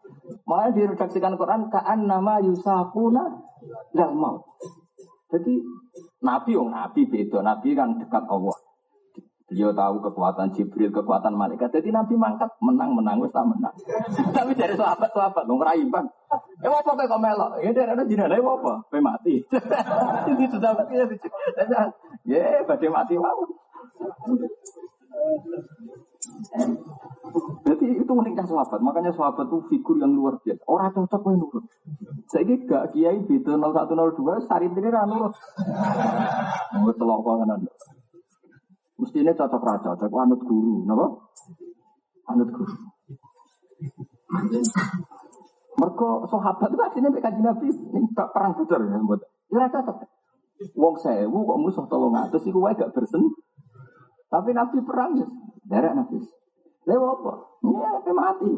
Malah 0.46 0.70
diredaksikan 0.70 1.34
Quran 1.34 1.66
kaan 1.66 2.06
nama 2.06 2.38
Yusafuna 2.38 3.26
dan 3.90 4.14
mau. 4.14 4.38
Jadi 5.34 5.58
Nabi 6.22 6.54
yang 6.54 6.70
Nabi 6.70 7.10
beda. 7.10 7.42
Nabi 7.42 7.74
kan 7.74 7.98
dekat 7.98 8.22
Allah. 8.30 8.54
Beliau 9.46 9.70
tahu 9.70 10.02
kekuatan 10.02 10.50
Jibril, 10.58 10.90
kekuatan 10.90 11.30
malaikat. 11.38 11.70
Jadi 11.70 11.94
Nabi 11.94 12.18
mangkat, 12.18 12.50
menang, 12.58 12.98
menang, 12.98 13.22
wes 13.22 13.30
menang. 13.30 13.70
Tapi 14.34 14.58
dari 14.58 14.74
sahabat, 14.74 15.14
sahabat, 15.14 15.46
dong 15.46 15.62
bang. 15.62 16.06
Eh 16.58 16.66
apa 16.66 16.90
kok 17.06 17.22
melok? 17.22 17.62
Ya 17.62 17.70
dari 17.70 17.94
ada 17.94 18.02
jinak, 18.02 18.34
apa? 18.34 18.72
Pe 18.90 18.98
mati. 18.98 19.38
Jadi 20.26 20.44
sudah 20.50 20.74
mati 20.74 20.98
ya. 20.98 21.06
Ya, 22.26 22.66
badai 22.66 22.90
mati 22.90 23.14
mau. 23.14 23.46
Jadi 27.70 27.86
itu 28.02 28.12
uniknya 28.18 28.42
sahabat. 28.50 28.82
Makanya 28.82 29.14
sahabat 29.14 29.46
itu 29.46 29.58
figur 29.70 30.02
yang 30.02 30.10
luar 30.10 30.42
biasa. 30.42 30.62
Orang 30.66 30.90
cocok 30.90 31.22
yang 31.22 31.38
nurut. 31.38 31.64
Saya 32.34 32.42
ini 32.50 32.66
gak 32.66 32.98
kiai 32.98 33.22
beda 33.22 33.54
0102 33.62 34.50
sari 34.50 34.66
ini 34.66 34.90
nurut. 34.90 35.34
Mau 36.82 36.90
telok 36.98 37.22
panganan. 37.22 37.62
Mestinya 38.96 39.32
cocok 39.36 39.62
raja, 39.62 39.90
cocok 39.92 40.20
anut 40.24 40.40
guru, 40.40 40.88
napa? 40.88 41.06
Anut 42.32 42.48
guru. 42.48 42.74
Mereka 45.76 46.08
sahabat 46.32 46.68
itu 46.72 46.80
aslinya 46.80 47.12
PKJ 47.12 47.36
Nabi 47.44 47.68
ini 47.68 48.08
perang 48.16 48.56
besar 48.56 48.80
ya 48.80 48.96
buat. 49.04 49.20
Ya 49.52 49.68
cocok. 49.68 49.96
Wong 50.72 50.96
sewu 50.96 51.38
kok 51.44 51.60
musuh 51.60 51.84
tolong 51.84 52.16
atas 52.16 52.40
iku 52.48 52.64
wae 52.64 52.72
gak 52.72 52.96
bersen. 52.96 53.20
Tapi 54.32 54.56
Nabi 54.56 54.80
perang 54.80 55.20
ya, 55.20 55.28
derek 55.68 55.92
Nabi. 55.92 56.16
Lewat 56.86 57.18
apa? 57.18 57.32
Ya, 57.66 57.88
tapi 57.98 58.12
mati. 58.14 58.50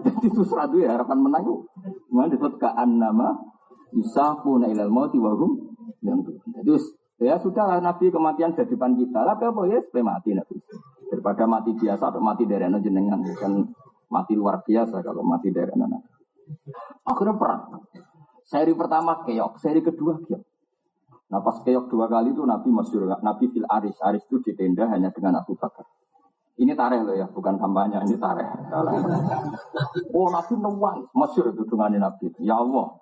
Jadi 0.00 0.26
itu 0.32 0.42
seradu 0.48 0.80
ya 0.80 0.96
harapan 0.96 1.20
menang 1.20 1.44
itu. 1.44 1.54
Mana 2.08 2.32
disebut 2.32 2.56
kaan 2.56 2.96
nama 2.96 3.36
pun 4.40 4.64
ilal 4.64 4.88
mauti 4.88 5.20
wahum 5.20 5.76
yang 6.00 6.24
tuh. 6.24 6.40
Jadi 6.56 6.72
ya 7.18 7.38
sudah 7.42 7.82
Nabi 7.82 8.10
kematian 8.10 8.54
depan 8.54 8.94
kita. 8.98 9.20
Tapi 9.22 9.44
apa 9.46 9.60
ya? 9.68 9.78
Supaya 9.84 10.04
mati 10.06 10.30
Nabi. 10.34 10.56
Daripada 11.08 11.44
mati 11.46 11.70
biasa 11.74 12.04
atau 12.14 12.22
mati 12.22 12.44
dari 12.46 12.64
anak 12.66 12.80
jenengan. 12.82 13.20
Kan 13.38 13.52
mati 14.08 14.32
luar 14.38 14.62
biasa 14.64 15.02
kalau 15.04 15.22
mati 15.26 15.52
dari 15.52 15.70
anak. 15.74 16.02
Akhirnya 17.04 17.34
perang. 17.36 17.84
Seri 18.48 18.72
pertama 18.72 19.20
keok, 19.28 19.60
seri 19.60 19.84
kedua 19.84 20.16
keok. 20.24 20.42
Nah 21.28 21.44
pas 21.44 21.60
keok 21.60 21.92
dua 21.92 22.08
kali 22.08 22.32
itu 22.32 22.40
Nabi 22.40 22.72
masyur, 22.72 23.04
Nabi 23.20 23.52
fil 23.52 23.68
aris, 23.68 24.00
aris 24.00 24.24
itu 24.24 24.40
di 24.40 24.56
tenda 24.56 24.88
hanya 24.88 25.12
dengan 25.12 25.44
Abu 25.44 25.52
Bakar. 25.52 25.84
Ini 26.58 26.72
tareh 26.72 27.04
loh 27.04 27.14
ya, 27.14 27.28
bukan 27.28 27.60
kampanye, 27.60 28.00
ini 28.08 28.16
tareh. 28.16 28.48
Oh 30.16 30.32
Nabi 30.32 30.56
nuwang, 30.56 31.04
masyur 31.12 31.52
itu 31.52 31.68
dengan 31.68 31.92
Nabi. 32.08 32.32
Ya 32.40 32.56
Allah, 32.56 32.96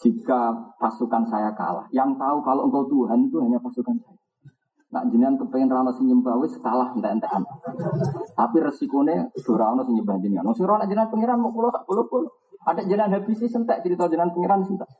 jika 0.00 0.54
pasukan 0.80 1.28
saya 1.28 1.52
kalah, 1.52 1.86
yang 1.92 2.16
tahu 2.16 2.40
kalau 2.40 2.66
engkau 2.66 2.88
Tuhan 2.88 3.28
itu 3.28 3.36
hanya 3.44 3.60
pasukan 3.60 3.96
saya. 4.00 4.18
Nak 4.90 5.06
jenengan 5.14 5.38
kepengen 5.38 5.70
rano 5.70 5.94
sing 5.94 6.10
nyembah 6.10 6.34
wis 6.42 6.58
kalah 6.58 6.90
entek-entekan. 6.98 7.46
Tapi 8.34 8.56
resikonya 8.58 9.30
ora 9.46 9.70
ono 9.70 9.86
sing 9.86 9.94
nyembah 10.02 10.18
jenengan. 10.18 10.50
Wong 10.50 10.58
ora 10.66 10.82
jenengan 10.82 11.14
pangeran 11.14 11.38
mau 11.38 11.54
kula 11.54 11.70
tak 11.70 11.86
puluh-puluh. 11.86 12.26
Ada 12.60 12.84
jalan 12.84 13.08
habisi 13.16 13.48
sentak 13.48 13.80
cerita 13.80 14.10
jalan 14.10 14.34
pengiran 14.36 14.60
sentak. 14.66 14.90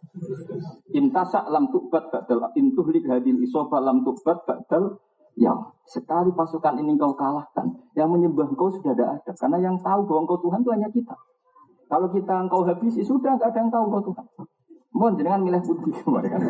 Intasa 0.96 1.44
lam 1.50 1.68
tubat 1.68 2.08
badal 2.08 2.48
intuh 2.56 2.86
lik 2.88 3.04
hadil 3.04 3.36
isoba 3.42 3.82
lam 3.84 4.00
tubat 4.00 4.46
badal 4.48 4.96
ya 5.36 5.52
sekali 5.84 6.32
pasukan 6.32 6.80
ini 6.80 6.96
kau 6.96 7.12
kalahkan 7.12 7.68
yang 7.98 8.08
menyembah 8.08 8.48
kau 8.56 8.72
sudah 8.72 8.96
tidak 8.96 9.10
ada 9.20 9.32
karena 9.36 9.58
yang 9.60 9.76
tahu 9.82 10.08
bahwa 10.08 10.24
engkau 10.24 10.38
Tuhan 10.40 10.58
itu 10.64 10.70
hanya 10.72 10.88
kita. 10.88 11.16
Kalau 11.90 12.08
kita 12.14 12.34
engkau 12.46 12.62
habisi 12.62 13.02
sudah 13.02 13.36
nggak 13.36 13.50
ada 13.52 13.58
yang 13.60 13.70
tahu 13.74 13.82
engkau 13.90 14.02
Tuhan. 14.14 14.26
Mohon 14.90 15.14
jangan 15.22 15.40
milih 15.46 15.62
putih 15.62 15.92
kemarin. 16.02 16.40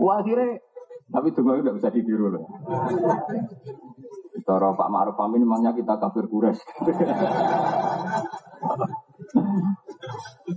Wah 0.00 0.16
akhirnya 0.24 0.58
tapi 1.06 1.28
tunggu 1.30 1.62
udah 1.62 1.74
bisa 1.76 1.88
ditiru 1.92 2.34
loh. 2.34 2.44
Cara 4.46 4.68
Pak 4.74 4.88
Ma'ruf 4.90 5.18
Amin 5.22 5.42
memangnya 5.42 5.74
kita 5.74 5.98
kafir 5.98 6.26
kures. 6.30 6.58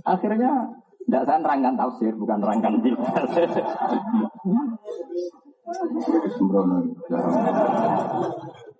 Akhirnya 0.06 0.74
tidak 1.06 1.22
saya 1.26 1.38
nerangkan 1.42 1.74
tafsir, 1.74 2.14
bukan 2.14 2.38
nerangkan 2.38 2.74
kita. 2.82 3.02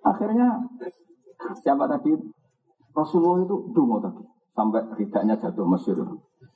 Akhirnya 0.01 0.47
siapa 1.59 1.87
tadi 1.87 2.11
Rasulullah 2.91 3.47
itu 3.47 3.55
dungo 3.71 3.99
tadi 4.03 4.23
sampai 4.61 4.85
ridaknya 4.93 5.33
jatuh 5.41 5.65
masyur. 5.65 6.05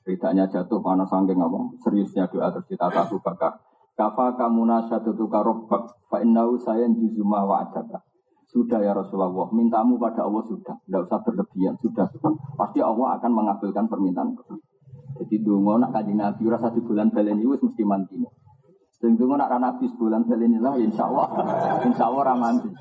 Ridaknya 0.05 0.45
jatuh 0.45 0.77
karena 0.85 1.05
sangking 1.09 1.41
apa? 1.41 1.57
Seriusnya 1.81 2.29
doa 2.29 2.53
terus 2.53 2.69
kita 2.69 2.93
tahu 2.93 3.17
bakar. 3.17 3.57
Kafa 3.97 4.37
kamuna 4.37 4.85
satu 4.85 5.17
tukar 5.17 5.41
robbak 5.41 6.05
fa 6.11 6.21
innau 6.21 6.53
sayan 6.61 6.93
juzuma 6.93 7.41
wa. 7.41 7.65
Sudah 8.45 8.79
ya 8.79 8.93
Rasulullah, 8.93 9.51
mintamu 9.51 9.99
pada 9.99 10.23
Allah 10.23 10.45
sudah, 10.47 10.79
tidak 10.85 11.09
usah 11.09 11.19
berlebihan, 11.27 11.75
sudah. 11.81 12.07
Pasti 12.55 12.79
Allah 12.79 13.19
akan 13.19 13.31
mengabulkan 13.33 13.89
permintaan. 13.89 14.37
Jadi 15.19 15.35
dungo 15.43 15.75
nak 15.75 15.91
kaji 15.91 16.13
Nabi 16.15 16.43
rasa 16.47 16.71
di 16.71 16.79
bulan 16.79 17.11
balen 17.11 17.41
itu 17.41 17.51
mesti 17.51 17.83
mandi. 17.83 18.15
Sing 18.95 19.19
dungo 19.19 19.35
nak 19.35 19.51
Nabi 19.51 19.91
sebulan 19.91 20.23
balen 20.23 20.55
lah, 20.61 20.75
insya 20.79 21.03
Allah, 21.03 21.27
insya 21.83 22.03
Allah 22.07 22.23
ramanti. 22.31 22.71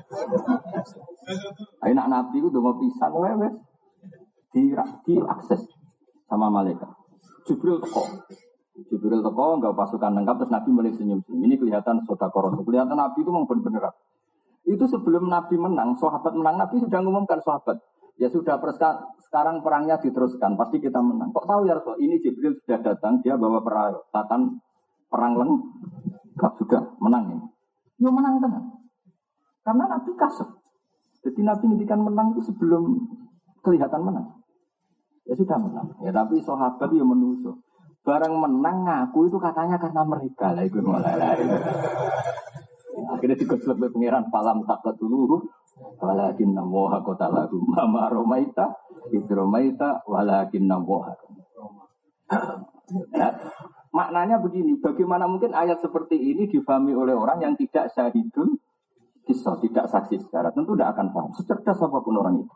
Ayo 1.83 1.91
nak 1.91 2.07
Nabi 2.07 2.35
itu 2.39 2.47
dungo 2.53 2.79
pisan, 2.79 3.11
wes 3.11 3.55
di, 4.55 4.71
di 5.03 5.13
akses 5.19 5.59
sama 6.31 6.47
malaikat. 6.47 6.87
Jibril 7.43 7.83
teko, 7.83 8.07
Jibril 8.87 9.19
teko 9.19 9.59
nggak 9.59 9.75
pasukan 9.75 10.15
lengkap 10.15 10.35
terus 10.39 10.51
Nabi 10.55 10.69
mulai 10.71 10.95
senyum 10.95 11.19
senyum. 11.27 11.43
Ini 11.43 11.55
kelihatan 11.59 12.07
soda 12.07 12.31
koros. 12.31 12.55
Kelihatan 12.63 12.95
Nabi 12.95 13.19
itu 13.19 13.29
memang 13.29 13.45
benar-benar 13.51 13.91
itu 14.65 14.85
sebelum 14.89 15.29
Nabi 15.29 15.61
menang, 15.61 15.93
sahabat 16.01 16.33
menang, 16.33 16.57
Nabi 16.57 16.81
sudah 16.81 16.97
mengumumkan 17.05 17.37
sahabat. 17.45 17.77
Ya 18.17 18.33
sudah 18.33 18.57
sekarang 19.21 19.61
perangnya 19.61 20.01
diteruskan, 20.01 20.57
pasti 20.57 20.81
kita 20.81 20.97
menang. 21.05 21.29
Kok 21.29 21.45
tahu 21.45 21.61
ya 21.69 21.77
Rasul? 21.77 22.01
Ini 22.01 22.17
Jibril 22.17 22.57
sudah 22.65 22.81
datang, 22.81 23.21
dia 23.21 23.37
bawa 23.37 23.61
peralatan 23.61 24.57
perang 25.05 25.33
lengkap 25.37 26.53
sudah 26.57 26.81
menang 26.97 27.37
ini. 27.37 27.45
Ya 28.01 28.09
menang 28.09 28.41
tenang. 28.41 28.65
Karena 29.61 29.85
Nabi 29.85 30.11
kasar. 30.17 30.49
Jadi 31.21 31.41
Nabi 31.45 31.63
ngintikan 31.69 32.01
menang 32.01 32.33
itu 32.33 32.49
sebelum 32.49 33.05
kelihatan 33.61 34.01
menang. 34.01 34.34
Ya 35.25 35.33
sudah 35.33 35.57
menang. 35.57 35.87
Ya 36.05 36.11
tapi 36.13 36.41
sahabat 36.41 36.89
ya 36.93 37.05
menusuk. 37.05 37.57
Barang 38.05 38.37
menang 38.37 38.85
ngaku 38.85 39.33
itu 39.33 39.37
katanya 39.41 39.81
karena 39.81 40.05
mereka 40.05 40.53
lah 40.53 40.61
itu 40.61 40.77
mulai. 40.77 41.17
Akhirnya 43.09 43.37
digosok 43.37 43.81
oleh 43.81 43.89
pangeran 43.89 44.29
falam 44.29 44.61
takat 44.69 44.95
dulu. 45.01 45.41
Walakin 45.99 46.55
nawaha 46.55 47.03
kota 47.03 47.27
lagu 47.27 47.59
mama 47.65 48.07
romaita 48.07 48.71
idromaita 49.11 50.05
walakin 50.07 50.69
nawaha. 50.69 51.13
Ya, 53.11 53.33
maknanya 53.89 54.37
begini, 54.41 54.77
bagaimana 54.77 55.25
mungkin 55.25 55.57
ayat 55.57 55.81
seperti 55.81 56.15
ini 56.17 56.45
difahami 56.45 56.93
oleh 56.93 57.17
orang 57.17 57.41
yang 57.41 57.53
tidak 57.57 57.89
syahidun 57.97 58.61
kisah, 59.25 59.57
tidak 59.57 59.89
saksi 59.89 60.21
secara 60.21 60.53
tentu 60.53 60.77
tidak 60.77 60.93
akan 60.95 61.09
paham. 61.09 61.31
Secerdas 61.33 61.81
apa 61.81 61.97
pun 61.99 62.15
orang 62.21 62.45
itu. 62.45 62.53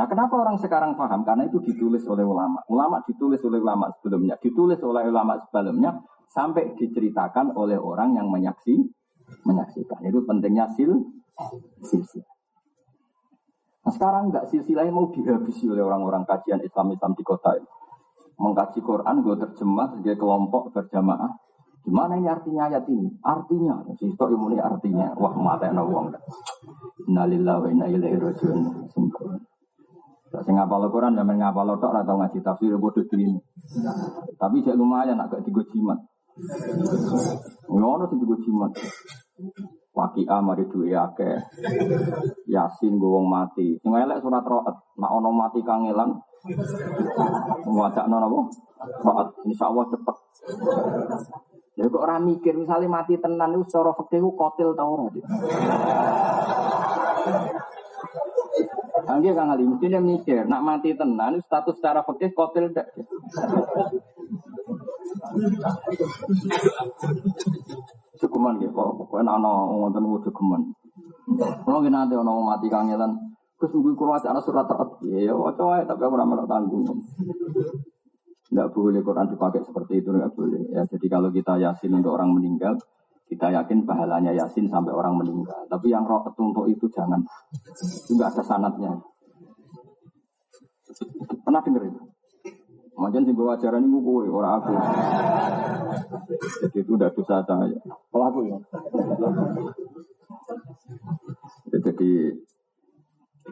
Nah 0.00 0.08
kenapa 0.08 0.32
orang 0.32 0.56
sekarang 0.56 0.96
paham? 0.96 1.28
Karena 1.28 1.44
itu 1.44 1.60
ditulis 1.60 2.00
oleh 2.08 2.24
ulama. 2.24 2.64
Ulama 2.72 3.04
ditulis 3.04 3.36
oleh 3.44 3.60
ulama 3.60 3.92
sebelumnya. 4.00 4.40
Ditulis 4.40 4.80
oleh 4.80 5.04
ulama 5.04 5.36
sebelumnya 5.44 5.92
sampai 6.32 6.72
diceritakan 6.72 7.52
oleh 7.52 7.76
orang 7.76 8.16
yang 8.16 8.32
menyaksi 8.32 8.80
menyaksikan. 9.44 10.00
Itu 10.08 10.24
pentingnya 10.24 10.72
sil 10.72 11.04
silsilah. 11.84 12.32
Nah 13.84 13.92
sekarang 13.92 14.32
enggak 14.32 14.48
silsilahnya 14.48 14.88
mau 14.88 15.12
dihabisi 15.12 15.68
oleh 15.68 15.84
orang-orang 15.84 16.24
kajian 16.24 16.64
Islam-Islam 16.64 17.12
di 17.12 17.20
kota 17.20 17.60
ini. 17.60 17.68
Mengkaji 18.40 18.80
Quran, 18.80 19.20
gue 19.20 19.36
terjemah 19.36 19.92
sebagai 19.92 20.16
kelompok 20.16 20.72
berjamaah. 20.72 21.28
Gimana 21.84 22.16
ini 22.16 22.24
artinya 22.24 22.72
ayat 22.72 22.88
ini? 22.88 23.20
Artinya, 23.20 23.84
sisto 24.00 24.32
ini 24.32 24.56
artinya. 24.56 25.12
Wah, 25.12 25.36
mata 25.36 25.68
wong. 25.76 26.08
Innalillahi 27.04 27.60
wa 27.60 27.68
inna 27.68 27.86
ilaihi 27.92 28.16
rajiun. 28.16 28.60
Sing 30.44 30.54
ngapal 30.56 30.88
Quran 30.88 31.16
zaman 31.16 31.36
ngapal 31.36 31.76
tok 31.76 31.92
atau 31.92 32.16
ngaji 32.16 32.38
tafsir 32.40 32.74
bodoh 32.80 33.04
ini. 33.12 33.36
Tapi 34.40 34.64
cek 34.64 34.76
lumayan 34.76 35.20
agak 35.20 35.44
tiga 35.44 35.62
jimat. 35.68 35.98
Ngono 37.68 38.06
sing 38.08 38.18
tiga 38.24 38.36
jimat. 38.40 38.72
Waki 39.90 40.22
mari 40.24 40.64
duwe 40.70 40.96
akeh. 40.96 41.36
Yasin 42.48 42.96
gowong 42.96 43.26
mati. 43.28 43.76
Sing 43.82 43.92
elek 43.92 44.22
surat 44.24 44.44
roat. 44.46 44.76
Nak 44.96 45.12
ono 45.12 45.30
mati 45.34 45.60
kangelan. 45.60 46.16
Wajak 47.68 48.06
napa? 48.08 48.38
Roat. 49.04 49.28
Insyaallah 49.44 49.84
cepet. 49.92 50.16
Ya 51.78 51.88
kok 51.88 52.02
ora 52.02 52.20
mikir 52.20 52.56
misalnya 52.56 52.92
mati 52.92 53.16
tenan 53.16 53.56
itu 53.56 53.64
secara 53.68 53.92
fikih 53.96 54.24
kotil 54.36 54.76
ta 54.76 54.84
ora. 54.84 55.08
Angge 59.10 59.34
Kang 59.34 59.50
Ali, 59.50 59.66
mesti 59.66 59.90
mikir, 59.90 60.46
nak 60.46 60.62
mati 60.62 60.94
tenan 60.94 61.42
status 61.42 61.78
secara 61.78 62.06
fikih 62.06 62.30
kotil 62.30 62.70
ndak. 62.70 62.86
Cukuman 68.20 68.60
gitu, 68.60 68.70
kok 68.70 68.90
pokoknya 69.00 69.34
ana 69.34 69.52
wonten 69.70 70.04
cukuman. 70.04 70.62
Kalau 71.38 71.80
kita 71.80 71.94
nanti 71.94 72.14
orang 72.18 72.42
mati 72.42 72.66
kangelan, 72.66 73.12
terus 73.58 73.72
gue 73.72 73.94
kurang 73.94 74.18
ada 74.18 74.40
surat 74.42 74.66
terat, 74.66 74.90
ya 75.06 75.32
waca 75.32 75.62
wae 75.62 75.82
tapi 75.86 76.02
aku 76.02 76.14
ramal 76.18 76.44
tanggung. 76.44 76.84
Tidak 78.50 78.68
boleh 78.74 78.98
Quran 79.06 79.30
dipakai 79.30 79.62
seperti 79.62 80.02
itu, 80.02 80.10
nggak 80.10 80.34
boleh. 80.34 80.74
Ya, 80.74 80.82
jadi 80.82 81.06
kalau 81.06 81.30
kita 81.30 81.54
yasin 81.62 81.94
untuk 81.94 82.18
orang 82.18 82.34
meninggal, 82.34 82.74
kita 83.30 83.46
yakin 83.54 83.86
pahalanya 83.86 84.34
yasin 84.34 84.66
sampai 84.66 84.90
orang 84.90 85.14
meninggal. 85.14 85.62
Tapi 85.70 85.86
yang 85.94 86.02
roh 86.02 86.26
untuk 86.26 86.66
itu 86.66 86.90
jangan. 86.90 87.22
Itu 87.78 88.18
nggak 88.18 88.34
ada 88.34 88.42
sanatnya. 88.42 88.90
Pernah 91.46 91.62
dengar 91.62 91.86
itu? 91.86 92.02
Macam 92.98 93.22
sih 93.24 93.32
bawa 93.32 93.56
ajaran 93.56 93.86
ini 93.86 93.98
gue, 94.02 94.28
orang 94.28 94.54
aku. 94.60 94.72
Jadi 96.66 96.78
itu 96.82 96.92
udah 96.98 97.08
dosa 97.14 97.40
saya. 97.46 97.78
Pelaku 98.10 98.40
ya. 98.50 98.58
Jadi 101.70 102.10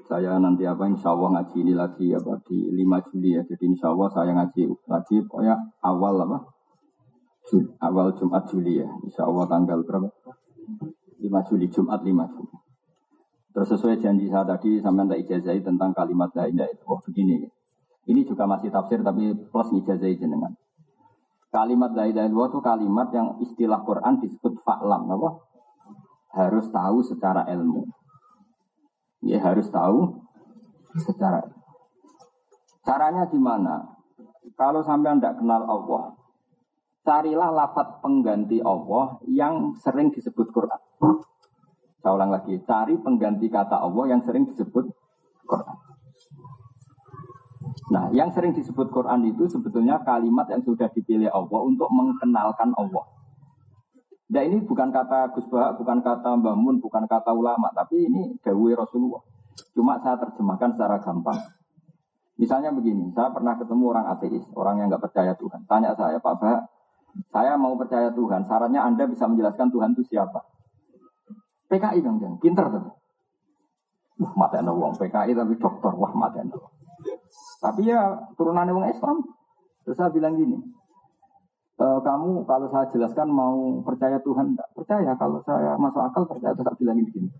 saya 0.05 0.37
nanti 0.43 0.67
apa 0.67 0.85
insya 0.91 1.15
Allah 1.15 1.39
ngaji 1.39 1.57
ini 1.65 1.73
lagi 1.73 2.13
apa 2.13 2.43
di 2.45 2.67
5 2.77 3.09
Juli 3.15 3.39
ya. 3.39 3.43
Jadi 3.47 3.65
insya 3.73 3.95
Allah 3.95 4.11
saya 4.11 4.31
ngaji 4.35 4.63
lagi 4.91 5.17
pokoknya 5.25 5.55
awal 5.87 6.19
apa 6.29 6.58
awal 7.81 8.13
Jumat 8.17 8.49
Juli 8.51 8.81
ya. 8.81 8.89
Insya 9.05 9.25
Allah 9.25 9.45
tanggal 9.49 9.81
berapa? 9.85 10.09
5 11.19 11.49
Juli 11.49 11.67
Jumat 11.73 12.01
5 12.05 12.35
Juli. 12.35 12.57
Terus 13.53 13.69
sesuai 13.75 13.99
janji 13.99 14.31
saya 14.31 14.47
tadi 14.47 14.79
sampai 14.79 15.09
tak 15.11 15.19
ijazahi 15.27 15.61
tentang 15.65 15.91
kalimat 15.91 16.31
la 16.37 16.47
ilaha. 16.47 16.71
Oh 16.87 17.01
begini. 17.03 17.49
Ini 18.09 18.25
juga 18.25 18.49
masih 18.49 18.73
tafsir 18.73 19.03
tapi 19.05 19.35
plus 19.35 19.69
ijazah 19.75 20.09
jenengan. 20.17 20.55
Kalimat 21.49 21.97
la 21.97 22.05
ilaha 22.09 22.29
illallah 22.29 22.49
itu 22.53 22.61
kalimat 22.61 23.09
yang 23.13 23.29
istilah 23.41 23.81
Quran 23.85 24.21
disebut 24.21 24.61
fa'lam 24.65 25.09
apa? 25.09 25.31
Harus 26.37 26.69
tahu 26.69 27.01
secara 27.05 27.49
ilmu. 27.49 27.89
Ya 29.25 29.41
harus 29.41 29.69
tahu 29.73 30.23
secara. 31.03 31.45
Caranya 32.85 33.29
gimana? 33.29 33.97
Kalau 34.57 34.81
sampai 34.85 35.17
tidak 35.17 35.41
kenal 35.41 35.65
Allah, 35.69 36.18
carilah 37.09 37.49
lafat 37.49 38.05
pengganti 38.05 38.61
Allah 38.61 39.17
yang 39.25 39.73
sering 39.81 40.13
disebut 40.13 40.53
Quran. 40.53 40.77
Saya 42.05 42.13
ulang 42.13 42.29
lagi, 42.29 42.61
cari 42.69 43.01
pengganti 43.01 43.49
kata 43.49 43.81
Allah 43.81 44.13
yang 44.13 44.21
sering 44.21 44.45
disebut 44.45 44.85
Quran. 45.49 45.77
Nah, 47.89 48.13
yang 48.13 48.29
sering 48.37 48.53
disebut 48.53 48.93
Quran 48.93 49.25
itu 49.25 49.49
sebetulnya 49.49 50.05
kalimat 50.05 50.53
yang 50.53 50.61
sudah 50.61 50.93
dipilih 50.93 51.33
Allah 51.33 51.61
untuk 51.65 51.89
mengenalkan 51.89 52.77
Allah. 52.77 53.09
Nah 54.29 54.45
ini 54.45 54.61
bukan 54.61 54.93
kata 54.93 55.33
Gus 55.33 55.49
Bahak, 55.49 55.81
bukan 55.81 56.05
kata 56.05 56.37
Mbah 56.37 56.53
Mun, 56.53 56.85
bukan 56.85 57.09
kata 57.09 57.33
ulama, 57.33 57.73
tapi 57.73 58.05
ini 58.05 58.37
Dawe 58.45 58.77
Rasulullah. 58.77 59.25
Cuma 59.73 59.97
saya 60.05 60.21
terjemahkan 60.21 60.77
secara 60.77 61.01
gampang. 61.01 61.41
Misalnya 62.37 62.69
begini, 62.69 63.09
saya 63.17 63.33
pernah 63.33 63.57
ketemu 63.57 63.85
orang 63.89 64.07
ateis, 64.13 64.45
orang 64.53 64.85
yang 64.85 64.93
nggak 64.93 65.01
percaya 65.09 65.33
Tuhan. 65.33 65.65
Tanya 65.65 65.97
saya, 65.97 66.21
Pak 66.21 66.35
Bahak, 66.45 66.61
saya 67.33 67.59
mau 67.59 67.75
percaya 67.75 68.13
Tuhan, 68.15 68.47
syaratnya 68.47 68.85
Anda 68.85 69.05
bisa 69.09 69.27
menjelaskan 69.27 69.69
Tuhan 69.75 69.91
itu 69.97 70.03
siapa? 70.13 70.41
PKI 71.69 72.01
Kang 72.01 72.17
Jan, 72.23 72.41
pinter 72.41 72.65
tuh. 72.73 72.85
Wah, 74.19 74.33
mata 74.35 74.59
wong 74.65 74.99
PKI 74.99 75.37
tapi 75.37 75.55
dokter, 75.61 75.93
wah 75.95 76.11
mata 76.17 76.43
tapi 77.59 77.91
ya 77.91 78.15
turunannya 78.39 78.73
orang 78.75 78.95
Islam. 78.95 79.19
Terus 79.83 79.97
saya 79.99 80.11
bilang 80.15 80.39
gini, 80.39 80.59
e, 81.81 81.87
kamu 82.05 82.45
kalau 82.47 82.69
saya 82.71 82.87
jelaskan 82.93 83.29
mau 83.33 83.83
percaya 83.83 84.21
Tuhan 84.23 84.55
tidak 84.55 84.69
percaya 84.77 85.13
kalau 85.17 85.41
saya 85.43 85.75
masuk 85.81 86.03
akal 86.05 86.23
percaya 86.29 86.55
tetap 86.55 86.77
bilang 86.79 87.01
gini. 87.03 87.31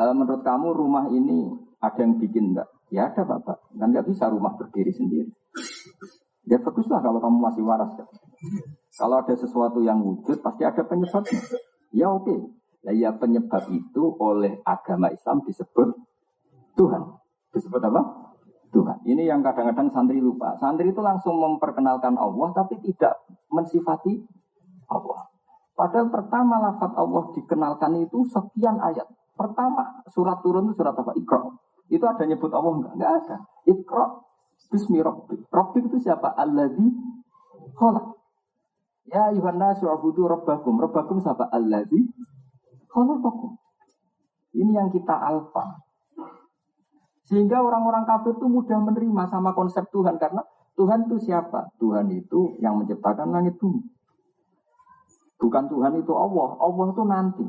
E, 0.00 0.04
menurut 0.10 0.42
kamu 0.42 0.68
rumah 0.74 1.06
ini 1.12 1.54
ada 1.78 2.00
yang 2.02 2.18
bikin 2.18 2.56
enggak? 2.56 2.68
Ya 2.90 3.12
ada 3.12 3.22
bapak. 3.22 3.58
Kan 3.78 3.92
nggak 3.94 4.08
bisa 4.08 4.26
rumah 4.32 4.56
berdiri 4.58 4.90
sendiri. 4.90 5.30
Ya 6.46 6.62
baguslah 6.62 7.02
kalau 7.02 7.18
kamu 7.18 7.38
masih 7.42 7.62
waras. 7.66 7.90
Ya. 7.98 8.06
Kalau 8.96 9.18
ada 9.18 9.34
sesuatu 9.34 9.82
yang 9.82 9.98
wujud 9.98 10.38
pasti 10.40 10.62
ada 10.62 10.82
penyebabnya. 10.86 11.42
Ya 11.90 12.06
oke. 12.08 12.24
Okay. 12.26 12.38
Nah, 12.86 12.94
ya 12.94 13.10
penyebab 13.18 13.66
itu 13.74 14.14
oleh 14.22 14.62
agama 14.62 15.10
Islam 15.10 15.42
disebut 15.42 15.90
Tuhan. 16.78 17.02
Disebut 17.50 17.82
apa? 17.82 18.30
Tuhan. 18.70 19.02
Ini 19.02 19.26
yang 19.26 19.42
kadang-kadang 19.42 19.90
santri 19.90 20.22
lupa. 20.22 20.54
Santri 20.62 20.94
itu 20.94 21.02
langsung 21.02 21.34
memperkenalkan 21.34 22.14
Allah 22.14 22.54
tapi 22.54 22.78
tidak 22.78 23.26
mensifati 23.50 24.22
Allah. 24.86 25.26
Padahal 25.74 26.08
pertama 26.08 26.62
lafaz 26.62 26.94
Allah 26.94 27.34
dikenalkan 27.34 27.92
itu 28.00 28.22
sekian 28.30 28.78
ayat. 28.78 29.10
Pertama 29.34 30.00
surat 30.08 30.40
turun 30.40 30.70
itu 30.70 30.78
surat 30.78 30.94
apa? 30.94 31.10
Iqra. 31.18 31.42
Itu 31.90 32.06
ada 32.06 32.22
nyebut 32.22 32.54
Allah 32.54 32.72
enggak? 32.80 32.92
Enggak 32.96 33.12
ada. 33.24 33.36
Iqra 33.66 34.04
bismi 34.68 35.00
rabbik. 35.00 35.46
Rabbik 35.50 35.90
itu 35.92 35.98
siapa? 36.02 36.34
Alladzi 36.34 36.86
khalaq. 37.78 38.06
Ya 39.06 39.30
ayuhan 39.30 39.58
nasu 39.58 39.86
abudu 39.86 40.26
rabbakum. 40.26 40.78
Rabbakum 40.82 41.22
siapa? 41.22 41.46
Alladzi 41.50 42.06
khalaqakum. 42.90 43.58
Ini 44.56 44.72
yang 44.72 44.88
kita 44.90 45.12
alfa. 45.12 45.86
Sehingga 47.26 47.58
orang-orang 47.58 48.06
kafir 48.06 48.38
itu 48.38 48.46
mudah 48.46 48.78
menerima 48.78 49.22
sama 49.26 49.50
konsep 49.50 49.90
Tuhan 49.90 50.14
karena 50.16 50.46
Tuhan 50.78 51.10
itu 51.10 51.16
siapa? 51.26 51.74
Tuhan 51.82 52.06
itu 52.14 52.54
yang 52.62 52.78
menciptakan 52.78 53.34
langit 53.34 53.58
bumi. 53.58 53.82
Bukan 55.36 55.68
Tuhan 55.68 55.98
itu 56.00 56.12
Allah. 56.14 56.54
Allah 56.62 56.86
itu 56.92 57.02
nanti. 57.04 57.46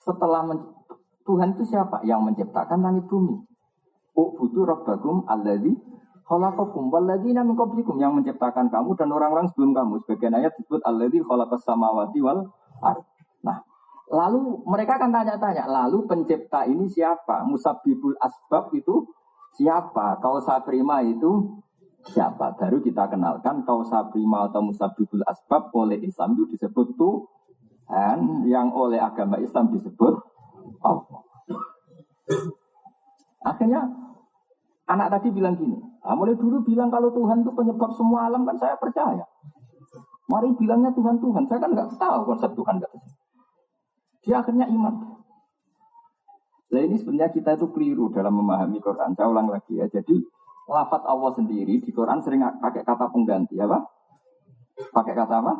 Setelah 0.00 0.46
Tuhan 1.26 1.58
itu 1.58 1.64
siapa? 1.68 2.02
Yang 2.06 2.20
menciptakan 2.32 2.80
langit 2.82 3.04
bumi. 3.10 3.36
Ubudu 4.16 4.64
rabbakum 4.64 5.28
alladzi 5.28 5.76
khalaqakum 6.26 6.90
walladzina 6.90 7.46
min 7.46 7.54
qablikum 7.54 7.96
yang 8.02 8.12
menciptakan 8.18 8.68
kamu 8.68 8.98
dan 8.98 9.08
orang-orang 9.14 9.46
sebelum 9.54 9.70
kamu. 9.72 10.02
Sebagian 10.04 10.34
ayat 10.34 10.52
disebut 10.58 10.82
alladzi 10.82 11.22
khalaqas 11.22 11.62
samawati 11.62 12.18
wal 12.20 12.50
ard. 12.82 13.06
Nah, 13.46 13.62
Lalu 14.06 14.62
mereka 14.70 15.02
akan 15.02 15.10
tanya-tanya, 15.10 15.66
lalu 15.66 16.06
pencipta 16.06 16.62
ini 16.62 16.86
siapa? 16.86 17.42
Musabibul 17.42 18.14
asbab 18.22 18.70
itu 18.70 19.02
siapa? 19.58 20.22
Kau 20.22 20.38
prima 20.62 21.02
itu 21.02 21.58
siapa? 22.14 22.54
Baru 22.54 22.78
kita 22.78 23.10
kenalkan 23.10 23.66
kau 23.66 23.82
prima 24.14 24.46
atau 24.46 24.62
musabibul 24.62 25.26
asbab 25.26 25.74
oleh 25.74 25.98
Islam 26.06 26.38
itu 26.38 26.54
disebut 26.54 26.94
Tuhan, 26.94 28.46
yang 28.46 28.70
oleh 28.70 29.02
agama 29.02 29.42
Islam 29.42 29.74
disebut 29.74 30.14
Allah. 30.86 31.22
Akhirnya 33.42 33.90
anak 34.86 35.18
tadi 35.18 35.34
bilang 35.34 35.58
gini, 35.58 35.76
ah, 36.06 36.14
mulai 36.14 36.38
dulu 36.38 36.62
bilang 36.62 36.90
kalau 36.90 37.10
Tuhan 37.10 37.42
itu 37.42 37.50
penyebab 37.54 37.90
semua 37.94 38.30
alam 38.30 38.46
kan 38.46 38.56
saya 38.58 38.78
percaya. 38.78 39.26
Mari 40.26 40.54
bilangnya 40.58 40.90
Tuhan 40.94 41.22
Tuhan, 41.22 41.46
saya 41.46 41.58
kan 41.62 41.70
nggak 41.70 41.98
tahu 41.98 42.20
konsep 42.26 42.50
Tuhan 42.54 42.82
kata 42.82 42.98
dia 44.26 44.42
akhirnya 44.42 44.66
iman. 44.66 44.94
Nah 46.66 46.82
ini 46.82 46.98
sebenarnya 46.98 47.30
kita 47.30 47.54
itu 47.54 47.70
keliru 47.70 48.10
dalam 48.10 48.34
memahami 48.42 48.82
Quran. 48.82 49.14
Saya 49.14 49.30
ulang 49.30 49.46
lagi 49.46 49.78
ya. 49.78 49.86
Jadi 49.86 50.18
lafat 50.66 51.06
Allah 51.06 51.30
sendiri 51.38 51.78
di 51.78 51.90
Quran 51.94 52.18
sering 52.18 52.42
pakai 52.42 52.82
kata 52.82 53.06
pengganti 53.14 53.54
apa? 53.62 53.86
Pakai 54.90 55.14
kata 55.14 55.34
apa? 55.46 55.52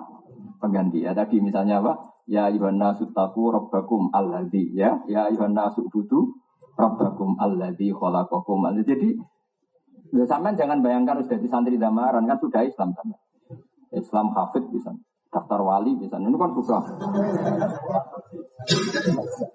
Pengganti 0.58 1.06
ya. 1.06 1.14
Tadi 1.14 1.38
misalnya 1.38 1.78
apa? 1.78 2.18
Ya 2.26 2.50
Yohana 2.50 2.90
sutaku 2.98 3.54
robbakum 3.54 4.10
alladhi 4.10 4.74
ya. 4.74 4.98
Ya 5.06 5.30
Yohana 5.30 5.70
subudu 5.70 6.34
robbakum 6.76 7.40
alladhi 7.40 7.90
kholaqakum. 7.90 8.68
Jadi 8.84 9.16
ya, 10.12 10.24
jangan 10.28 10.78
bayangkan 10.84 11.24
sudah 11.24 11.38
di 11.40 11.48
santri 11.48 11.76
damaran 11.80 12.28
kan 12.28 12.38
sudah 12.38 12.62
Islam 12.62 12.92
sampean. 12.94 13.20
Islam 13.96 14.36
hafid 14.36 14.68
bisa 14.70 14.92
daftar 15.32 15.60
wali 15.60 15.98
bisa 15.98 16.16
ini 16.16 16.36
kan 16.38 16.52
susah 16.54 16.82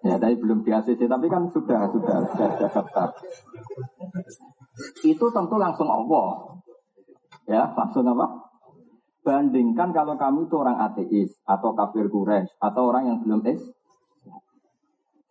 ya 0.06 0.16
Tapi 0.22 0.36
belum 0.40 0.64
di 0.64 0.72
ACC, 0.72 1.10
tapi 1.10 1.28
kan 1.28 1.52
sudah, 1.52 1.90
sudah, 1.92 2.18
sudah, 2.32 2.48
sudah 2.56 2.70
daftar. 2.72 3.10
Itu 5.04 5.26
tentu 5.34 5.56
langsung 5.60 5.90
Allah. 5.92 6.58
Ya, 7.50 7.68
langsung 7.76 8.08
apa? 8.08 8.48
Bandingkan 9.22 9.94
kalau 9.94 10.18
kamu 10.18 10.50
itu 10.50 10.56
orang 10.58 10.82
ateis, 10.82 11.30
atau 11.46 11.78
kafir 11.78 12.10
Quraisy, 12.10 12.58
atau 12.58 12.90
orang 12.90 13.04
yang 13.12 13.18
belum 13.22 13.42
is. 13.52 13.62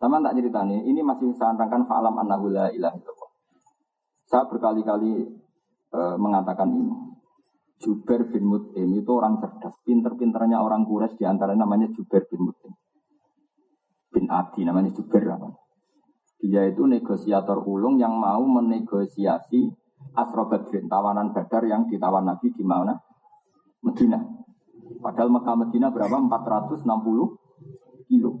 Sama 0.01 0.17
tak 0.25 0.33
cerita 0.33 0.65
nih, 0.65 0.81
ini 0.81 1.05
masih 1.05 1.29
saya 1.37 1.53
antangkan 1.53 1.85
fa'alam 1.85 2.17
annahu 2.25 2.49
la 2.49 2.73
ilaha 2.73 2.97
illallah. 2.97 3.31
Saya 4.25 4.49
berkali-kali 4.49 5.29
e, 5.93 5.99
mengatakan 6.17 6.73
ini. 6.73 6.95
Jubair 7.81 8.29
bin 8.29 8.45
Mut'im 8.49 8.89
itu 8.97 9.11
orang 9.13 9.41
cerdas. 9.41 9.77
Pinter-pinternya 9.85 10.61
orang 10.61 10.85
Quraisy 10.85 11.17
di 11.21 11.25
antaranya 11.25 11.65
namanya 11.65 11.89
Jubair 11.93 12.25
bin 12.29 12.49
Mut'im 12.49 12.73
bin 14.11 14.27
Adi 14.27 14.61
namanya 14.67 14.91
Jubair 14.91 15.33
apa? 15.33 15.55
Dia 16.43 16.67
itu 16.67 16.83
negosiator 16.83 17.63
ulung 17.63 17.97
yang 17.97 18.13
mau 18.19 18.43
menegosiasi 18.43 19.71
Asro 20.17 20.49
Badrin, 20.49 20.89
tawanan 20.89 21.31
Badar 21.31 21.63
yang 21.63 21.87
ditawan 21.87 22.27
Nabi 22.27 22.51
di 22.51 22.65
mana? 22.65 22.97
Medina. 23.85 24.19
Padahal 24.99 25.29
Mekah 25.31 25.55
Medina 25.55 25.87
berapa? 25.93 26.17
460 26.19 26.85
kilo. 28.09 28.31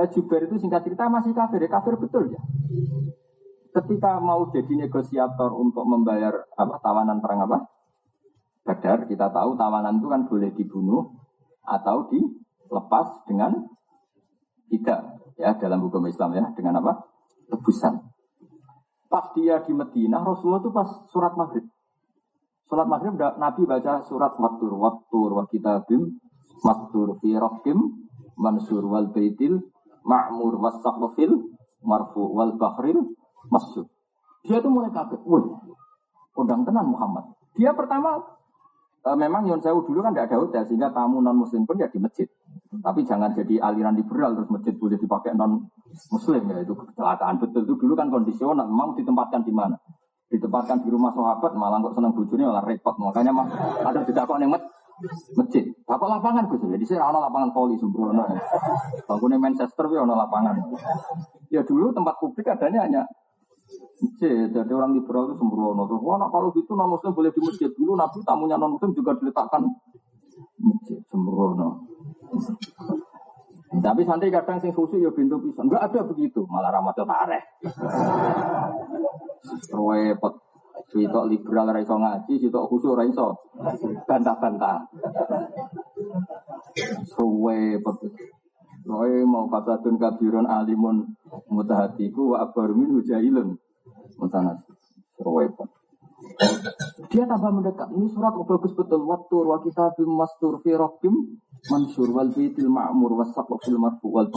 Eh, 0.00 0.08
Jubair 0.16 0.48
itu 0.48 0.56
singkat 0.56 0.80
cerita 0.88 1.12
masih 1.12 1.36
kafir, 1.36 1.60
ya 1.60 1.68
kafir 1.68 2.00
betul 2.00 2.32
ya. 2.32 2.40
Ketika 3.70 4.16
mau 4.16 4.48
jadi 4.48 4.88
negosiator 4.88 5.52
untuk 5.52 5.84
membayar 5.84 6.48
apa 6.56 6.80
tawanan 6.80 7.20
perang 7.20 7.44
apa? 7.44 7.58
Badar, 8.64 9.04
kita 9.04 9.28
tahu 9.28 9.60
tawanan 9.60 10.00
itu 10.00 10.08
kan 10.08 10.24
boleh 10.24 10.50
dibunuh 10.56 11.12
atau 11.68 12.08
dilepas 12.08 13.28
dengan 13.28 13.60
tidak 14.72 15.20
ya 15.36 15.52
dalam 15.60 15.84
hukum 15.84 16.08
Islam 16.08 16.32
ya 16.32 16.44
dengan 16.56 16.80
apa? 16.80 17.04
Tebusan. 17.52 18.00
Pas 19.10 19.26
dia 19.36 19.60
di 19.68 19.76
Medina, 19.76 20.24
Rasulullah 20.24 20.64
itu 20.64 20.72
pas 20.72 20.88
surat 21.12 21.36
maghrib. 21.36 21.66
Surat 22.70 22.86
maghrib 22.88 23.18
Nabi 23.18 23.68
baca 23.68 24.00
surat 24.06 24.32
Wattur, 24.38 24.72
Wattur 24.80 25.34
wa 25.34 25.44
kitabim, 25.50 26.16
Mastur 26.62 27.18
fi 27.18 27.34
rohkim, 27.36 28.06
Mansur 28.38 28.86
wal 28.86 29.10
baitil, 29.10 29.58
Ma'mur 30.04 30.56
was 30.60 30.76
fil, 31.16 31.32
Marfu 31.84 32.22
wal 32.34 32.56
bahril, 32.56 33.16
Masur. 33.48 33.88
Dia 34.44 34.60
itu 34.60 34.68
mulai 34.72 34.92
kaget. 34.92 35.20
Wih, 35.24 35.44
undang 36.36 36.64
tenan 36.64 36.88
Muhammad. 36.88 37.36
Dia 37.56 37.76
pertama 37.76 38.20
e, 39.04 39.10
memang 39.16 39.44
Yon 39.44 39.60
Sewu 39.60 39.84
dulu 39.84 40.00
kan 40.00 40.16
tidak 40.16 40.32
ada 40.32 40.40
hotel 40.40 40.62
sehingga 40.64 40.88
tamu 40.92 41.20
non 41.20 41.36
muslim 41.36 41.68
pun 41.68 41.76
ya 41.76 41.92
di 41.92 42.00
masjid. 42.00 42.24
Tapi 42.70 43.04
jangan 43.04 43.36
jadi 43.36 43.60
aliran 43.60 43.98
liberal 43.98 44.32
terus 44.38 44.48
masjid 44.48 44.72
boleh 44.72 44.96
dipakai 44.96 45.36
non 45.36 45.68
muslim 46.08 46.42
ya 46.48 46.62
itu 46.62 46.72
kecelakaan 46.72 47.42
betul 47.42 47.66
itu 47.66 47.74
dulu 47.76 47.92
kan 47.98 48.08
kondisional 48.08 48.68
mau 48.70 48.94
ditempatkan 48.94 49.42
di 49.42 49.52
mana 49.52 49.76
ditempatkan 50.30 50.86
di 50.86 50.88
rumah 50.94 51.10
sahabat 51.10 51.58
malah 51.58 51.82
kok 51.82 51.98
senang 51.98 52.14
bujurnya 52.14 52.46
malah 52.46 52.62
repot 52.62 52.94
makanya 53.02 53.34
mah 53.34 53.46
ada 53.82 54.06
tidak 54.06 54.30
kok 54.30 54.38
nemet 54.38 54.62
masjid. 55.34 55.64
Apa 55.88 56.04
lapangan 56.06 56.48
gus. 56.50 56.62
Jadi 56.62 56.84
saya 56.86 57.08
ada 57.08 57.18
lapangan 57.18 57.50
poli 57.54 57.76
sembrono. 57.80 58.24
Bangunnya 59.08 59.38
Manchester 59.40 59.84
ya 59.90 60.04
ada 60.04 60.14
lapangan. 60.14 60.54
Ya 61.50 61.60
dulu 61.64 61.90
tempat 61.90 62.20
publik 62.20 62.46
adanya 62.48 62.86
hanya 62.86 63.02
masjid. 64.00 64.50
Jadi 64.50 64.72
orang 64.72 64.92
liberal 64.94 65.32
itu 65.32 65.36
sembrono. 65.40 65.88
Tuh 65.88 65.98
wah 66.00 66.16
nah, 66.20 66.28
kalau 66.28 66.52
gitu 66.52 66.76
non 66.76 66.90
muslim 66.92 67.12
boleh 67.12 67.30
di 67.32 67.40
masjid. 67.40 67.70
Dulu 67.72 67.96
nabi 67.96 68.20
tamunya 68.22 68.56
non 68.60 68.76
muslim 68.76 68.92
juga 68.92 69.16
diletakkan 69.16 69.64
masjid 70.60 71.00
sembrono. 71.08 71.88
Tapi 73.70 74.02
santri 74.02 74.34
kadang 74.34 74.58
sing 74.58 74.74
susu 74.74 74.98
ya 74.98 75.14
pintu 75.14 75.38
pisang. 75.38 75.70
Enggak 75.70 75.86
ada 75.86 76.02
begitu, 76.02 76.42
malah 76.50 76.74
ramadhan 76.74 77.06
tareh. 77.06 77.42
Repot. 79.70 80.49
Sitok 80.90 81.24
liberal 81.30 81.70
ora 81.70 81.78
iso 81.78 81.94
ngaji, 81.94 82.34
sitok 82.42 82.66
khusyuk 82.66 82.98
ora 82.98 83.06
iso. 83.06 83.38
Bantah-bantah. 84.10 84.90
Repot. 87.14 87.98
Roe 88.80 89.22
mau 89.22 89.46
fasadun 89.46 90.00
kabirun 90.02 90.50
alimun 90.50 91.14
mutahatiku 91.46 92.34
wa 92.34 92.42
akbar 92.42 92.74
min 92.74 92.98
hujailun. 92.98 93.54
Mutanat. 94.18 94.66
Repot. 95.22 95.70
Dia 97.10 97.24
tambah 97.24 97.50
mendekat. 97.54 97.88
Ini 97.94 98.06
surat 98.10 98.34
bagus 98.34 98.74
betul. 98.74 99.06
Wattur 99.06 99.46
wa 99.46 99.62
kitabim 99.62 100.10
mastur 100.10 100.58
fi 100.60 100.74
rokim 100.74 101.38
mansur 101.70 102.08
wal 102.10 102.34
bitil 102.34 102.68
ma'mur 102.68 103.14
was 103.14 103.30
fil 103.36 103.78
marfu 103.78 104.08
wal 104.10 104.28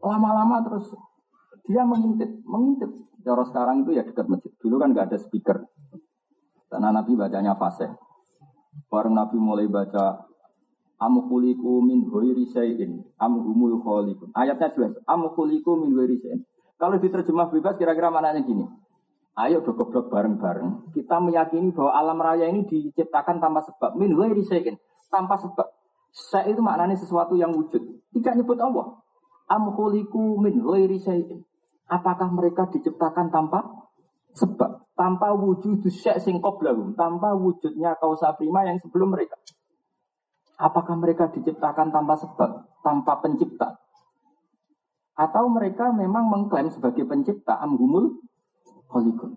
Lama-lama 0.00 0.62
terus 0.62 0.92
dia 1.66 1.82
mengintip, 1.82 2.30
mengintip. 2.46 2.90
Cara 3.26 3.42
sekarang 3.42 3.82
itu 3.82 3.98
ya 3.98 4.06
dekat 4.06 4.30
masjid. 4.30 4.54
Dulu 4.62 4.78
kan 4.78 4.94
nggak 4.94 5.10
ada 5.10 5.18
speaker. 5.18 5.66
Karena 6.70 6.94
Nabi 6.94 7.18
bacanya 7.18 7.58
fasih. 7.58 7.90
Bareng 8.86 9.18
Nabi 9.18 9.36
mulai 9.38 9.66
baca 9.66 10.26
Amukhuliku 10.96 11.84
min 11.84 12.08
ghairi 12.08 12.48
syai'in 12.48 13.04
amhumul 13.20 13.84
khaliqun. 13.84 14.32
Ayatnya 14.32 14.72
jelas. 14.72 14.96
Amukhuliku 15.04 15.76
min 15.76 15.92
ghairi 15.92 16.16
syai'in. 16.24 16.40
Kalau 16.80 16.96
diterjemah 16.96 17.52
bebas 17.52 17.76
kira-kira 17.76 18.08
mananya 18.08 18.40
gini. 18.40 18.64
Ayo 19.36 19.60
do 19.60 19.76
goblok 19.76 20.08
bareng-bareng. 20.08 20.96
Kita 20.96 21.20
meyakini 21.20 21.68
bahwa 21.76 21.92
alam 21.92 22.16
raya 22.16 22.48
ini 22.48 22.64
diciptakan 22.64 23.44
tanpa 23.44 23.60
sebab. 23.68 23.92
Min 24.00 24.16
ghairi 24.16 24.40
syai'in. 24.40 24.80
Tanpa 25.12 25.36
sebab. 25.36 25.68
Saya 26.16 26.48
itu 26.48 26.64
maknanya 26.64 26.96
sesuatu 26.96 27.36
yang 27.36 27.52
wujud. 27.52 28.00
Tidak 28.16 28.32
nyebut 28.32 28.56
Allah. 28.56 28.96
Am 29.52 29.68
khuliku 29.76 30.40
min 30.40 30.64
ghairi 30.64 30.96
syai'in. 30.96 31.44
Apakah 31.86 32.34
mereka 32.34 32.66
diciptakan 32.66 33.30
tanpa 33.30 33.62
sebab? 34.34 34.90
Tanpa 34.96 35.36
wujud 35.36 35.86
syai' 35.86 36.18
sing 36.18 36.42
qoblahum. 36.42 36.96
Tanpa 36.98 37.36
wujudnya 37.36 37.94
kausa 38.00 38.34
prima 38.34 38.64
yang 38.66 38.80
sebelum 38.82 39.12
mereka. 39.12 39.38
Apakah 40.56 40.96
mereka 40.96 41.28
diciptakan 41.30 41.92
tanpa 41.92 42.16
sebab? 42.16 42.50
Tanpa 42.80 43.20
pencipta? 43.20 43.76
Atau 45.16 45.48
mereka 45.52 45.92
memang 45.92 46.28
mengklaim 46.28 46.72
sebagai 46.72 47.04
pencipta 47.04 47.60
amhumul 47.60 48.24
kholikun. 48.88 49.36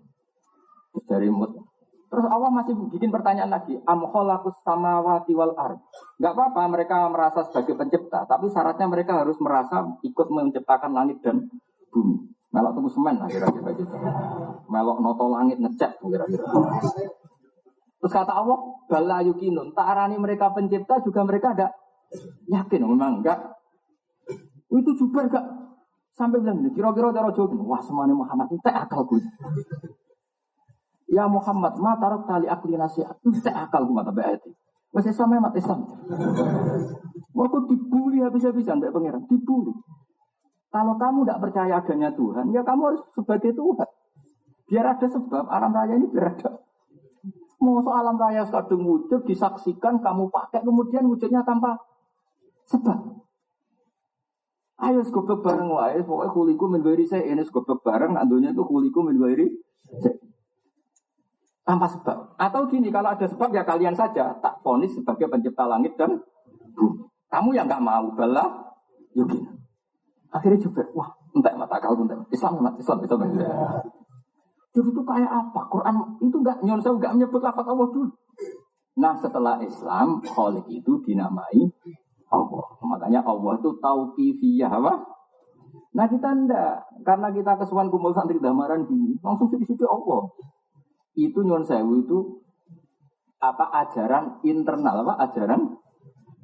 Dari 1.06 1.28
mut. 1.28 1.70
Terus 2.10 2.26
Allah 2.26 2.50
masih 2.50 2.74
bikin 2.90 3.14
pertanyaan 3.14 3.54
lagi. 3.54 3.78
Am 3.86 4.02
kholakus 4.10 4.58
samawati 4.66 5.30
wal 5.36 5.54
ar. 5.54 5.78
Gak 6.18 6.34
apa-apa 6.34 6.66
mereka 6.66 7.06
merasa 7.06 7.46
sebagai 7.46 7.78
pencipta. 7.78 8.26
Tapi 8.26 8.50
syaratnya 8.50 8.90
mereka 8.90 9.22
harus 9.22 9.38
merasa 9.38 9.86
ikut 10.02 10.26
menciptakan 10.32 10.90
langit 10.90 11.22
dan 11.22 11.46
bumi. 11.94 12.39
Melok 12.50 12.72
tunggu 12.74 12.90
semen 12.90 13.14
lah 13.18 13.28
kira-kira 13.30 13.70
gitu. 13.78 13.94
Melok 14.66 14.98
noto 14.98 15.26
langit 15.30 15.62
ngecek 15.62 16.02
kira-kira. 16.02 16.44
Terus 18.00 18.12
kata 18.16 18.32
Allah, 18.32 18.58
bala 18.90 19.22
yukinun. 19.22 19.76
Tak 19.76 19.86
arani 19.86 20.16
mereka 20.18 20.50
pencipta 20.50 20.98
juga 21.04 21.22
mereka 21.22 21.54
ada 21.54 21.68
yakin 22.50 22.82
memang 22.82 23.22
enggak. 23.22 23.38
Itu 24.70 24.96
juga 24.98 25.30
enggak 25.30 25.46
Sampai 26.20 26.42
bilang 26.44 26.60
ini, 26.60 26.68
kira-kira 26.76 27.16
cara 27.16 27.32
jawab, 27.32 27.56
wah 27.64 27.80
semuanya 27.80 28.12
Muhammad, 28.12 28.52
itu 28.52 28.60
akal 28.68 29.08
gue. 29.08 29.24
Ya 31.08 31.24
Muhammad, 31.24 31.80
ma 31.80 31.96
taruh 31.96 32.28
tali 32.28 32.44
akli 32.44 32.76
nasihat, 32.76 33.16
itu 33.24 33.40
gue 33.40 33.94
mata 33.96 34.12
ayat 34.20 34.44
Masih 34.92 35.16
sama 35.16 35.40
mati 35.40 35.64
Islam. 35.64 35.86
Waktu 37.32 37.58
dibully 37.72 38.20
habis-habisan, 38.20 38.84
Mbak 38.84 38.90
Pangeran, 38.92 39.22
dibully. 39.32 39.72
Kalau 40.70 40.94
kamu 40.94 41.26
tidak 41.26 41.40
percaya 41.42 41.82
adanya 41.82 42.14
Tuhan, 42.14 42.54
ya 42.54 42.62
kamu 42.62 42.82
harus 42.94 43.02
sebagai 43.18 43.50
Tuhan. 43.58 43.88
Biar 44.70 44.86
ada 44.86 45.06
sebab, 45.10 45.50
alam 45.50 45.74
raya 45.74 45.98
ini 45.98 46.06
biar 46.06 46.30
ada. 46.30 46.62
Mau 47.58 47.82
soal 47.82 48.06
alam 48.06 48.14
raya 48.14 48.46
kadung 48.46 48.86
wujud, 48.86 49.26
disaksikan, 49.26 49.98
kamu 49.98 50.30
pakai, 50.30 50.62
kemudian 50.62 51.10
wujudnya 51.10 51.42
tanpa 51.42 51.74
sebab. 52.70 53.18
Ayo 54.80 55.04
goblok 55.04 55.44
bareng 55.44 55.68
wae, 55.68 56.00
pokoknya 56.00 56.32
kuliku 56.32 56.64
min 56.70 56.80
gairi 56.80 57.04
saya 57.04 57.26
ini 57.28 57.44
goblok 57.50 57.84
bareng, 57.84 58.16
andunya 58.16 58.54
itu 58.54 58.62
kuliku 58.64 59.04
min 59.04 59.18
gairi 59.18 59.50
tanpa 61.66 61.90
sebab. 61.90 62.38
Atau 62.38 62.70
gini, 62.70 62.88
kalau 62.94 63.12
ada 63.12 63.26
sebab 63.26 63.50
ya 63.52 63.66
kalian 63.66 63.98
saja 63.98 64.38
tak 64.38 64.62
ponis 64.62 64.94
sebagai 64.94 65.26
pencipta 65.26 65.66
langit 65.66 65.98
dan. 65.98 66.22
Kamu 67.30 67.54
yang 67.54 67.70
nggak 67.70 67.82
mau 67.84 68.10
bala, 68.14 68.74
yukin. 69.14 69.44
Ya 69.44 69.59
Akhirnya 70.30 70.62
juga, 70.62 70.86
wah, 70.94 71.10
entek 71.34 71.54
mata 71.58 71.82
kau 71.82 71.98
entek. 71.98 72.18
Islam, 72.30 72.62
Islam, 72.78 72.98
Islam, 73.02 73.20
Islam. 73.26 73.82
Jadi 74.70 74.88
itu 74.94 75.02
kayak 75.02 75.30
apa? 75.30 75.60
Quran 75.66 75.94
itu 76.22 76.36
nggak 76.38 76.62
nyon 76.62 76.78
saya 76.78 76.94
nggak 76.94 77.14
menyebut 77.18 77.42
lafaz 77.42 77.66
Allah 77.66 77.88
dulu. 77.90 78.14
Nah 79.02 79.14
setelah 79.18 79.58
Islam, 79.58 80.22
Kholik 80.22 80.66
itu 80.70 81.02
dinamai 81.02 81.58
Allah. 82.30 82.66
Makanya 82.78 83.26
Allah 83.26 83.58
itu 83.58 83.70
tauqifiyah 83.82 84.70
apa? 84.70 85.02
Nah 85.90 86.06
kita 86.06 86.28
ndak, 86.46 87.02
karena 87.02 87.34
kita 87.34 87.58
kesuwan 87.58 87.90
kumpul 87.90 88.14
santri 88.14 88.38
damaran 88.38 88.86
gini, 88.86 89.18
langsung 89.18 89.50
di 89.50 89.66
situ 89.66 89.82
Allah. 89.90 90.30
Itu 91.18 91.42
nyuwun 91.42 91.66
sewu 91.66 92.06
itu 92.06 92.18
apa 93.42 93.72
ajaran 93.82 94.38
internal 94.46 95.02
apa 95.02 95.16
ajaran 95.26 95.74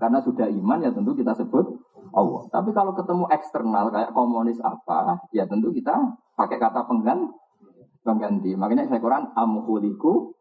karena 0.00 0.18
sudah 0.24 0.48
iman 0.48 0.80
ya 0.80 0.90
tentu 0.90 1.12
kita 1.12 1.36
sebut 1.36 1.76
Allah. 2.16 2.42
Tapi 2.48 2.72
kalau 2.72 2.96
ketemu 2.96 3.28
eksternal 3.28 3.92
kayak 3.92 4.16
komunis 4.16 4.56
apa, 4.64 5.20
ya 5.36 5.44
tentu 5.44 5.68
kita 5.68 6.16
pakai 6.32 6.56
kata 6.56 6.88
penggan 6.88 7.28
pengganti. 8.00 8.56
Makanya 8.56 8.88
saya 8.88 9.04
Quran 9.04 9.36
amhuliku 9.36 10.32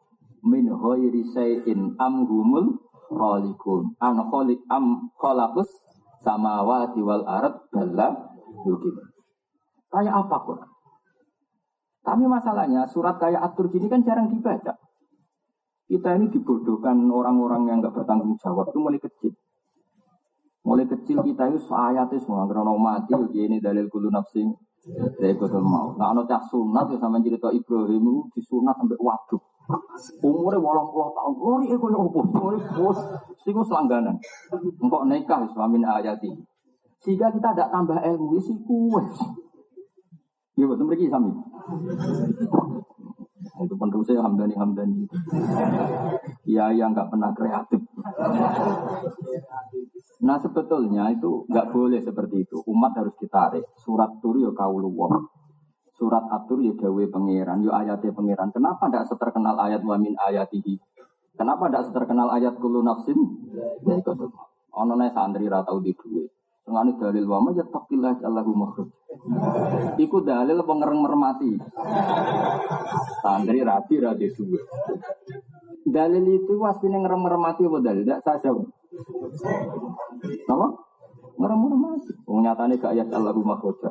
min 0.48 0.72
ghairi 0.72 1.28
sayyin 1.36 2.00
amhumul 2.00 2.80
khaliqun. 3.12 3.92
An 4.00 4.24
khaliq 4.32 4.64
am 4.72 5.12
khalaqus 5.20 5.68
samawati 6.24 7.04
wal 7.04 7.28
ard 7.28 7.68
balla 7.76 8.32
yukin. 8.64 8.96
Kayak 9.92 10.16
apa 10.16 10.38
Quran? 10.48 10.70
Tapi 12.06 12.24
masalahnya 12.30 12.86
surat 12.88 13.18
kayak 13.20 13.42
atur 13.42 13.68
gini 13.68 13.92
kan 13.92 14.06
jarang 14.06 14.32
dibaca. 14.32 14.80
Kita 15.86 16.18
ini 16.18 16.34
dibodohkan 16.34 16.98
orang-orang 17.10 17.70
yang 17.70 17.78
nggak 17.82 17.94
bertanggung 17.94 18.38
jawab 18.42 18.70
itu 18.74 18.80
mulai 18.82 19.02
kecil. 19.02 19.34
Mulai 20.66 20.90
kecil 20.90 21.22
kita 21.22 21.54
itu 21.54 21.62
ayatnya 21.70 22.18
semua 22.18 22.50
karena 22.50 22.74
mati 22.74 23.14
ini 23.38 23.62
dalil 23.62 23.86
kulu 23.86 24.10
nafsing 24.10 24.50
dari 25.18 25.34
kudul 25.34 25.66
mau. 25.66 25.98
Nah, 25.98 26.14
anak 26.14 26.30
cah 26.30 26.42
sunat 26.46 26.94
ya 26.94 26.98
sama 27.02 27.18
cerita 27.22 27.50
Ibrahim 27.50 28.02
itu 28.06 28.22
disunat 28.38 28.78
sampai 28.78 28.98
waduk. 29.02 29.42
Umurnya 30.22 30.62
walang 30.62 30.94
puluh 30.94 31.10
tahun. 31.10 31.34
Lori 31.42 31.66
itu 31.74 31.86
ya 31.90 31.98
apa? 31.98 32.20
Lori 32.38 32.60
bos. 32.78 33.00
Sing 33.42 33.54
selangganan. 33.58 34.18
Engkau 34.78 35.02
nikah 35.10 35.50
suamin 35.50 35.82
ayati. 35.82 36.30
Sehingga 37.02 37.34
kita 37.34 37.54
tidak 37.54 37.70
tambah 37.74 37.98
ilmu, 37.98 38.38
sih 38.42 38.58
kue. 38.66 39.02
Ya 40.58 40.66
betul 40.70 40.86
mereka 40.86 41.18
sami. 41.18 41.34
Itu 43.64 43.80
penerusnya 43.80 44.20
Hamdani 44.20 44.56
Hamdani. 44.60 45.08
Ya 46.44 46.76
yang 46.76 46.92
nggak 46.92 47.08
pernah 47.08 47.32
kreatif. 47.32 47.82
Nah 50.26 50.38
sebetulnya 50.44 51.08
itu 51.16 51.48
nggak 51.48 51.72
boleh 51.72 52.04
seperti 52.04 52.44
itu. 52.44 52.60
Umat 52.68 53.00
harus 53.00 53.16
ditarik. 53.16 53.64
Surat 53.80 54.20
tur 54.20 54.36
ya. 54.36 54.52
Surat 55.96 56.28
atur 56.28 56.60
ya 56.60 56.76
dawe 56.76 57.04
pangeran, 57.08 57.64
ya 57.64 57.72
ayatnya 57.72 58.12
pangeran. 58.12 58.52
Kenapa 58.52 58.92
tidak 58.92 59.08
seterkenal 59.08 59.56
ayat 59.56 59.80
wamin 59.80 60.12
ayatihi? 60.20 60.76
Kenapa 61.40 61.72
tidak 61.72 61.88
seterkenal 61.88 62.28
ayat 62.36 62.60
kulu 62.60 62.84
nafsin? 62.84 63.16
Ya 63.88 63.96
itu. 63.96 64.12
Ono 64.76 64.94
santri 65.16 65.48
ratau 65.48 65.80
di 65.80 65.96
duwe. 65.96 66.35
Ngani 66.66 66.98
dalil 66.98 67.26
wama 67.30 67.54
ya 67.54 67.66
takillah 67.70 68.18
Allahu 68.26 68.52
makhluk. 68.58 68.90
Iku 70.02 70.26
dalil 70.26 70.58
pengereng 70.66 71.02
mermati. 71.06 71.62
Santri 73.22 73.62
rapi 73.62 73.96
rapi 74.02 74.26
duwe. 74.34 74.62
Dalil 75.86 76.26
itu 76.26 76.58
pasti 76.58 76.90
ngerem 76.90 77.22
mermati 77.22 77.62
apa 77.70 77.78
dalil? 77.86 78.02
Tidak 78.02 78.22
saja. 78.26 78.50
Apa? 80.50 80.68
Ngerem 81.38 81.60
mermati. 81.62 82.12
Nyatanya 82.26 82.82
gak 82.82 82.94
ayat 82.98 83.08
Allahu 83.14 83.42
makhluk 83.46 83.82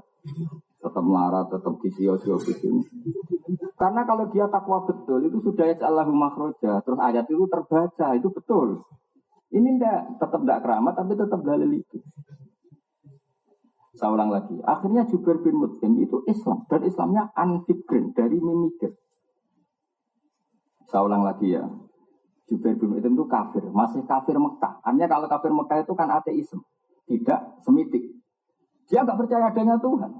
tetap 0.84 1.00
melarat, 1.00 1.48
tetap 1.48 1.74
disio-sio 1.80 2.36
begini. 2.36 2.84
Karena 3.80 4.04
kalau 4.04 4.28
dia 4.28 4.44
takwa 4.52 4.84
betul, 4.84 5.24
itu 5.24 5.40
sudah 5.40 5.64
ya 5.72 5.76
Allahu 5.80 6.12
makhroja. 6.12 6.84
Terus 6.84 7.00
ayat 7.00 7.24
itu 7.32 7.48
terbaca, 7.48 8.12
itu 8.12 8.28
betul. 8.28 8.84
Ini 9.48 9.80
ndak, 9.80 10.20
tetap 10.20 10.44
tidak 10.44 10.60
keramat, 10.60 10.92
tapi 10.92 11.12
tetap 11.16 11.40
dalil 11.40 11.70
itu. 11.72 11.98
Saya 13.94 14.10
ulang 14.10 14.30
lagi. 14.34 14.58
Akhirnya 14.66 15.06
Jubair 15.06 15.38
bin 15.38 15.58
Mut'im 15.58 16.02
itu 16.02 16.26
Islam. 16.26 16.66
Dan 16.66 16.82
Islamnya 16.82 17.30
anfikrin, 17.34 18.10
dari 18.10 18.38
memikir. 18.42 18.90
Saya 20.90 21.06
ulang 21.06 21.22
lagi 21.22 21.54
ya. 21.54 21.64
Jubair 22.50 22.74
bin 22.74 22.98
Mut'im 22.98 23.14
itu 23.14 23.26
kafir. 23.30 23.62
Masih 23.70 24.02
kafir 24.02 24.34
Mekah. 24.34 24.82
Hanya 24.82 25.06
kalau 25.06 25.30
kafir 25.30 25.54
Mekah 25.54 25.86
itu 25.86 25.92
kan 25.94 26.10
ateisme. 26.10 26.62
Tidak 27.06 27.62
semitik. 27.62 28.02
Dia 28.90 29.06
nggak 29.06 29.16
percaya 29.16 29.48
adanya 29.48 29.78
Tuhan. 29.78 30.10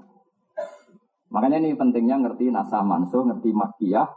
Makanya 1.29 1.59
ini 1.59 1.75
pentingnya 1.75 2.15
ngerti 2.21 2.47
nasa 2.47 2.79
manso, 2.79 3.25
ngerti 3.27 3.51
makiyah, 3.51 4.07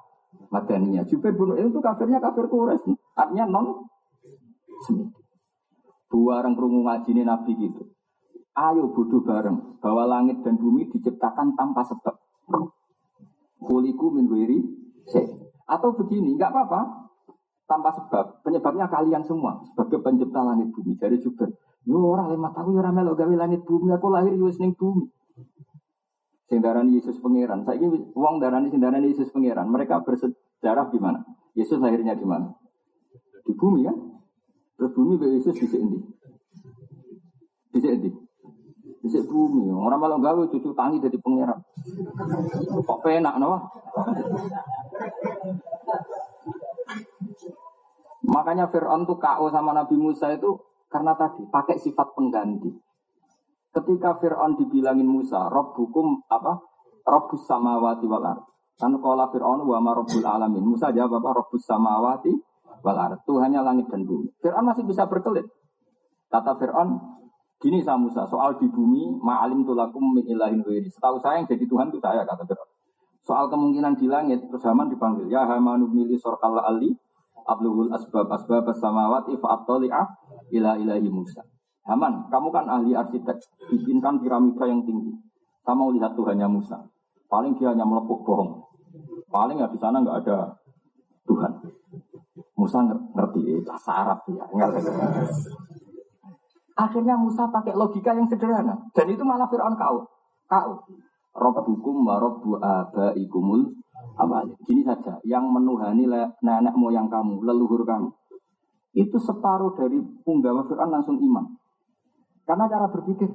madaniyah. 0.55 1.03
Jubair 1.09 1.35
bin 1.35 1.57
itu 1.59 1.81
kafirnya 1.83 2.23
kafir 2.23 2.47
Quraisy, 2.47 2.95
artinya 3.19 3.45
non 3.49 3.89
Semiti. 4.87 5.19
Buarang 6.09 6.55
kerungu 6.55 6.87
ngaji 6.87 7.11
ini 7.13 7.23
Nabi 7.27 7.53
gitu. 7.59 7.83
Ayo 8.59 8.91
bodoh 8.91 9.23
bareng 9.23 9.79
bahwa 9.79 10.03
langit 10.11 10.43
dan 10.43 10.59
bumi 10.59 10.91
diciptakan 10.91 11.55
tanpa 11.55 11.87
sebab. 11.87 12.19
Kuliku 13.63 14.11
min 14.11 14.27
wiri 14.27 14.59
Atau 15.69 15.95
begini, 15.95 16.35
nggak 16.35 16.51
apa-apa. 16.51 16.81
Tanpa 17.71 17.95
sebab. 17.95 18.43
Penyebabnya 18.43 18.91
kalian 18.91 19.23
semua 19.23 19.63
sebagai 19.63 20.03
pencipta 20.03 20.43
langit 20.43 20.75
bumi. 20.75 20.99
Jadi 20.99 21.23
juga, 21.23 21.47
yo 21.87 22.03
orang 22.03 22.35
lima 22.35 22.51
tahun 22.51 22.75
yo 22.75 22.81
ramelo 22.83 23.13
gawe 23.15 23.35
langit 23.39 23.63
bumi. 23.63 23.95
Aku 23.95 24.11
lahir 24.11 24.35
yo 24.35 24.51
ning 24.51 24.75
bumi. 24.75 25.07
Sing 26.49 26.59
darani 26.65 26.99
Yesus 26.99 27.21
pangeran. 27.21 27.63
Saya 27.63 27.79
ini 27.79 28.11
uang 28.17 28.41
darani 28.43 28.73
sing 28.73 28.81
darani 28.83 29.13
Yesus 29.13 29.31
pangeran. 29.31 29.69
Mereka 29.69 30.03
bersejarah 30.03 30.89
di 30.91 30.99
mana? 30.99 31.23
Yesus 31.55 31.79
lahirnya 31.79 32.17
di 32.17 32.25
mana? 32.25 32.57
Di 33.45 33.53
bumi 33.53 33.85
kan? 33.85 33.97
Terus 34.81 34.91
bumi 34.97 35.15
Yesus 35.21 35.55
bisa 35.55 35.77
endi? 35.77 36.01
Bisa 37.69 37.93
endi? 37.93 38.28
Bisa 39.09 39.25
bumi. 39.25 39.73
Orang 39.73 40.05
malah 40.05 40.21
gawe 40.21 40.45
cucu 40.53 40.77
tangi 40.77 41.01
jadi 41.01 41.17
pangeran. 41.17 41.65
Kok 42.85 43.01
penak 43.01 43.41
no? 43.41 43.57
Makanya 48.29 48.69
Fir'aun 48.69 49.09
tuh 49.09 49.17
KO 49.17 49.49
sama 49.49 49.73
Nabi 49.73 49.97
Musa 49.97 50.29
itu 50.37 50.61
karena 50.93 51.17
tadi 51.17 51.49
pakai 51.49 51.81
sifat 51.81 52.13
pengganti. 52.13 52.69
Ketika 53.73 54.21
Fir'aun 54.21 54.61
dibilangin 54.61 55.09
Musa, 55.09 55.49
Rob 55.49 55.73
hukum 55.73 56.21
apa? 56.29 56.61
Robbus 57.09 57.49
samawati 57.49 58.05
wal. 58.05 58.45
Kan 58.77 58.93
kala 59.01 59.33
Fir'aun 59.33 59.65
wa 59.65 59.81
ma 59.81 59.97
robbul 59.97 60.29
alamin. 60.29 60.61
Musa 60.61 60.93
jawab 60.93 61.25
apa? 61.25 61.41
Robbus 61.41 61.65
samawati 61.65 62.37
wal 62.85 62.99
ard. 63.01 63.25
Tuhannya 63.25 63.65
langit 63.65 63.89
dan 63.89 64.05
bumi. 64.05 64.29
Fir'aun 64.45 64.69
masih 64.69 64.85
bisa 64.85 65.09
berkelit. 65.09 65.49
Kata 66.29 66.61
Fir'aun, 66.61 67.18
gini 67.59 67.83
sama 67.83 68.07
Musa, 68.07 68.23
soal 68.31 68.55
di 68.59 68.71
bumi, 68.71 69.19
ma'alim 69.19 69.67
tulakum 69.67 70.15
min 70.15 70.23
ilahin 70.31 70.63
wiri. 70.63 70.87
Setahu 70.87 71.19
saya 71.19 71.43
yang 71.43 71.47
jadi 71.51 71.65
Tuhan 71.67 71.91
itu 71.91 71.99
saya, 71.99 72.23
kata 72.23 72.47
Fir'aun. 72.47 72.71
Soal 73.27 73.51
kemungkinan 73.51 73.99
di 73.99 74.07
langit, 74.07 74.41
terus 74.47 74.63
Haman 74.65 74.89
dipanggil, 74.89 75.27
ya 75.29 75.45
Hamanu 75.45 75.91
nili 75.91 76.17
sorkalla 76.17 76.65
ali, 76.65 76.95
abluhul 77.45 77.91
asbab 77.91 78.31
asbab 78.31 78.71
samawati 78.73 79.37
fa'attali'ah 79.37 80.07
ila 80.55 80.79
ilahi 80.79 81.11
Musa. 81.11 81.43
Haman, 81.85 82.31
kamu 82.31 82.49
kan 82.55 82.65
ahli 82.71 82.95
arsitek, 82.95 83.37
bikinkan 83.75 84.23
piramida 84.23 84.65
yang 84.65 84.87
tinggi. 84.87 85.13
Saya 85.67 85.75
mau 85.77 85.91
lihat 85.93 86.15
Tuhannya 86.15 86.49
Musa. 86.49 86.79
Paling 87.29 87.59
dia 87.61 87.75
hanya 87.75 87.85
melepuk 87.85 88.25
bohong. 88.25 88.65
Paling 89.29 89.61
ya 89.61 89.69
di 89.69 89.77
sana 89.77 90.01
nggak 90.01 90.25
ada 90.25 90.57
Tuhan. 91.29 91.53
Musa 92.57 92.81
ngerti, 92.87 93.41
eh, 93.45 93.61
bahasa 93.67 93.93
Arab 93.93 94.19
ya. 94.33 94.45
Akhirnya 96.79 97.19
Musa 97.19 97.51
pakai 97.51 97.75
logika 97.75 98.15
yang 98.15 98.31
sederhana. 98.31 98.79
Dan 98.95 99.11
itu 99.11 99.27
malah 99.27 99.51
Fir'aun 99.51 99.75
kau. 99.75 100.07
Kau. 100.47 100.87
Rabbukum 101.35 102.07
wa 102.07 102.23
rabbu 102.23 102.63
abaikumul 102.63 103.75
awal. 104.15 104.47
Gini 104.63 104.87
saja, 104.87 105.19
yang 105.27 105.51
menuhani 105.51 106.07
nenek 106.39 106.75
moyang 106.79 107.11
kamu, 107.11 107.43
leluhur 107.43 107.83
kamu. 107.83 108.15
Itu 108.95 109.19
separuh 109.19 109.75
dari 109.75 109.99
punggawa 110.23 110.71
Fir'aun 110.71 110.95
langsung 110.95 111.19
iman. 111.19 111.59
Karena 112.47 112.71
cara 112.71 112.87
berpikir, 112.89 113.27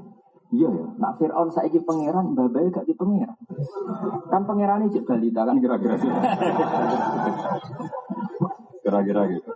iya 0.55 0.71
ya, 0.71 0.87
nak 0.95 1.19
Fir'aun 1.19 1.51
saiki 1.51 1.83
pangeran, 1.83 2.31
babai 2.39 2.71
gak 2.71 2.87
di 2.87 2.95
pangeran. 2.95 3.35
Kan 4.31 4.47
pangeran 4.47 4.87
ini 4.87 5.03
balita 5.03 5.43
kan 5.43 5.59
kira-kira. 5.59 5.99
Kira-kira 8.83 9.21
gitu. 9.31 9.51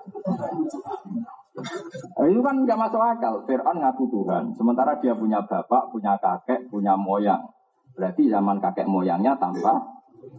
Nah, 1.58 2.26
itu 2.30 2.41
kan 2.45 2.55
nggak 2.62 2.78
masuk 2.78 3.01
akal. 3.01 3.41
Fir'aun 3.49 3.82
ngaku 3.82 4.03
Tuhan, 4.14 4.53
sementara 4.53 5.01
dia 5.01 5.18
punya 5.18 5.41
bapak, 5.41 5.89
punya 5.89 6.14
kakek, 6.22 6.70
punya 6.70 6.93
moyang. 6.93 7.41
Berarti 7.97 8.30
zaman 8.30 8.62
kakek 8.62 8.86
moyangnya 8.86 9.34
tanpa 9.41 9.82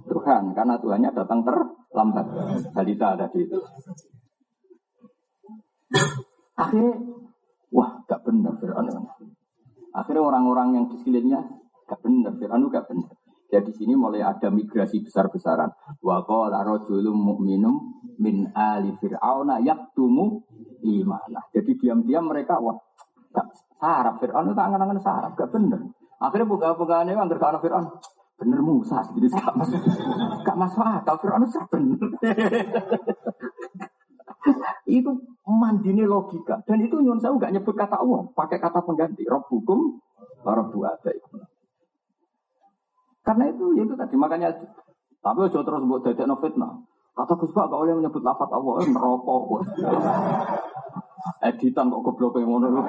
Tuhan, 0.07 0.55
karena 0.55 0.79
Tuhannya 0.79 1.11
datang 1.11 1.43
terlambat. 1.43 2.27
Balita 2.71 3.19
tadi 3.19 3.39
itu. 3.43 3.59
Akhirnya 6.59 6.95
Wah, 7.69 8.01
gak 8.09 8.25
benar 8.25 8.57
Fir'aun. 8.57 8.89
Akhirnya 9.93 10.25
orang-orang 10.25 10.69
yang 10.73 10.85
di 10.89 10.97
sekelilingnya 10.97 11.41
gak 11.85 12.01
benar, 12.01 12.33
Fir'aun 12.41 12.73
gak 12.73 12.89
benar. 12.89 13.13
Ya 13.49 13.65
di 13.65 13.73
sini 13.73 13.97
mulai 13.97 14.21
ada 14.21 14.53
migrasi 14.53 15.01
besar-besaran. 15.05 15.73
Wa 16.05 16.21
qala 16.25 16.65
rajulun 16.65 17.17
mu'minum 17.17 17.81
min 18.21 18.53
ali 18.53 18.93
fir'auna 19.01 19.65
yaktumu 19.65 20.45
imanah. 20.83 21.45
Jadi 21.55 21.79
diam-diam 21.79 22.29
mereka 22.29 22.59
wah 22.59 22.77
gak 23.35 23.47
sarap 23.79 24.19
Fir'aun 24.19 24.51
itu 24.51 24.59
angan-angan 24.59 25.01
sarap, 25.03 25.33
gak 25.39 25.51
benar. 25.53 25.81
Akhirnya 26.19 26.51
buka-bukaan 26.51 27.11
itu 27.11 27.21
anggar 27.21 27.39
ke 27.39 27.69
Fir'aun. 27.69 27.87
Bener 28.39 28.63
Musa, 28.63 29.03
jadi 29.19 29.35
gak 29.35 29.55
masuk, 29.59 29.81
gak 30.47 30.57
masuk 30.59 30.83
akal 30.83 31.17
Fir'aun 31.19 31.47
itu 31.47 31.59
bener. 31.71 32.09
itu 34.89 35.11
mandine 35.45 36.09
logika 36.09 36.65
dan 36.65 36.81
itu 36.81 36.97
nyun 36.97 37.21
saya 37.21 37.37
nggak 37.37 37.53
nyebut 37.53 37.77
kata 37.77 38.01
Allah 38.01 38.33
pakai 38.33 38.57
kata 38.57 38.81
pengganti 38.81 39.27
rob 39.29 39.45
hukum 39.53 40.01
Rabu 40.45 40.87
ada 40.87 41.11
itu. 41.11 41.37
Karena 43.27 43.45
itu, 43.51 43.65
ya 43.77 43.83
itu 43.85 43.95
tadi 43.99 44.15
makanya. 44.17 44.55
Tapi 45.19 45.39
ojo 45.51 45.61
terus 45.61 45.83
buat 45.85 46.03
dadek 46.07 46.31
fitnah. 46.41 46.88
Kata 47.19 47.35
Gus 47.35 47.51
Pak, 47.51 47.67
gak 47.67 47.81
boleh 47.83 47.99
menyebut 47.99 48.23
lafat 48.23 48.47
Allah, 48.55 48.75
eh, 48.79 48.89
merokok. 48.95 49.67
editan 51.43 51.91
kok 51.91 52.03
goblok 52.07 52.39
yang 52.39 52.51
ngono 52.51 52.67
lu. 52.79 52.83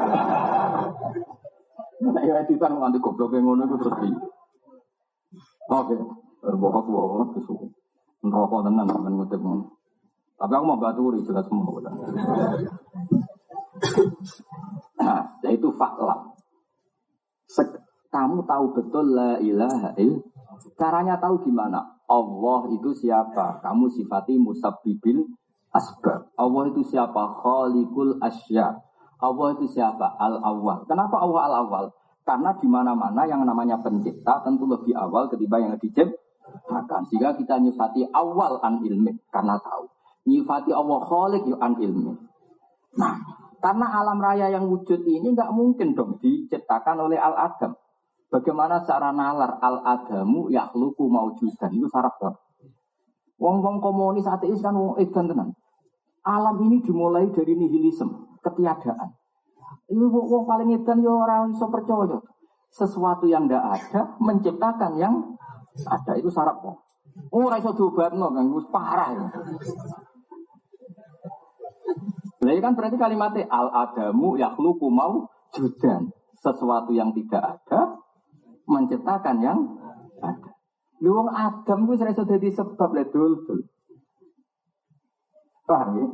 Nah, 1.99 2.21
ya 2.21 2.45
editan 2.45 2.77
kok 2.77 2.81
nanti 2.81 3.01
goblok 3.01 3.33
yang 3.33 3.49
ngono 3.49 3.65
itu 3.65 3.75
terus 3.81 3.97
di. 4.05 4.09
Oke, 5.69 5.97
berbokok 6.45 6.85
bohong 6.85 7.33
kesuku. 7.33 7.73
Merokok 8.21 8.69
tenan 8.69 8.85
kan 8.85 9.09
ngutip. 9.09 9.41
Tapi 10.39 10.53
aku 10.55 10.65
mau 10.65 10.77
baturi 10.77 11.25
jelas 11.25 11.49
semua. 11.49 11.81
Nah, 15.01 15.21
itu 15.49 15.67
faklam. 15.73 16.19
Kamu 18.09 18.41
tahu 18.45 18.65
betul 18.73 19.05
la 19.13 19.41
ilaha 19.41 19.93
il. 19.97 20.21
Caranya 20.77 21.17
tahu 21.17 21.45
gimana? 21.45 21.98
Allah 22.09 22.61
itu 22.73 22.89
siapa? 22.97 23.61
Kamu 23.61 23.85
sifati 23.93 24.41
musabbibil 24.41 25.29
asbab. 25.69 26.33
Allah 26.33 26.63
itu 26.73 26.81
siapa? 26.81 27.37
Khalikul 27.45 28.17
asya. 28.17 28.81
Allah 29.21 29.47
itu 29.53 29.69
siapa? 29.69 30.17
Al-awwal. 30.17 30.89
Kenapa 30.89 31.21
Allah 31.21 31.41
al-awwal? 31.53 31.85
Karena 32.25 32.53
di 32.57 32.65
mana-mana 32.65 33.25
yang 33.29 33.45
namanya 33.45 33.77
pencipta 33.81 34.41
tentu 34.41 34.65
lebih 34.65 34.97
awal 34.97 35.29
ketimbang 35.29 35.69
yang 35.69 35.75
diciptakan. 35.77 37.01
Sehingga 37.09 37.37
kita 37.37 37.61
nyifati 37.61 38.09
awal 38.09 38.57
an 38.65 38.81
ilmi 38.81 39.13
karena 39.29 39.61
tahu. 39.61 39.85
Nyifati 40.29 40.73
Allah 40.73 40.99
khalik 41.05 41.45
yu 41.45 41.57
an 41.57 41.73
ilmi. 41.77 42.13
Nah, 42.97 43.15
karena 43.61 43.85
alam 44.01 44.17
raya 44.17 44.49
yang 44.49 44.65
wujud 44.65 45.03
ini 45.05 45.35
nggak 45.35 45.51
mungkin 45.53 45.93
dong 45.93 46.17
diciptakan 46.21 47.05
oleh 47.05 47.17
al-adam. 47.21 47.77
Bagaimana 48.29 48.85
cara 48.85 49.09
nalar 49.09 49.57
al-adamu 49.57 50.53
yakhluku 50.53 51.09
maujudan 51.09 51.73
itu 51.73 51.89
saraf 51.89 52.13
kan? 52.21 52.37
Wong-wong 53.41 53.81
komunis 53.81 54.29
ateis 54.29 54.61
kan 54.61 54.77
wong 54.77 55.01
edan 55.01 55.25
tenan. 55.25 55.49
Alam 56.21 56.61
ini 56.69 56.77
dimulai 56.85 57.25
dari 57.33 57.57
nihilisme, 57.57 58.37
ketiadaan. 58.45 59.17
Ini 59.89 60.05
wong 60.13 60.45
paling 60.45 60.77
edan 60.77 61.01
ya 61.01 61.09
orang 61.09 61.57
iso 61.57 61.65
percaya. 61.73 62.21
Sesuatu 62.69 63.25
yang 63.25 63.49
tidak 63.49 63.65
ada 63.65 64.13
menciptakan 64.21 65.01
yang 65.01 65.15
ada 65.89 66.13
itu 66.13 66.29
saraf 66.29 66.61
kok. 66.61 66.85
Oh, 67.33 67.49
ora 67.49 67.57
iso 67.57 67.73
diobatno 67.73 68.29
kan 68.29 68.45
parah 68.69 69.09
ya. 69.17 69.27
Nah, 72.39 72.55
kan 72.61 72.77
berarti 72.77 72.97
kalimatnya 73.01 73.49
al-adamu 73.49 74.37
yakhluku 74.37 74.85
mau 74.93 75.25
judan. 75.49 76.13
Sesuatu 76.39 76.95
yang 76.95 77.11
tidak 77.11 77.57
ada 77.57 77.88
menciptakan 78.69 79.41
yang 79.41 79.59
ada. 80.21 80.53
Lu 81.01 81.25
Adam 81.31 81.87
itu 81.87 81.93
serasa 81.97 82.27
jadi 82.27 82.53
sebab 82.53 82.89
le 82.91 83.03
dul 83.09 83.41
dul. 83.47 83.59
Paham 85.65 85.89
ya? 85.95 86.07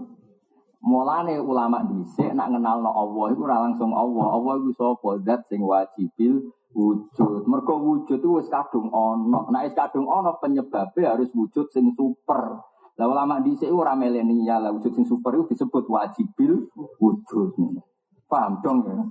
Mulane 0.85 1.41
ulama 1.41 1.81
dhisik 1.89 2.37
nak 2.37 2.53
ngenal 2.53 2.85
no 2.85 2.93
Allah 2.93 3.33
itu 3.33 3.41
ora 3.41 3.57
langsung 3.65 3.89
Allah. 3.97 4.37
Allah 4.37 4.53
itu 4.61 4.69
sapa? 4.77 5.17
Zat 5.25 5.49
sing 5.49 5.65
wajibil 5.65 6.53
wujud. 6.77 7.49
Mergo 7.49 7.81
wujud 7.81 8.21
itu 8.21 8.29
wis 8.37 8.45
kadung 8.53 8.93
ono. 8.93 9.49
Nek 9.49 9.65
wis 9.65 9.73
kadung 9.73 10.05
ono 10.05 10.37
penyebabnya 10.37 11.17
harus 11.17 11.33
wujud 11.33 11.73
sing 11.73 11.89
super. 11.97 12.61
Lah 12.95 13.07
ulama 13.09 13.41
dhisik 13.41 13.73
ora 13.73 13.97
milenial, 13.97 14.61
lah 14.61 14.71
wujud 14.71 14.93
sing 14.93 15.09
super 15.09 15.33
itu 15.33 15.57
disebut 15.57 15.89
wajibil 15.89 16.69
wujud. 17.01 17.57
Paham 18.29 18.61
dong 18.61 18.85
ya? 18.85 19.01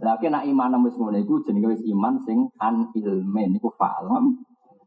Lagi 0.00 0.32
nak 0.32 0.48
iman 0.48 0.80
wis 0.84 0.96
ngono 0.96 1.20
iku 1.20 1.44
jenenge 1.44 1.76
wis 1.76 1.82
iman 1.84 2.16
sing 2.24 2.48
an 2.60 2.88
ilmen 2.96 3.56
iku 3.56 3.68
fa'lam 3.76 4.36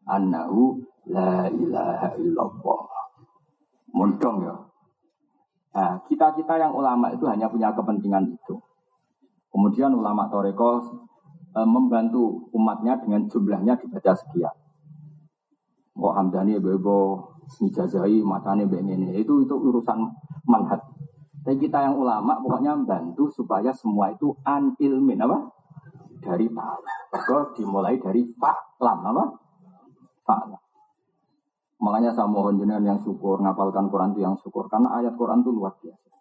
annahu 0.09 0.81
la 1.07 1.47
ilaha 1.47 2.17
illallah. 2.17 2.81
Mundong 3.93 4.37
ya. 4.45 4.55
Nah, 5.77 5.93
kita-kita 6.09 6.57
yang 6.57 6.73
ulama 6.73 7.13
itu 7.13 7.29
hanya 7.29 7.45
punya 7.45 7.69
kepentingan 7.69 8.33
itu. 8.33 8.57
Kemudian 9.53 9.93
ulama 9.93 10.25
Toreko 10.27 10.81
e, 11.53 11.59
membantu 11.65 12.49
umatnya 12.53 12.97
dengan 12.97 13.29
jumlahnya 13.29 13.77
dibaca 13.77 14.13
sekian. 14.17 14.53
Kok 15.97 16.13
Hamdani 16.13 16.57
bebo, 16.57 17.29
Nijazai, 17.61 18.21
matane 18.21 18.67
begini. 18.67 19.17
Itu 19.17 19.41
itu 19.41 19.55
urusan 19.55 19.97
manhat. 20.45 20.83
Tapi 21.47 21.63
kita 21.63 21.79
yang 21.79 21.95
ulama 21.95 22.43
pokoknya 22.43 22.75
membantu 22.75 23.31
supaya 23.31 23.71
semua 23.71 24.11
itu 24.11 24.35
an 24.43 24.75
ilmin 24.83 25.15
apa? 25.23 25.47
Dari 26.19 26.43
tahu. 26.51 26.81
Maka 27.15 27.37
dimulai 27.55 27.95
dari 28.03 28.27
faklam 28.35 28.99
apa? 29.07 29.23
Faklam. 30.27 30.59
Makanya 31.79 32.11
saya 32.11 32.27
mohon 32.27 32.59
jenengan 32.59 32.83
yang 32.83 32.99
syukur, 32.99 33.39
ngapalkan 33.39 33.87
Quran 33.87 34.11
itu 34.11 34.27
yang 34.27 34.35
syukur. 34.43 34.67
Karena 34.67 34.99
ayat 34.99 35.15
Quran 35.15 35.39
itu 35.39 35.55
luar 35.55 35.71
biasa. 35.79 36.11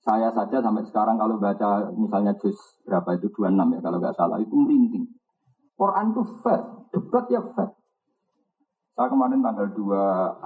Saya 0.00 0.32
saja 0.32 0.64
sampai 0.64 0.88
sekarang 0.88 1.20
kalau 1.20 1.36
baca 1.36 1.92
misalnya 1.92 2.32
juz 2.40 2.56
berapa 2.88 3.20
itu 3.20 3.28
26 3.36 3.68
ya 3.68 3.80
kalau 3.84 4.00
nggak 4.00 4.16
salah 4.16 4.40
itu 4.40 4.56
merinding. 4.56 5.12
Quran 5.76 6.16
itu 6.16 6.22
fair, 6.40 6.88
debat 6.88 7.28
ya 7.28 7.44
fair. 7.52 7.68
Saya 8.94 9.10
kemarin 9.10 9.42
tanggal 9.42 9.74
2 9.74 9.90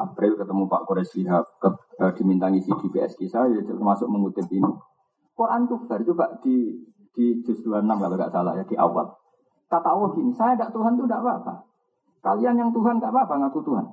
April 0.08 0.32
ketemu 0.40 0.64
Pak 0.72 0.82
Kores 0.88 1.12
Shihab, 1.12 1.44
ke, 1.60 1.68
uh, 2.00 2.12
diminta 2.16 2.48
ngisi 2.48 2.72
di 2.80 2.88
PSK 2.88 3.28
saya, 3.28 3.52
ya, 3.52 3.60
termasuk 3.60 4.08
mengutip 4.08 4.48
ini. 4.48 4.72
Quran 5.36 5.68
tuh 5.68 5.84
coba 5.84 6.32
di 6.40 6.80
di 7.12 7.44
juz 7.44 7.60
26 7.60 7.84
kalau 7.84 8.16
nggak 8.16 8.32
salah 8.32 8.56
ya, 8.56 8.64
di 8.64 8.72
awal. 8.80 9.12
Kata 9.68 9.88
Allah 9.92 10.08
gini, 10.16 10.32
saya 10.32 10.56
tidak 10.56 10.72
Tuhan 10.72 10.96
itu 10.96 11.04
tidak 11.04 11.20
apa-apa. 11.20 11.54
Kalian 12.24 12.56
yang 12.56 12.70
Tuhan 12.72 12.96
nggak 12.96 13.12
apa-apa, 13.12 13.34
ngaku 13.36 13.60
Tuhan. 13.68 13.86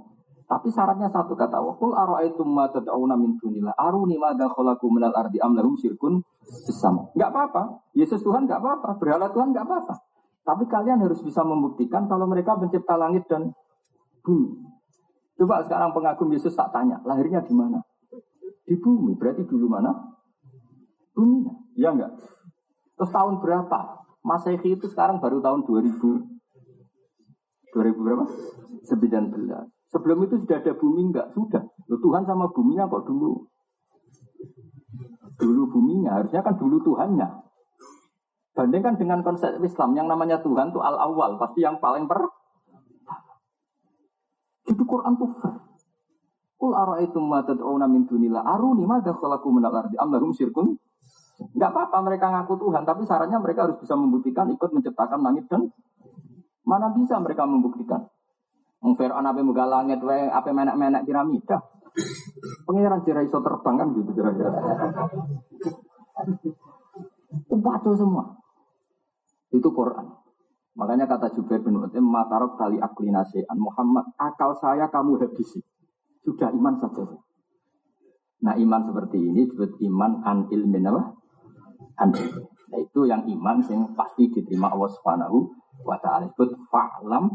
Tapi 0.46 0.68
syaratnya 0.72 1.12
satu 1.12 1.36
kata 1.36 1.60
Allah, 1.60 1.76
Kul 1.76 1.92
ara'aitum 1.92 2.48
ma 2.48 2.72
tad'una 2.72 3.20
min 3.20 3.36
dunillah, 3.36 3.76
aruni 3.76 4.16
ma 4.16 4.32
dakhalaku 4.40 4.88
minal 4.88 5.12
ardi 5.20 5.36
am 5.44 5.52
lahum 5.52 5.76
syirkun 5.76 6.24
bersama. 6.64 7.12
Nggak 7.12 7.28
apa-apa. 7.28 7.62
Yesus 7.92 8.24
Tuhan 8.24 8.48
nggak 8.48 8.64
apa-apa, 8.64 9.04
berhala 9.04 9.28
Tuhan 9.36 9.52
nggak 9.52 9.66
apa-apa. 9.68 10.00
Tapi 10.48 10.64
kalian 10.70 11.04
harus 11.04 11.20
bisa 11.20 11.44
membuktikan 11.44 12.08
kalau 12.08 12.24
mereka 12.30 12.56
mencipta 12.56 12.96
langit 12.96 13.28
dan 13.28 13.52
bumi. 14.26 14.66
Coba 15.38 15.62
sekarang 15.62 15.94
pengagum 15.94 16.34
Yesus 16.34 16.58
tak 16.58 16.74
tanya, 16.74 16.98
lahirnya 17.06 17.46
di 17.46 17.54
mana? 17.54 17.86
Di 18.66 18.74
bumi, 18.82 19.14
berarti 19.14 19.46
dulu 19.46 19.70
mana? 19.70 19.94
Bumi, 21.14 21.46
ya 21.78 21.94
enggak? 21.94 22.18
Terus 22.98 23.12
tahun 23.14 23.44
berapa? 23.44 24.02
Masehi 24.26 24.74
itu 24.74 24.90
sekarang 24.90 25.22
baru 25.22 25.38
tahun 25.44 25.62
2000. 25.70 26.02
2000 27.78 27.78
berapa? 27.78 28.26
19. 28.90 29.94
Sebelum 29.94 30.18
itu 30.26 30.36
sudah 30.42 30.58
ada 30.58 30.74
bumi 30.74 31.14
enggak? 31.14 31.30
Sudah. 31.38 31.62
Loh, 31.92 32.00
Tuhan 32.02 32.26
sama 32.26 32.50
buminya 32.50 32.90
kok 32.90 33.06
dulu? 33.06 33.46
Dulu 35.36 35.62
buminya, 35.70 36.18
harusnya 36.18 36.42
kan 36.42 36.56
dulu 36.58 36.82
Tuhannya. 36.82 37.28
Bandingkan 38.56 38.96
dengan 38.96 39.20
konsep 39.20 39.60
Islam 39.60 40.00
yang 40.00 40.08
namanya 40.08 40.40
Tuhan 40.40 40.72
itu 40.72 40.80
al-awwal, 40.80 41.36
pasti 41.36 41.60
yang 41.60 41.76
paling 41.84 42.08
per 42.08 42.24
jadi 44.66 44.84
Quran 44.84 45.14
tuh 45.22 45.30
fair. 45.38 45.56
Kul 46.56 46.72
ara'aitum 46.74 47.24
ma 47.30 47.46
tad'una 47.46 47.86
min 47.86 48.10
dunillah 48.10 48.42
aruni 48.42 48.88
madza 48.88 49.14
khalaqu 49.14 49.48
min 49.54 49.64
al-ardi 49.68 49.96
am 50.02 50.10
lahum 50.10 50.34
syirkun? 50.34 50.74
Apa-apa 51.36 52.00
mereka 52.00 52.32
ngaku 52.32 52.56
Tuhan, 52.64 52.88
tapi 52.88 53.04
syaratnya 53.04 53.38
mereka 53.44 53.68
harus 53.68 53.78
bisa 53.78 53.94
membuktikan 53.94 54.48
ikut 54.50 54.72
menciptakan 54.72 55.20
langit 55.20 55.46
dan 55.52 55.68
mana 56.64 56.90
bisa 56.96 57.20
mereka 57.20 57.44
membuktikan? 57.44 58.08
Wong 58.82 58.96
Fir'aun 58.96 59.28
ape 59.28 59.42
muga 59.44 59.68
langit 59.68 60.00
wae 60.02 60.32
ape 60.32 60.50
menek-menek 60.56 61.04
piramida. 61.06 61.60
Pangeran 62.66 63.04
jira 63.04 63.22
iso 63.24 63.40
terbang 63.40 63.76
kan 63.80 63.88
gitu 63.96 64.12
kira-kira. 64.16 64.52
Semua. 67.96 68.24
Itu 69.52 69.70
Quran. 69.72 70.25
Makanya 70.76 71.08
kata 71.08 71.32
Jubair 71.32 71.64
bin 71.64 71.80
Utim, 71.80 72.04
matarok 72.04 72.60
tali 72.60 72.76
akli 72.84 73.08
nasihan. 73.08 73.56
Muhammad, 73.56 74.12
akal 74.20 74.52
saya 74.60 74.92
kamu 74.92 75.24
habisi. 75.24 75.64
Sudah 76.28 76.52
iman 76.52 76.76
saja. 76.84 77.08
Nah 78.44 78.54
iman 78.60 78.82
seperti 78.92 79.18
ini 79.18 79.48
disebut 79.48 79.80
iman 79.88 80.22
an 80.28 80.38
ilmin 80.52 80.84
apa? 80.86 81.04
An 81.98 82.12
Nah 82.66 82.80
itu 82.82 83.08
yang 83.08 83.24
iman 83.24 83.64
yang 83.72 83.96
pasti 83.96 84.28
diterima 84.28 84.74
Allah 84.74 84.92
Subhanahu 84.92 85.38
wa 85.88 85.96
taala. 86.04 86.28
Disebut 86.28 86.68
fa'lam 86.68 87.32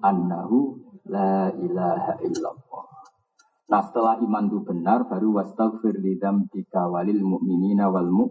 annahu 0.00 0.80
la 1.12 1.52
ilaha 1.52 2.16
illallah. 2.24 2.84
Nah 3.70 3.80
setelah 3.86 4.18
iman 4.24 4.50
itu 4.50 4.58
benar 4.64 5.06
baru 5.06 5.36
wastaghfir 5.36 6.00
lidam 6.00 6.48
bika 6.48 6.88
walil 6.90 7.22
mu'minina 7.22 7.86
wal 7.92 8.08
mu 8.08 8.24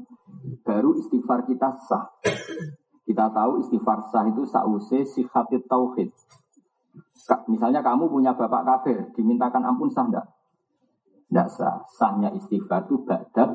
baru 0.66 0.98
istighfar 1.00 1.46
kita 1.46 1.80
sah. 1.86 2.10
Kita 3.06 3.32
tahu 3.34 3.66
istighfar 3.66 4.10
sah 4.10 4.26
itu 4.30 4.46
sause 4.46 5.06
sihatit 5.08 5.66
tauhid. 5.66 6.10
Misalnya 7.52 7.84
kamu 7.84 8.10
punya 8.10 8.34
bapak 8.34 8.64
kafir, 8.66 8.98
dimintakan 9.14 9.66
ampun 9.66 9.90
sah 9.92 10.06
enggak? 10.08 10.28
Enggak 11.30 11.50
sah. 11.54 11.86
Sahnya 11.98 12.30
istighfar 12.34 12.90
itu 12.90 13.02
badat 13.06 13.50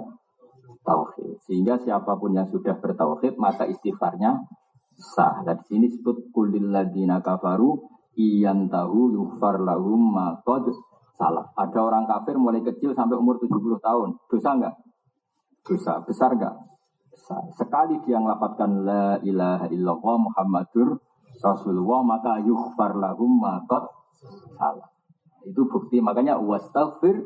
tauhid. 0.84 1.42
Sehingga 1.46 1.80
siapa 1.80 2.14
pun 2.18 2.34
yang 2.36 2.46
sudah 2.50 2.78
bertauhid, 2.78 3.34
maka 3.40 3.66
istighfarnya 3.66 4.46
sah. 4.94 5.42
Dan 5.42 5.62
di 5.62 5.64
sini 5.66 5.84
disebut 5.90 6.30
kulil 6.30 6.70
ladina 6.70 7.18
kafaru 7.18 7.78
iyan 8.14 8.70
tahu 8.70 9.10
yufar 9.14 9.58
lahum 9.58 10.14
makod 10.14 10.70
salah. 11.18 11.50
Ada 11.54 11.78
orang 11.78 12.04
kafir 12.06 12.38
mulai 12.38 12.62
kecil 12.62 12.94
sampai 12.94 13.18
umur 13.18 13.38
70 13.42 13.78
tahun. 13.82 14.08
Dosa 14.30 14.50
enggak? 14.54 14.74
Dosa. 15.66 16.02
Besar 16.02 16.34
enggak? 16.34 16.54
Sekali 17.56 18.04
dia 18.04 18.20
ngelapatkan 18.20 18.70
la 18.84 19.16
ilaha 19.24 19.66
illallah 19.72 20.16
Muhammadur 20.20 21.00
Rasulullah 21.40 22.00
maka 22.04 22.36
yufar 22.44 22.94
lahum 22.94 23.40
makod 23.40 23.88
salah. 24.60 24.92
Itu 25.44 25.68
bukti 25.68 26.00
makanya 26.04 26.36
wastaghfir 26.36 27.24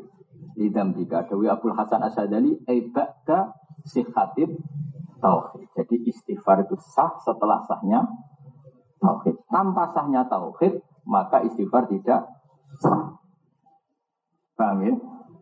lidambika. 0.55 1.27
Dewi 1.27 1.47
Abdul 1.51 1.75
Hasan 1.75 2.03
Asadali 2.03 2.55
ebaka 2.67 3.55
sihatib 3.83 4.59
tauhid. 5.19 5.67
Jadi 5.75 5.95
istighfar 6.07 6.67
itu 6.67 6.75
sah 6.79 7.15
setelah 7.23 7.63
sahnya 7.67 8.07
tauhid. 8.99 9.35
Tanpa 9.47 9.91
sahnya 9.95 10.27
tauhid, 10.27 10.79
maka 11.07 11.43
istighfar 11.43 11.87
tidak 11.87 12.27
sah. 12.79 13.19
Paham 14.55 14.79
ya? 14.83 14.95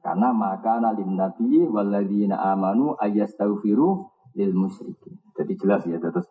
Karena 0.05 0.29
maka 0.29 0.77
nalim 0.77 1.17
nabi 1.17 1.65
waladina 1.65 2.37
amanu 2.53 2.93
ayastaghfiru 3.01 4.16
lil 4.37 4.53
musyrikin. 4.53 5.17
Jadi 5.33 5.53
jelas 5.57 5.81
ya 5.89 5.97
terus. 5.97 6.29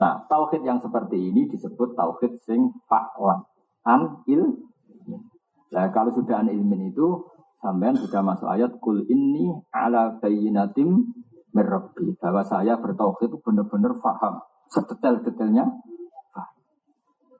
Nah, 0.00 0.24
tauhid 0.26 0.64
yang 0.64 0.80
seperti 0.80 1.30
ini 1.30 1.46
disebut 1.52 1.94
tauhid 1.94 2.40
sing 2.42 2.72
fa'lan. 2.88 3.44
An 3.86 4.24
il 4.26 4.42
Nah, 5.72 5.88
kalau 5.88 6.12
sudah 6.12 6.44
an 6.44 6.52
ilmin 6.52 6.92
itu 6.92 7.32
sampean 7.64 7.96
sudah 7.96 8.20
masuk 8.20 8.44
ayat 8.44 8.76
kul 8.76 9.08
ini 9.08 9.56
ala 9.72 10.20
bayinatim 10.20 11.16
merabbi 11.56 12.12
bahwa 12.20 12.44
saya 12.44 12.76
bertauhid 12.76 13.32
itu 13.32 13.38
benar-benar 13.40 13.96
faham. 14.04 14.44
Sedetail-detailnya 14.68 15.64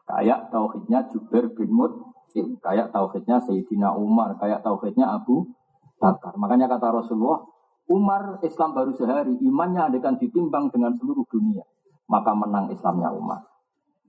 kayak 0.09 0.49
tauhidnya 0.49 1.13
Jubair 1.13 1.53
bin 1.53 1.73
Mut'im 1.73 2.57
kayak 2.61 2.89
tauhidnya 2.93 3.41
Sayyidina 3.45 3.93
Umar 3.97 4.37
kayak 4.41 4.65
tauhidnya 4.65 5.13
Abu 5.13 5.53
Bakar. 6.01 6.33
Makanya 6.41 6.73
kata 6.73 6.89
Rasulullah 6.89 7.45
Umar 7.91 8.39
Islam 8.47 8.71
baru 8.77 8.93
sehari 8.95 9.35
imannya 9.43 9.91
akan 9.91 10.15
ditimbang 10.21 10.71
dengan 10.71 10.95
seluruh 10.99 11.27
dunia 11.27 11.65
maka 12.07 12.35
menang 12.37 12.71
Islamnya 12.71 13.11
Umar 13.11 13.43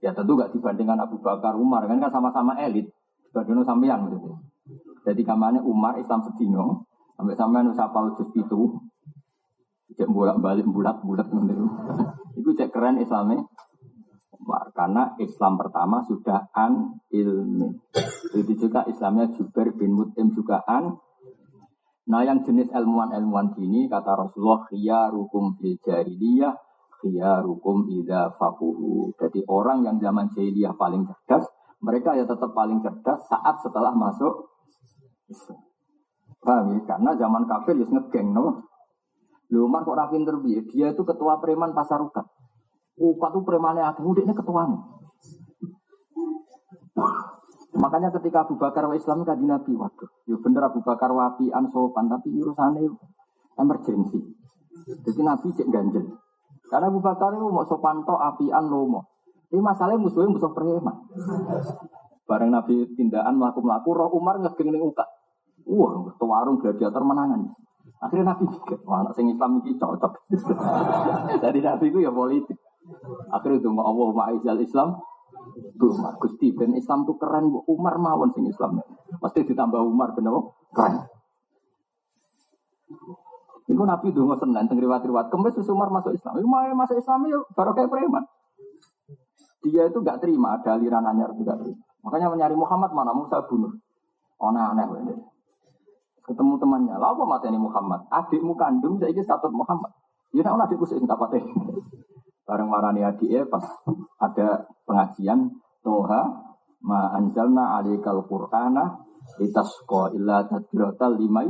ya 0.04 0.12
tentu 0.12 0.36
gak 0.36 0.52
dibandingkan 0.52 1.00
Abu 1.00 1.18
Bakar 1.18 1.56
Umar 1.56 1.88
kan 1.88 1.96
kan 1.98 2.12
sama-sama 2.12 2.60
elit 2.60 2.92
Badono 3.34 3.66
sampean 3.66 4.06
gitu. 4.14 4.30
Jadi 5.02 5.26
kamane 5.26 5.58
Umar 5.58 5.98
Islam 5.98 6.22
sedino 6.22 6.86
sampai 7.18 7.34
sampean 7.34 7.74
usah 7.74 7.90
pal 7.90 8.14
jus 8.14 8.30
itu. 8.38 8.78
Cek 9.94 10.06
bolak 10.10 10.38
balik 10.38 10.66
bulat 10.66 11.02
bulat 11.02 11.28
ngono 11.28 11.66
Itu 12.38 12.54
cek 12.54 12.70
keren 12.70 13.02
Islamnya. 13.02 13.42
Umar 14.38 14.70
karena 14.70 15.18
Islam 15.18 15.58
pertama 15.58 16.06
sudah 16.06 16.46
an 16.54 17.02
ilmi. 17.10 17.74
Itu 18.38 18.54
juga 18.54 18.86
Islamnya 18.86 19.34
Jubair 19.34 19.74
bin 19.74 19.98
Mut'im 19.98 20.30
juga 20.30 20.62
an 20.62 20.94
Nah 22.04 22.20
yang 22.20 22.44
jenis 22.44 22.68
ilmuwan-ilmuwan 22.68 23.56
gini 23.56 23.88
kata 23.88 24.12
Rasulullah 24.12 24.68
khiyarukum 24.68 25.56
fil 25.56 25.80
jahiliyah 25.80 26.52
khiyarukum 27.00 27.88
idza 27.88 28.36
faquhu. 28.36 29.12
Jadi 29.16 29.44
orang 29.48 29.84
yang 29.84 29.96
zaman 30.00 30.28
jahiliyah 30.32 30.76
paling 30.76 31.08
cerdas 31.08 31.48
mereka 31.84 32.16
ya 32.16 32.24
tetap 32.24 32.52
paling 32.56 32.80
cerdas 32.80 33.20
saat 33.28 33.60
setelah 33.60 33.92
masuk. 33.92 34.52
Paham 36.40 36.76
ya? 36.76 36.80
Karena 36.84 37.10
zaman 37.16 37.44
kafir 37.48 37.76
ya 37.80 37.88
ngegeng, 37.88 38.36
no? 38.36 38.68
Lu 39.52 39.68
kok 39.68 39.96
rapin 39.96 40.24
terbi, 40.24 40.60
dia 40.72 40.92
itu 40.92 41.04
ketua 41.04 41.40
preman 41.40 41.76
pasar 41.76 42.00
ukat. 42.00 42.24
Ukat 42.96 43.30
tuh 43.32 43.44
premannya 43.44 43.84
ada 43.84 44.00
mudiknya 44.00 44.32
ketuanya. 44.32 44.80
Makanya 47.74 48.14
ketika 48.14 48.46
Abu 48.46 48.54
Bakar 48.54 48.86
wa 48.86 48.94
Islam 48.94 49.26
kan 49.26 49.38
Nabi, 49.42 49.74
waduh, 49.74 50.10
ya 50.30 50.38
bener 50.38 50.62
Abu 50.70 50.78
Bakar 50.86 51.10
wapi 51.10 51.50
sopan, 51.74 52.06
tapi 52.06 52.30
urusannya 52.30 52.86
emergensi. 53.58 54.18
Jadi 55.02 55.20
Nabi 55.22 55.50
cek 55.50 55.68
ganjel. 55.70 56.06
Karena 56.70 56.86
Abu 56.90 57.02
Bakar 57.02 57.34
itu 57.34 57.46
mau 57.50 57.66
sopan 57.66 58.06
to 58.06 58.14
apian 58.14 58.70
lomo. 58.70 59.10
Ini 59.50 59.62
masalahnya 59.62 60.02
musuhnya 60.02 60.34
musuh 60.34 60.50
preman. 60.50 60.96
Bareng 62.24 62.50
Nabi 62.50 62.88
tindakan 62.96 63.36
melaku-melaku, 63.36 63.88
roh 63.92 64.10
Umar 64.16 64.40
ngegeng 64.40 64.72
ning 64.72 64.82
uka. 64.82 65.04
Wah, 65.68 66.08
tuh 66.16 66.28
warung 66.28 66.58
gladiator 66.58 67.04
menangan. 67.04 67.52
Akhirnya 68.00 68.32
Nabi 68.32 68.48
mikir, 68.48 68.80
wah 68.84 69.04
anak 69.04 69.12
sing 69.16 69.28
Islam 69.32 69.60
ini 69.60 69.76
cocok. 69.76 70.12
Jadi 71.44 71.58
Nabi 71.60 71.84
itu 71.88 71.98
ya 72.00 72.12
politik. 72.12 72.56
Akhirnya 73.32 73.60
itu 73.60 73.68
Allah 73.72 74.08
ma'izal 74.12 74.60
Islam. 74.60 74.98
Tuh, 75.74 75.92
Gusti 76.22 76.54
ben 76.54 76.74
Islam 76.78 77.04
tuh 77.04 77.18
keren, 77.18 77.50
Umar 77.66 77.98
mawon 77.98 78.32
sing 78.32 78.46
Islam. 78.46 78.80
Pasti 79.18 79.44
ditambah 79.44 79.80
Umar 79.82 80.14
bener 80.16 80.34
keren. 80.72 81.04
Itu 83.64 83.80
Nabi 83.80 84.12
dulu 84.12 84.36
senen 84.36 84.68
teng 84.68 84.76
riwayat-riwayat. 84.76 85.32
Kemis 85.32 85.56
Umar 85.72 85.88
masuk 85.88 86.12
Islam. 86.12 86.36
Iku 86.36 86.48
masuk 86.76 86.96
Islam 87.00 87.18
ya 87.28 87.38
baru 87.56 87.72
kayak 87.72 87.88
preman. 87.88 88.24
Dia 89.64 89.88
itu 89.88 89.98
gak 90.04 90.20
terima, 90.20 90.60
ada 90.60 90.76
aliran 90.76 91.08
anyar 91.08 91.32
itu 91.32 91.40
gak 91.40 91.56
terima. 91.56 91.80
Makanya 92.04 92.28
mencari 92.28 92.52
Muhammad 92.52 92.90
mana 92.92 93.16
Musa 93.16 93.40
bunuh. 93.48 93.72
Aneh-aneh. 94.36 95.16
Ketemu 96.24 96.60
temannya, 96.60 96.96
lalu 97.00 97.20
apa 97.20 97.24
mati 97.24 97.46
ini 97.48 97.60
Muhammad? 97.60 98.04
Adikmu 98.12 98.56
kandung, 98.56 99.00
saya 99.00 99.12
ini 99.12 99.24
status 99.24 99.52
Muhammad. 99.52 99.92
Ya 100.32 100.44
nak 100.44 100.68
adikku 100.68 100.84
sih 100.88 101.00
tak 101.04 101.16
patah. 101.16 101.40
Bareng 102.44 102.68
marani 102.68 103.00
adiknya 103.00 103.48
pas 103.48 103.64
ada 104.20 104.68
pengajian 104.84 105.48
Toha 105.80 106.22
ma 106.84 107.16
anjalna 107.16 107.80
alikal 107.80 108.24
qur'ana 108.28 109.00
litasqa 109.40 110.12
illa 110.12 110.44
tadbiratal 110.44 111.16
limai 111.16 111.48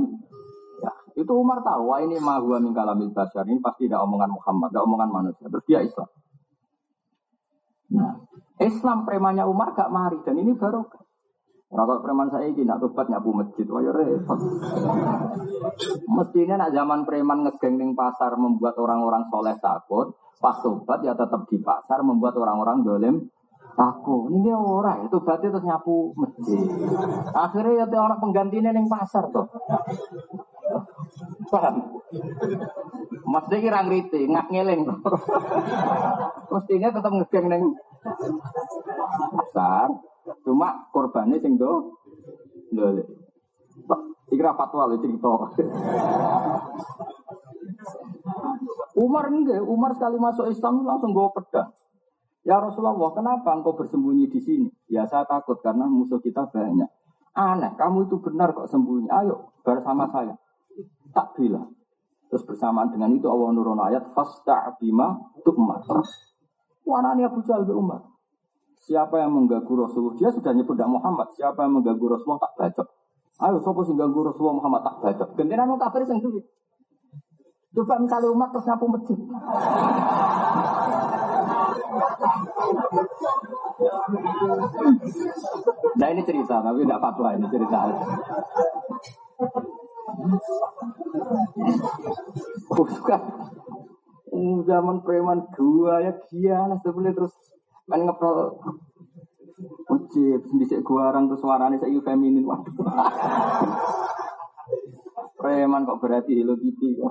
Ya, 0.85 0.93
itu 1.17 1.33
Umar 1.33 1.65
tahu, 1.65 1.89
wah 1.89 2.03
ini 2.03 2.21
ma 2.21 2.37
huwa 2.43 2.61
min 2.61 2.77
kalamil. 2.77 3.09
Ini 3.09 3.63
pasti 3.63 3.89
tidak 3.89 4.05
omongan 4.05 4.37
Muhammad, 4.37 4.69
tidak 4.69 4.85
omongan 4.85 5.09
manusia. 5.09 5.47
Terus 5.49 5.65
dia 5.65 5.81
Islam. 5.81 6.09
Nah, 7.95 8.13
Islam 8.61 9.09
premannya 9.09 9.49
Umar 9.49 9.73
gak 9.73 9.89
mari 9.89 10.19
dan 10.27 10.37
ini 10.37 10.53
baru 10.53 10.85
Orang 11.75 12.07
preman 12.07 12.31
saya 12.31 12.47
ini 12.47 12.63
nak 12.63 12.79
tobat 12.79 13.11
nyapu 13.11 13.35
masjid, 13.35 13.67
wah 13.67 13.83
ya 13.83 13.91
repot. 13.91 14.39
Mestinya 16.07 16.55
nak 16.55 16.71
zaman 16.71 17.03
preman 17.03 17.43
ngegeng 17.43 17.99
pasar 17.99 18.39
membuat 18.39 18.79
orang-orang 18.79 19.27
soleh 19.27 19.59
takut, 19.59 20.15
pas 20.43 20.57
tobat 20.61 21.01
ya 21.03 21.15
tetap 21.15 21.47
di 21.49 21.59
pasar 21.63 22.03
membuat 22.03 22.35
orang-orang 22.37 22.83
dolem 22.85 23.17
takut. 23.75 24.31
Ini 24.31 24.55
orang 24.55 25.11
itu 25.11 25.19
berarti 25.19 25.51
terus 25.51 25.67
nyapu 25.67 26.15
masjid. 26.15 26.63
Akhirnya 27.35 27.87
ya 27.87 27.99
orang 28.01 28.23
penggantinya 28.23 28.71
ning 28.71 28.87
pasar 28.87 29.29
tuh. 29.35 29.51
Paham? 31.51 32.01
Maksudnya 33.25 33.59
kira 33.63 33.81
ngerti, 33.85 34.21
ngak 34.31 34.47
ngeleng. 34.51 34.83
Mestinya 36.51 36.89
tetap 36.95 37.13
ngegeng 37.13 37.47
neng 37.51 37.63
pasar. 39.35 39.89
Cuma 40.47 40.89
korbannya 40.95 41.43
sing 41.43 41.59
do. 41.61 41.99
Lho. 42.73 43.05
Ikra 44.33 44.57
fatwa 44.57 44.89
lho 44.89 44.97
cerita. 44.99 45.31
Umar 48.95 49.31
enggak, 49.31 49.63
Umar 49.65 49.93
sekali 49.97 50.17
masuk 50.21 50.49
Islam 50.51 50.87
langsung 50.87 51.11
gue 51.11 51.29
pedang. 51.35 51.71
Ya 52.45 52.61
Rasulullah, 52.61 53.11
kenapa 53.17 53.57
engkau 53.57 53.73
bersembunyi 53.73 54.29
di 54.29 54.41
sini? 54.41 54.69
Ya 54.93 55.09
saya 55.09 55.25
takut 55.25 55.65
karena 55.65 55.89
musuh 55.89 56.21
kita 56.21 56.45
banyak. 56.53 56.87
Aneh, 57.35 57.73
kamu 57.75 58.07
itu 58.07 58.21
benar 58.21 58.55
kok 58.55 58.71
sembunyi. 58.71 59.11
Ayo 59.11 59.51
bersama 59.65 60.07
saya. 60.13 60.39
Tak 61.11 61.35
bilang. 61.35 61.75
Terus 62.31 62.45
bersamaan 62.47 62.93
dengan 62.93 63.11
itu 63.17 63.27
Allah 63.27 63.51
nurun 63.51 63.81
ayat 63.81 64.13
fasta 64.13 64.77
bima 64.79 65.19
tukmar. 65.43 65.83
Wanani 66.85 67.25
Abu 67.25 67.43
Jahal 67.43 67.65
Umar. 67.73 68.05
Siapa 68.85 69.17
yang 69.17 69.33
mengganggu 69.33 69.73
Rasulullah? 69.73 70.21
Dia 70.21 70.31
sudah 70.31 70.53
nyebut 70.53 70.77
Muhammad. 70.77 71.33
Siapa 71.33 71.65
yang 71.65 71.81
mengganggu 71.81 72.05
Rasulullah 72.05 72.45
tak 72.45 72.53
bacot. 72.61 72.89
Ayo, 73.41 73.57
siapa 73.65 73.81
sih 73.89 73.97
ganggu 73.97 74.21
Rasulullah 74.21 74.61
Muhammad 74.61 74.83
tak 74.85 74.97
bacot. 75.01 75.29
Gentenan 75.35 75.67
mau 75.73 75.81
kafir 75.81 76.05
sing 76.05 76.21
dulu. 76.21 76.45
Coba 77.75 77.95
misalnya 77.99 78.31
umat 78.31 78.49
terus 78.55 78.67
nyapu 78.71 78.87
masjid. 78.87 79.19
Nah 85.99 86.09
ini 86.15 86.23
cerita, 86.23 86.63
tapi 86.63 86.87
tidak 86.87 87.03
fatwa 87.03 87.29
ini 87.35 87.47
cerita. 87.51 87.79
Bukan. 92.71 93.23
Zaman 94.65 94.97
preman 95.07 95.47
dua 95.55 96.03
ya 96.03 96.13
gila 96.27 96.75
sebenarnya 96.83 97.15
terus 97.15 97.35
main 97.87 98.03
ngepel 98.03 98.59
Ujib, 99.85 100.43
bisa 100.59 100.83
gua 100.83 101.15
orang 101.15 101.31
tuh 101.31 101.39
suaranya 101.39 101.79
saya 101.79 102.01
feminin 102.03 102.43
waduh. 102.43 102.75
Preman 105.35 105.83
kok 105.83 105.99
berarti 105.99 106.33
Hello 106.39 106.55
Kitty 106.55 106.95
kok. 106.95 107.11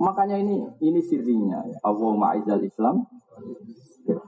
Makanya 0.00 0.36
ini 0.40 0.60
ini 0.84 1.00
sirinya. 1.00 1.64
Ya. 1.64 1.76
Allah 1.84 2.12
ma'izal 2.12 2.60
Islam. 2.60 3.08
Ya. 4.04 4.20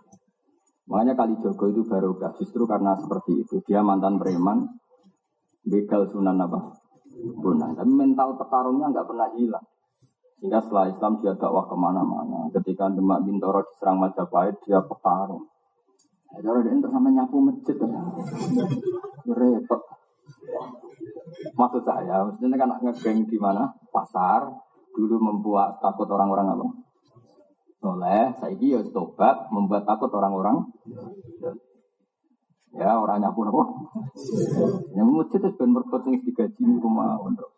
Makanya 0.89 1.15
kali 1.17 1.37
Jogo 1.45 1.69
itu 1.69 1.85
barokah. 1.85 2.33
Justru 2.41 2.65
karena 2.65 2.97
seperti 2.97 3.45
itu. 3.45 3.61
Dia 3.69 3.85
mantan 3.85 4.17
preman. 4.17 4.73
Begal 5.63 6.09
sunan 6.09 6.41
apa? 6.43 6.73
Bunah. 7.39 7.77
Tapi 7.77 7.93
mental 7.93 8.41
petarungnya 8.41 8.89
nggak 8.89 9.07
pernah 9.07 9.29
hilang. 9.37 9.67
Sehingga 10.43 10.59
setelah 10.59 10.91
Islam 10.91 11.23
dia 11.23 11.39
dakwah 11.39 11.71
ke 11.71 11.77
mana-mana. 11.79 12.51
Ketika 12.51 12.91
Demak 12.91 13.23
Bintoro 13.23 13.63
diserang 13.63 14.03
Majapahit, 14.03 14.59
dia 14.67 14.83
petarung. 14.83 15.52
Ya, 16.33 16.49
dia 16.65 16.73
terus 16.73 16.93
sama 16.93 17.09
nyapu 17.13 17.37
masjid. 17.45 17.77
Ya. 17.77 18.03
Repot. 19.29 19.81
Maksud 21.53 21.83
saya, 21.85 22.25
maksudnya 22.25 22.57
kan 22.57 22.71
ngegeng 22.81 23.29
di 23.29 23.37
mana? 23.37 23.69
Pasar. 23.93 24.49
Dulu 24.93 25.17
membuat 25.17 25.81
takut 25.81 26.05
orang-orang 26.05 26.53
apa? 26.53 26.69
Soleh, 27.81 28.37
saya 28.37 28.55
ya 28.61 28.85
tobat, 28.93 29.49
membuat 29.49 29.89
takut 29.89 30.13
orang-orang. 30.13 30.69
Ya, 32.77 33.01
orang 33.01 33.25
nyapu 33.25 33.45
apa? 33.49 33.65
Yang 34.93 35.09
masjid 35.13 35.41
itu 35.41 35.51
ben 35.57 35.73
merpot 35.73 36.05
yang 36.05 36.21
digaji 36.21 36.61
di 36.61 36.77
rumah 36.77 37.17
untuk 37.25 37.57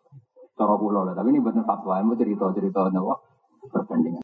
cara 0.55 0.75
lah. 0.79 1.13
Tapi 1.15 1.27
ini 1.35 1.43
bukan 1.43 1.67
fatwa, 1.67 1.99
ini 1.99 2.15
cerita-cerita 2.15 2.87
apa? 2.87 3.15
Perbandingan. 3.67 4.23